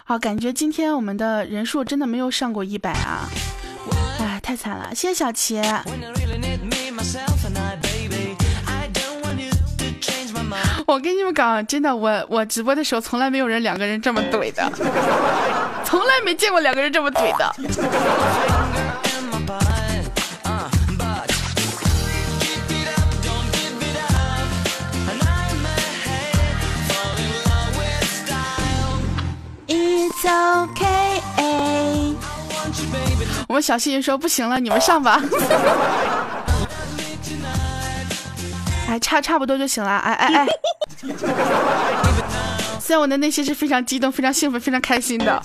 [0.04, 3.30] 好，感觉今天我们的人数真的没有上过一百啊！
[4.18, 5.62] 哎，太惨了，谢谢小齐。
[10.86, 14.70] 我跟你们讲，真的，我我直播的时候从来没有人两个人这么怼的，
[15.84, 17.54] 从来没见过两个人这么怼的。
[29.68, 31.22] It's okay。
[33.48, 35.20] 我们小幸运说不行了，你们上吧。
[38.93, 39.90] 哎，差差不多就行了。
[39.90, 40.47] 哎哎哎！
[42.78, 45.43] 虽然我的内心是非常激动、非常兴奋、非常开心的，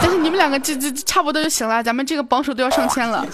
[0.00, 1.80] 但是你们两个这这差不多就行了。
[1.84, 3.24] 咱们这个榜首都要上千了。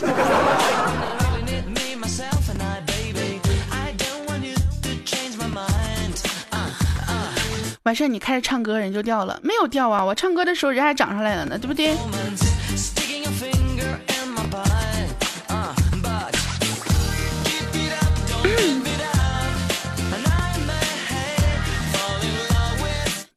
[7.84, 9.40] 完事你开始唱歌，人就掉了？
[9.42, 11.96] 没有掉啊，我唱歌的时候人还涨上来了呢，对不对？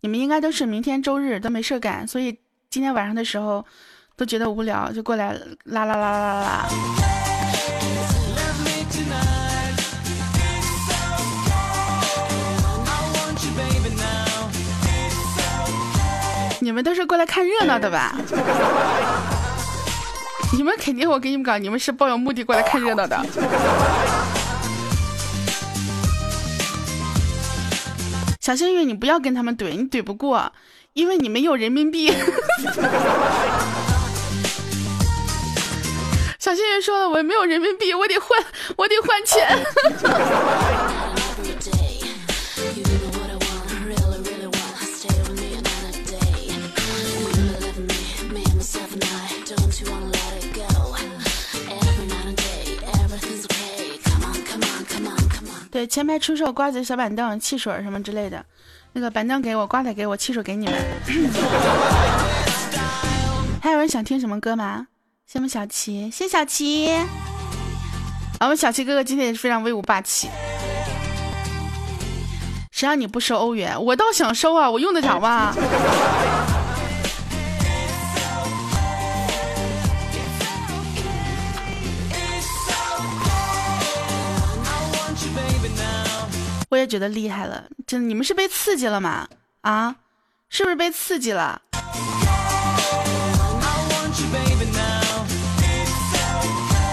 [0.04, 2.36] 你们应该都是明天周日都没事干，所以
[2.72, 3.64] 今天晚上的时候
[4.18, 5.32] 都觉得无聊，就过来
[5.66, 6.68] 啦啦啦啦啦。
[16.60, 18.16] 你们都是过来看热闹的吧？
[20.58, 23.24] 你们肯定，我跟你们讲，你们是抱有目的过来看热闹的。
[28.52, 30.52] 小幸运，你不要跟他们怼，你怼不过，
[30.92, 32.12] 因为你没有人民币。
[36.38, 38.44] 小幸运说了，我没有人民币，我得换，
[38.76, 39.58] 我得换钱。
[55.72, 58.46] 对，前排出售瓜子、小板凳、汽水什么之类的，
[58.92, 60.76] 那个板凳给我，瓜子给我，汽水给你们。
[63.64, 64.88] 还有人想听什么歌吗？
[65.26, 66.90] 谢我们小齐，谢小齐。
[68.42, 70.28] 我们小齐哥哥今天也是非常威武霸气。
[72.72, 73.82] 谁让你不收欧元？
[73.82, 75.54] 我倒想收啊，我用得着吗？
[86.82, 89.28] 也觉得厉害了，真的，你们是被刺激了吗？
[89.62, 89.96] 啊，
[90.50, 91.62] 是不是被刺激了？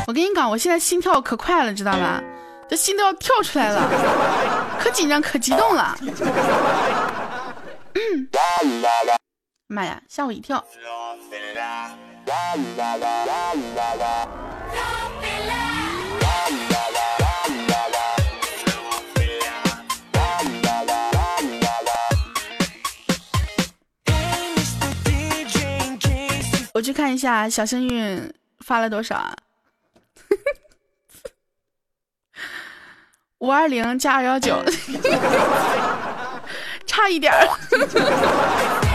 [0.06, 2.22] 我跟你讲，我现在心跳可快了，知道吗？
[2.68, 3.80] 这心都要跳出来了，
[4.78, 5.98] 可紧张可激动了。
[9.68, 10.62] 妈呀，吓我一跳！
[26.78, 29.34] 我去看一下小幸运发了多少啊？
[33.38, 34.64] 五二零加二幺九，
[36.86, 38.87] 差一点儿。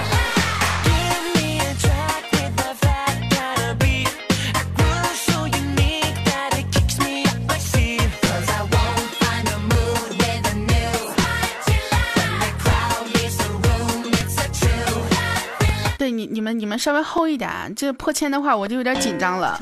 [16.03, 19.57] 对你、你们、你们稍微厚一点，这破千的话我就有点紧张了。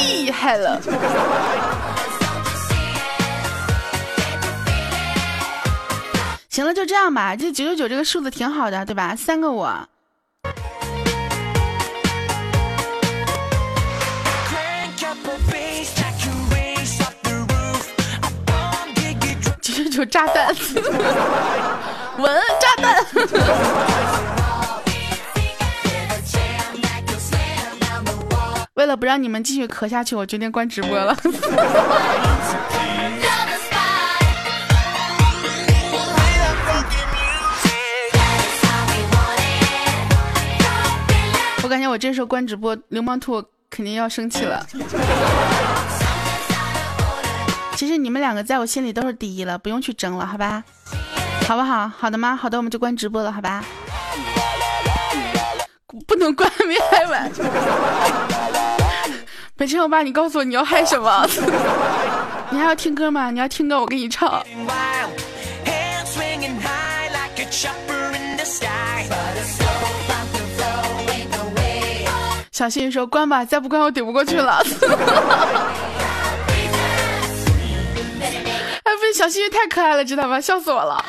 [0.00, 0.80] 厉害了！
[6.48, 7.36] 行了，就这样吧。
[7.36, 9.14] 这九九九这个数字挺好的，对吧？
[9.14, 9.86] 三个我。
[19.98, 20.54] 九九九炸弹，
[22.18, 23.04] 闻炸弹。
[28.74, 31.16] 为了不让你们继续咳下去，我决定关直播了。
[41.64, 44.64] 我感觉我这时候关直播，流氓兔肯定要生气了。
[47.78, 50.64] 其实你们两个在我心里都是第一了，不用去争了，好吧？
[51.46, 51.88] 好不好？
[51.96, 52.34] 好的吗？
[52.34, 53.64] 好的，我们就关直播了，好吧？
[56.04, 57.30] 不能关，没嗨完。
[59.54, 61.24] 北辰欧巴，你告诉我你要嗨什么？
[62.50, 63.30] 你还要听歌吗？
[63.30, 64.44] 你要听歌，我给你唱。
[72.50, 74.60] 小幸运说关吧，再不关我顶不过去了。
[79.12, 80.40] 小幸运太可爱了，知道吗？
[80.40, 81.04] 笑死我了。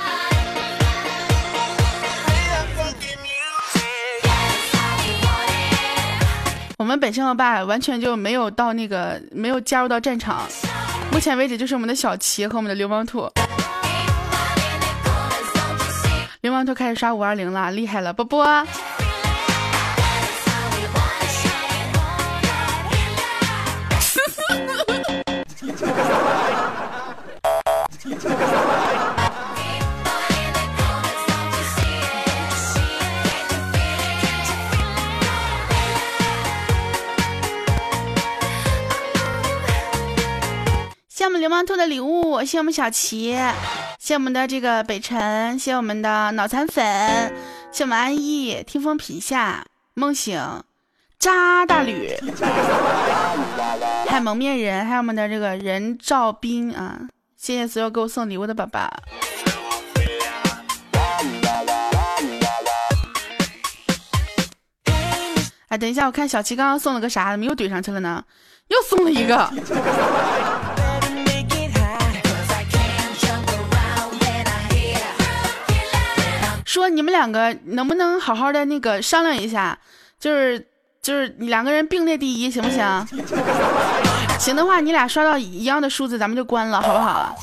[6.77, 10.47] 我们本身欧巴完全就没有到那个，没有加入到战场。
[11.11, 13.29] 目前为止就是我们的小齐和我们的流氓兔。
[16.41, 18.65] 流氓兔开始刷五二零了，厉害了，波波。
[41.49, 43.35] 流氓兔的礼物，谢我们小齐，
[43.97, 47.33] 谢我们的这个北辰，谢我们的脑残粉，
[47.71, 49.65] 谢我们安逸，听风皮下，
[49.95, 50.39] 梦醒，
[51.17, 52.15] 渣大吕，
[54.07, 56.99] 还有蒙面人，还有我们的这个人赵斌啊，
[57.35, 58.87] 谢谢所有给我送礼物的宝宝。
[65.69, 68.23] 哎，等一下，我看小齐刚刚送了个啥，怎么又怼上去了呢？
[68.67, 69.51] 又送了一个。
[76.69, 79.75] 说你们两个能不能好好的那个商量一下，
[80.19, 80.63] 就是
[81.01, 82.85] 就是两个人并列第一，行不行？
[84.37, 87.35] 行的话，你俩刷到一样的数字，咱们就关了，好不好？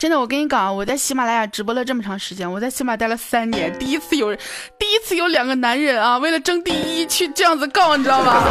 [0.00, 8.42] 真的，我跟你讲，我在喜马拉雅直播了这么长时间，我在喜马待了三年，第一次有第一次有两个男人啊，为了争第一去这样子告，你知道吗？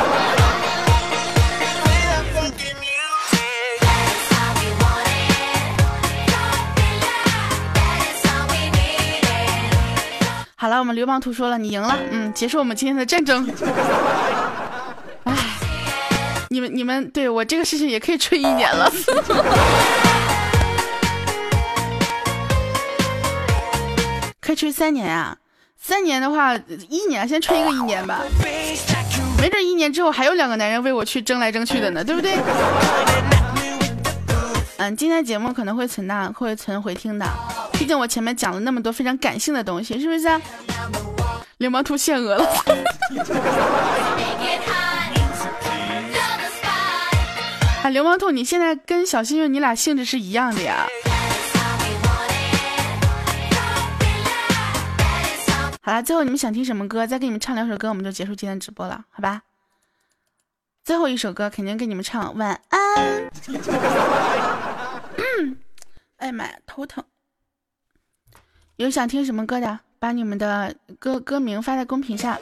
[10.62, 13.50] 好了，我们流氓图说了，你赢了，嗯，结束我们今天的战争。
[15.26, 15.34] 哎，
[16.52, 18.88] 你们你们对我这个事情也可以吹一年了。
[24.40, 25.36] 可以吹三年啊？
[25.82, 26.56] 三年的话，
[26.88, 28.22] 一年先吹一个一年吧，
[29.42, 32.36] 没准一年之后还有两个男人为我去争来争去的呢，对不对？
[34.82, 37.26] 嗯，今天节目可能会存档，会存回听的。
[37.74, 40.28] 毕竟我前面讲了那么多非常感性的东西，是不是？
[41.58, 42.44] 流氓兔限额了。
[47.84, 50.88] 啊，流氓兔，你现在跟小幸运你俩性质是一样的呀。
[55.84, 57.06] 好了，最后你们想听什么歌？
[57.06, 59.44] 再给你们唱两首歌，我们就结束今天直播了，好吧？
[60.84, 62.82] 最后一首歌肯定给你们唱晚安。
[66.22, 67.04] 哎妈呀，头疼。
[68.76, 72.38] 有想听什么歌的，把你们的歌歌名发在公屏上。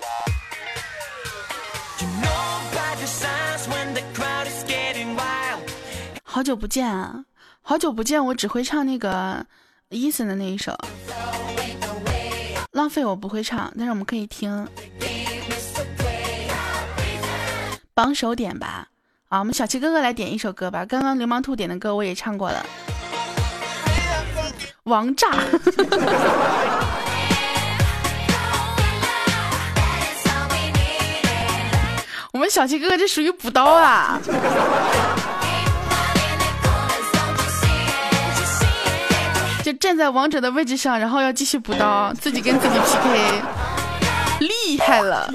[6.24, 7.24] 好久不见啊，
[7.62, 9.46] 好久不见，我只会唱那个
[9.90, 10.78] Eason 的那一首。
[12.72, 14.68] 浪费我不会唱，但是我们可以听。
[17.94, 18.90] 榜首点吧，
[19.30, 20.86] 啊，我们小七哥哥来点一首歌吧。
[20.86, 22.66] 刚刚流氓兔点的歌我也唱过了。
[24.90, 25.28] 王炸！
[32.34, 34.20] 我们小七哥哥这属于补刀啊！
[39.64, 43.42] 就站在王者的位置上，然后要继续补刀，自己跟自己 PK，
[44.40, 45.32] 厉害了！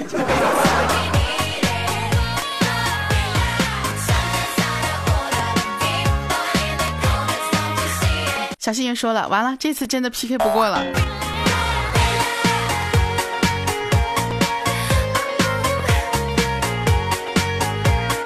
[8.65, 10.83] 小幸运说了，完了，这次真的 PK 不过了。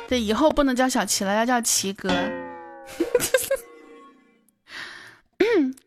[0.07, 2.07] 对，以后不能叫小齐了，要叫齐哥。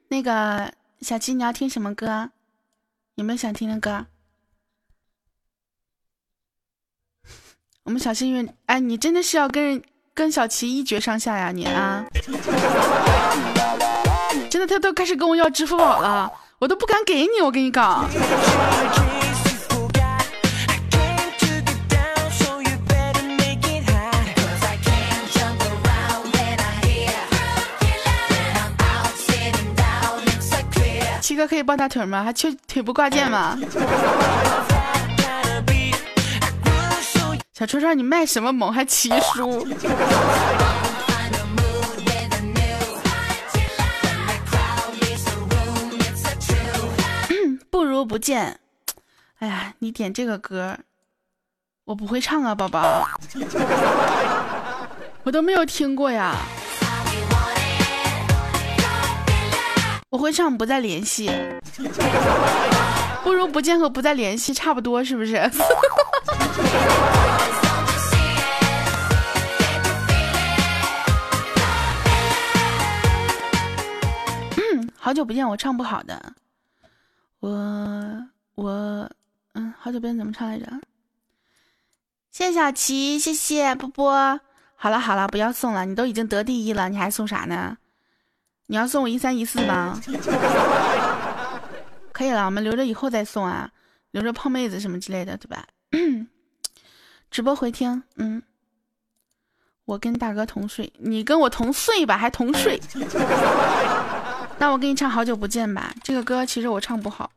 [0.08, 0.70] 那个
[1.00, 2.28] 小齐，你要听什么歌？
[3.14, 4.04] 有没有想听的歌？
[7.84, 11.50] 我们小幸运，哎，你真的是要跟跟小齐一决上下呀？
[11.50, 12.04] 你啊，
[14.50, 18.08] 真的，他都开始跟我要支付宝了，我都不敢给你，我跟你讲。
[31.20, 32.22] 七哥可以抱大腿吗？
[32.22, 33.56] 还缺腿部挂件吗？
[37.54, 38.72] 小川川，你卖什么萌？
[38.72, 39.66] 还骑书？
[47.72, 48.60] 不如不见。
[49.38, 50.76] 哎呀，你点这个歌，
[51.86, 53.08] 我不会唱啊，宝宝，
[55.24, 56.36] 我都没有听过呀。
[60.10, 61.30] 我会唱不再联系，
[63.24, 65.40] 不如不见和不再联系差不多，是不是？
[74.98, 76.34] 好久不见，我唱不好的。
[77.42, 78.24] 我
[78.54, 79.10] 我
[79.54, 80.64] 嗯，好久不见怎么唱来着？
[82.30, 84.40] 谢谢小琪，谢谢波波。
[84.76, 87.76] 好了好了，不要送了，你都已经得第一了，你还送啥呢？
[88.66, 90.00] 你要送我一三一四吗？
[92.12, 93.68] 可以了，我们留着以后再送啊，
[94.12, 95.66] 留着泡妹子什么之类的，对吧？
[97.28, 98.40] 直播回听，嗯，
[99.86, 102.80] 我跟大哥同睡，你跟我同岁吧，还同睡。
[104.62, 107.32] 那我给你唱好久不见吧，这个歌其实我唱不好，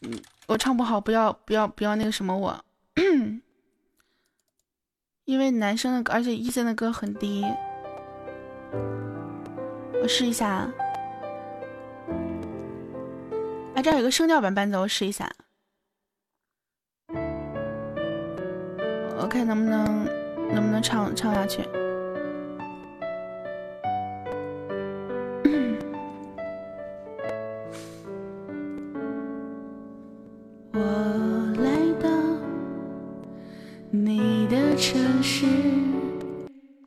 [0.00, 2.64] 嗯，我唱不好，不要不要不要那个什么我，
[5.24, 7.44] 因为男生的歌，而且伊森的歌很低。
[10.02, 10.72] 我试一下，啊，
[13.76, 15.30] 哎，这有个声调版伴奏，我试一下，
[19.16, 20.04] 我看能不能
[20.52, 21.62] 能不能唱唱下去。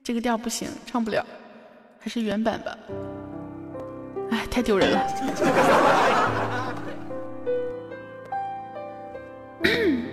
[0.03, 1.25] 这个调不行，唱不了。
[1.99, 2.77] 还是原版吧，
[4.31, 5.07] 哎，太丢人了。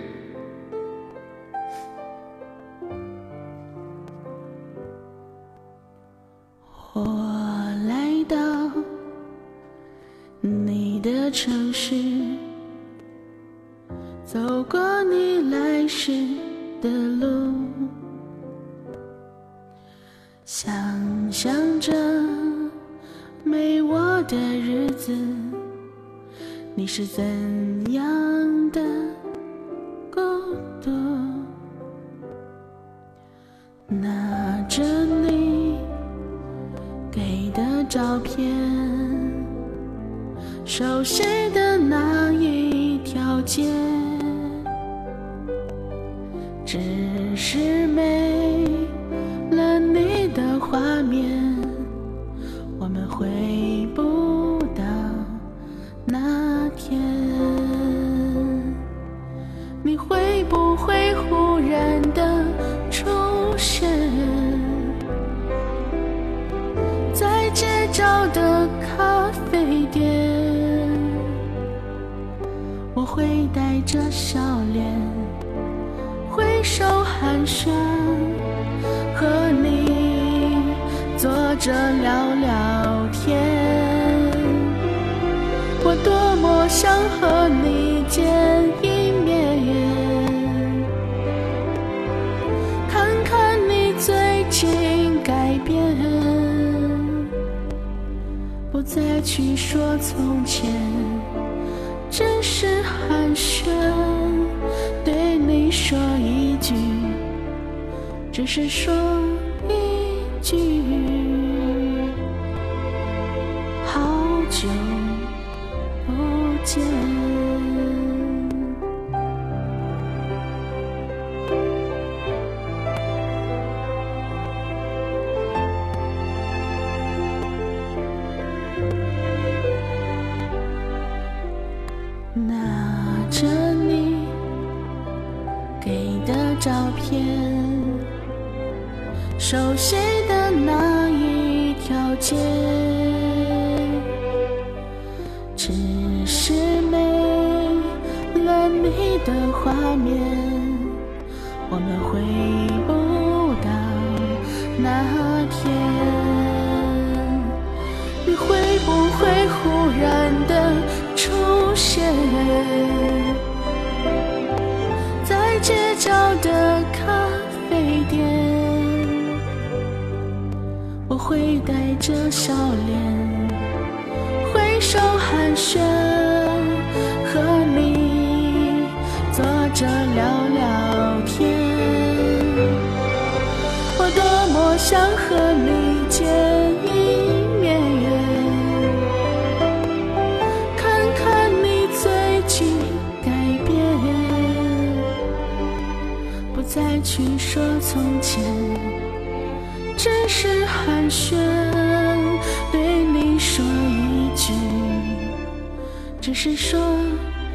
[206.43, 206.79] 是说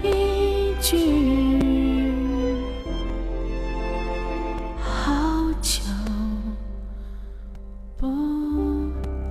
[0.00, 0.96] 一句。
[4.78, 5.80] 好久
[7.96, 8.06] 不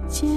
[0.09, 0.27] 见。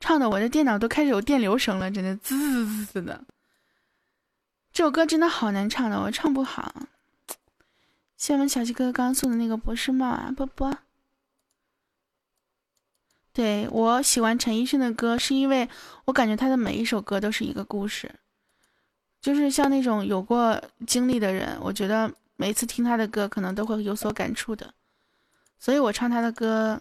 [0.00, 3.22] 唱的我的电脑都开始有电流声了，真的滋滋滋的。
[4.78, 6.72] 这首歌真的好难唱的，我唱不好。
[8.16, 10.72] 谢我们小七哥哥刚刚送的那个博士帽啊，波波。
[13.32, 15.68] 对我喜欢陈奕迅的歌，是因为
[16.04, 18.08] 我感觉他的每一首歌都是一个故事，
[19.20, 24.72] 就是像那种有过经历的人，我觉得每次听他的歌可能都会有所感触的。
[25.58, 26.80] 所以我唱他的歌，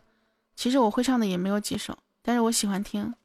[0.55, 3.15] 其实我会唱的也没有几首，但是我喜欢听，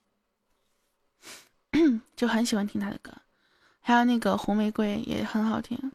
[2.16, 3.12] 就很喜欢听他的歌。
[3.82, 5.92] 还有那个红玫瑰也很好听。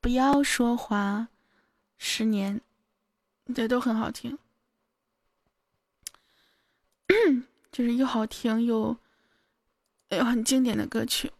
[0.00, 1.28] 不要说话，
[1.96, 2.60] 十年，
[3.54, 4.36] 对，都很好听。
[7.72, 8.96] 就是又好听又
[10.10, 11.32] 又很经典的歌曲。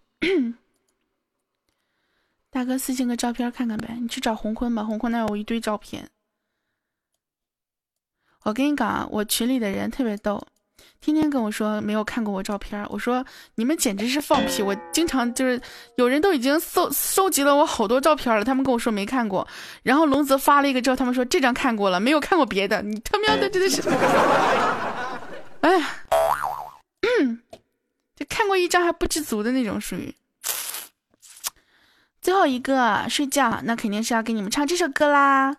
[2.48, 6.09] 大哥私信个照片看看呗，你去找红坤吧，红坤那有一堆照片。
[8.43, 10.47] 我跟你讲啊，我群里的人特别逗，
[11.05, 12.83] 天天跟我说没有看过我照片。
[12.89, 13.25] 我说
[13.57, 14.63] 你们简直是放屁！
[14.63, 15.61] 我经常就是
[15.97, 19.47] 有人都已经搜收集了我好多照片了，他们跟我说没看过。
[19.83, 22.81] 然后龙泽发了一个之后，他们说这张看过了，没有看过别的。
[22.81, 23.83] 你他喵的真的是，
[25.61, 25.91] 哎呀，
[28.17, 30.15] 就看过一张还不知足的那种，属于。
[32.23, 35.55] 最后一个睡觉，那肯定是要给你们唱这首歌啦。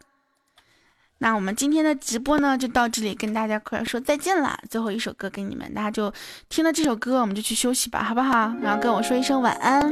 [1.25, 4.55] 那我们今天的直播呢，就到这里，跟大家快说再见啦。
[4.69, 6.13] 最后一首歌给你们，大家就
[6.49, 8.53] 听了这首歌，我们就去休息吧，好不好？
[8.61, 9.91] 然后跟我说一声晚安。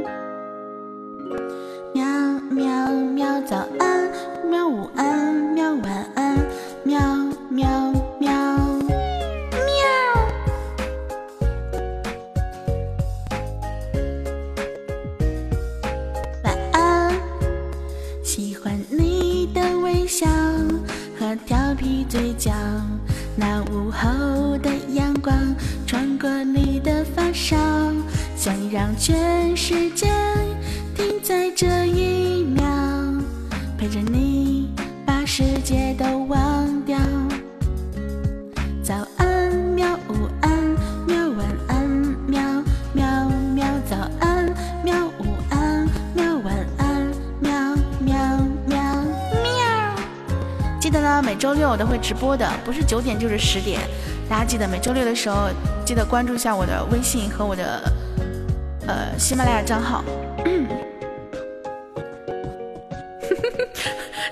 [1.95, 2.05] 喵
[2.51, 4.11] 喵喵，早安；
[4.47, 6.37] 喵午安；喵晚安；
[6.83, 6.99] 喵
[7.49, 8.31] 喵喵
[9.65, 9.83] 喵。
[16.43, 17.11] 晚安，
[18.23, 20.27] 喜欢你的微笑
[21.45, 22.51] 调皮嘴角，
[23.35, 25.33] 那午后的阳光
[25.85, 27.57] 穿过你的发梢，
[28.35, 30.07] 想让全世界
[30.95, 32.63] 停在这一秒，
[33.77, 34.69] 陪着你
[35.05, 36.97] 把世界都忘掉。
[51.13, 53.79] 呢，每周六我都会直播的，不是九点就是十点。
[54.27, 55.49] 大家记得每周六的时候，
[55.85, 57.93] 记得关注一下我的微信和我的
[58.87, 60.03] 呃喜马拉雅账号。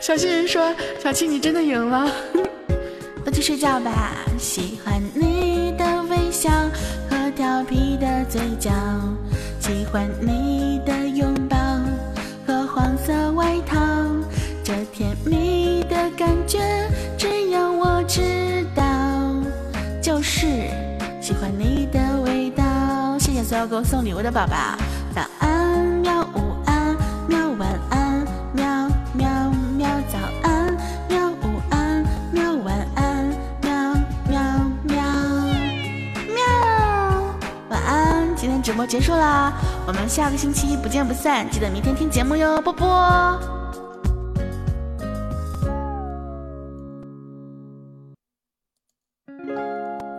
[0.01, 2.11] 小新人说：“小七，你真的赢了。”
[3.23, 4.15] 都去睡觉吧。
[4.39, 6.49] 喜欢你的微笑
[7.07, 8.71] 和调皮的嘴角，
[9.59, 11.55] 喜欢你的拥抱
[12.47, 13.77] 和黄色外套，
[16.21, 16.59] 感觉
[17.17, 18.83] 只有我知道，
[19.99, 20.45] 就是
[21.19, 22.63] 喜欢你的味道。
[23.17, 24.55] 谢谢所有给我送礼物的宝宝，
[25.15, 26.95] 早安，喵午安，
[27.27, 28.23] 喵晚安，
[28.53, 29.27] 喵喵
[29.75, 30.77] 喵，早安，
[31.09, 33.25] 喵午安，喵晚安，
[33.63, 33.71] 喵
[34.29, 34.41] 喵
[34.83, 35.03] 喵
[36.27, 37.33] 喵，
[37.69, 38.27] 晚安。
[38.35, 39.51] 今天直播结束啦，
[39.87, 43.60] 我们下个星期不见不散，记得明天听节目哟，波波。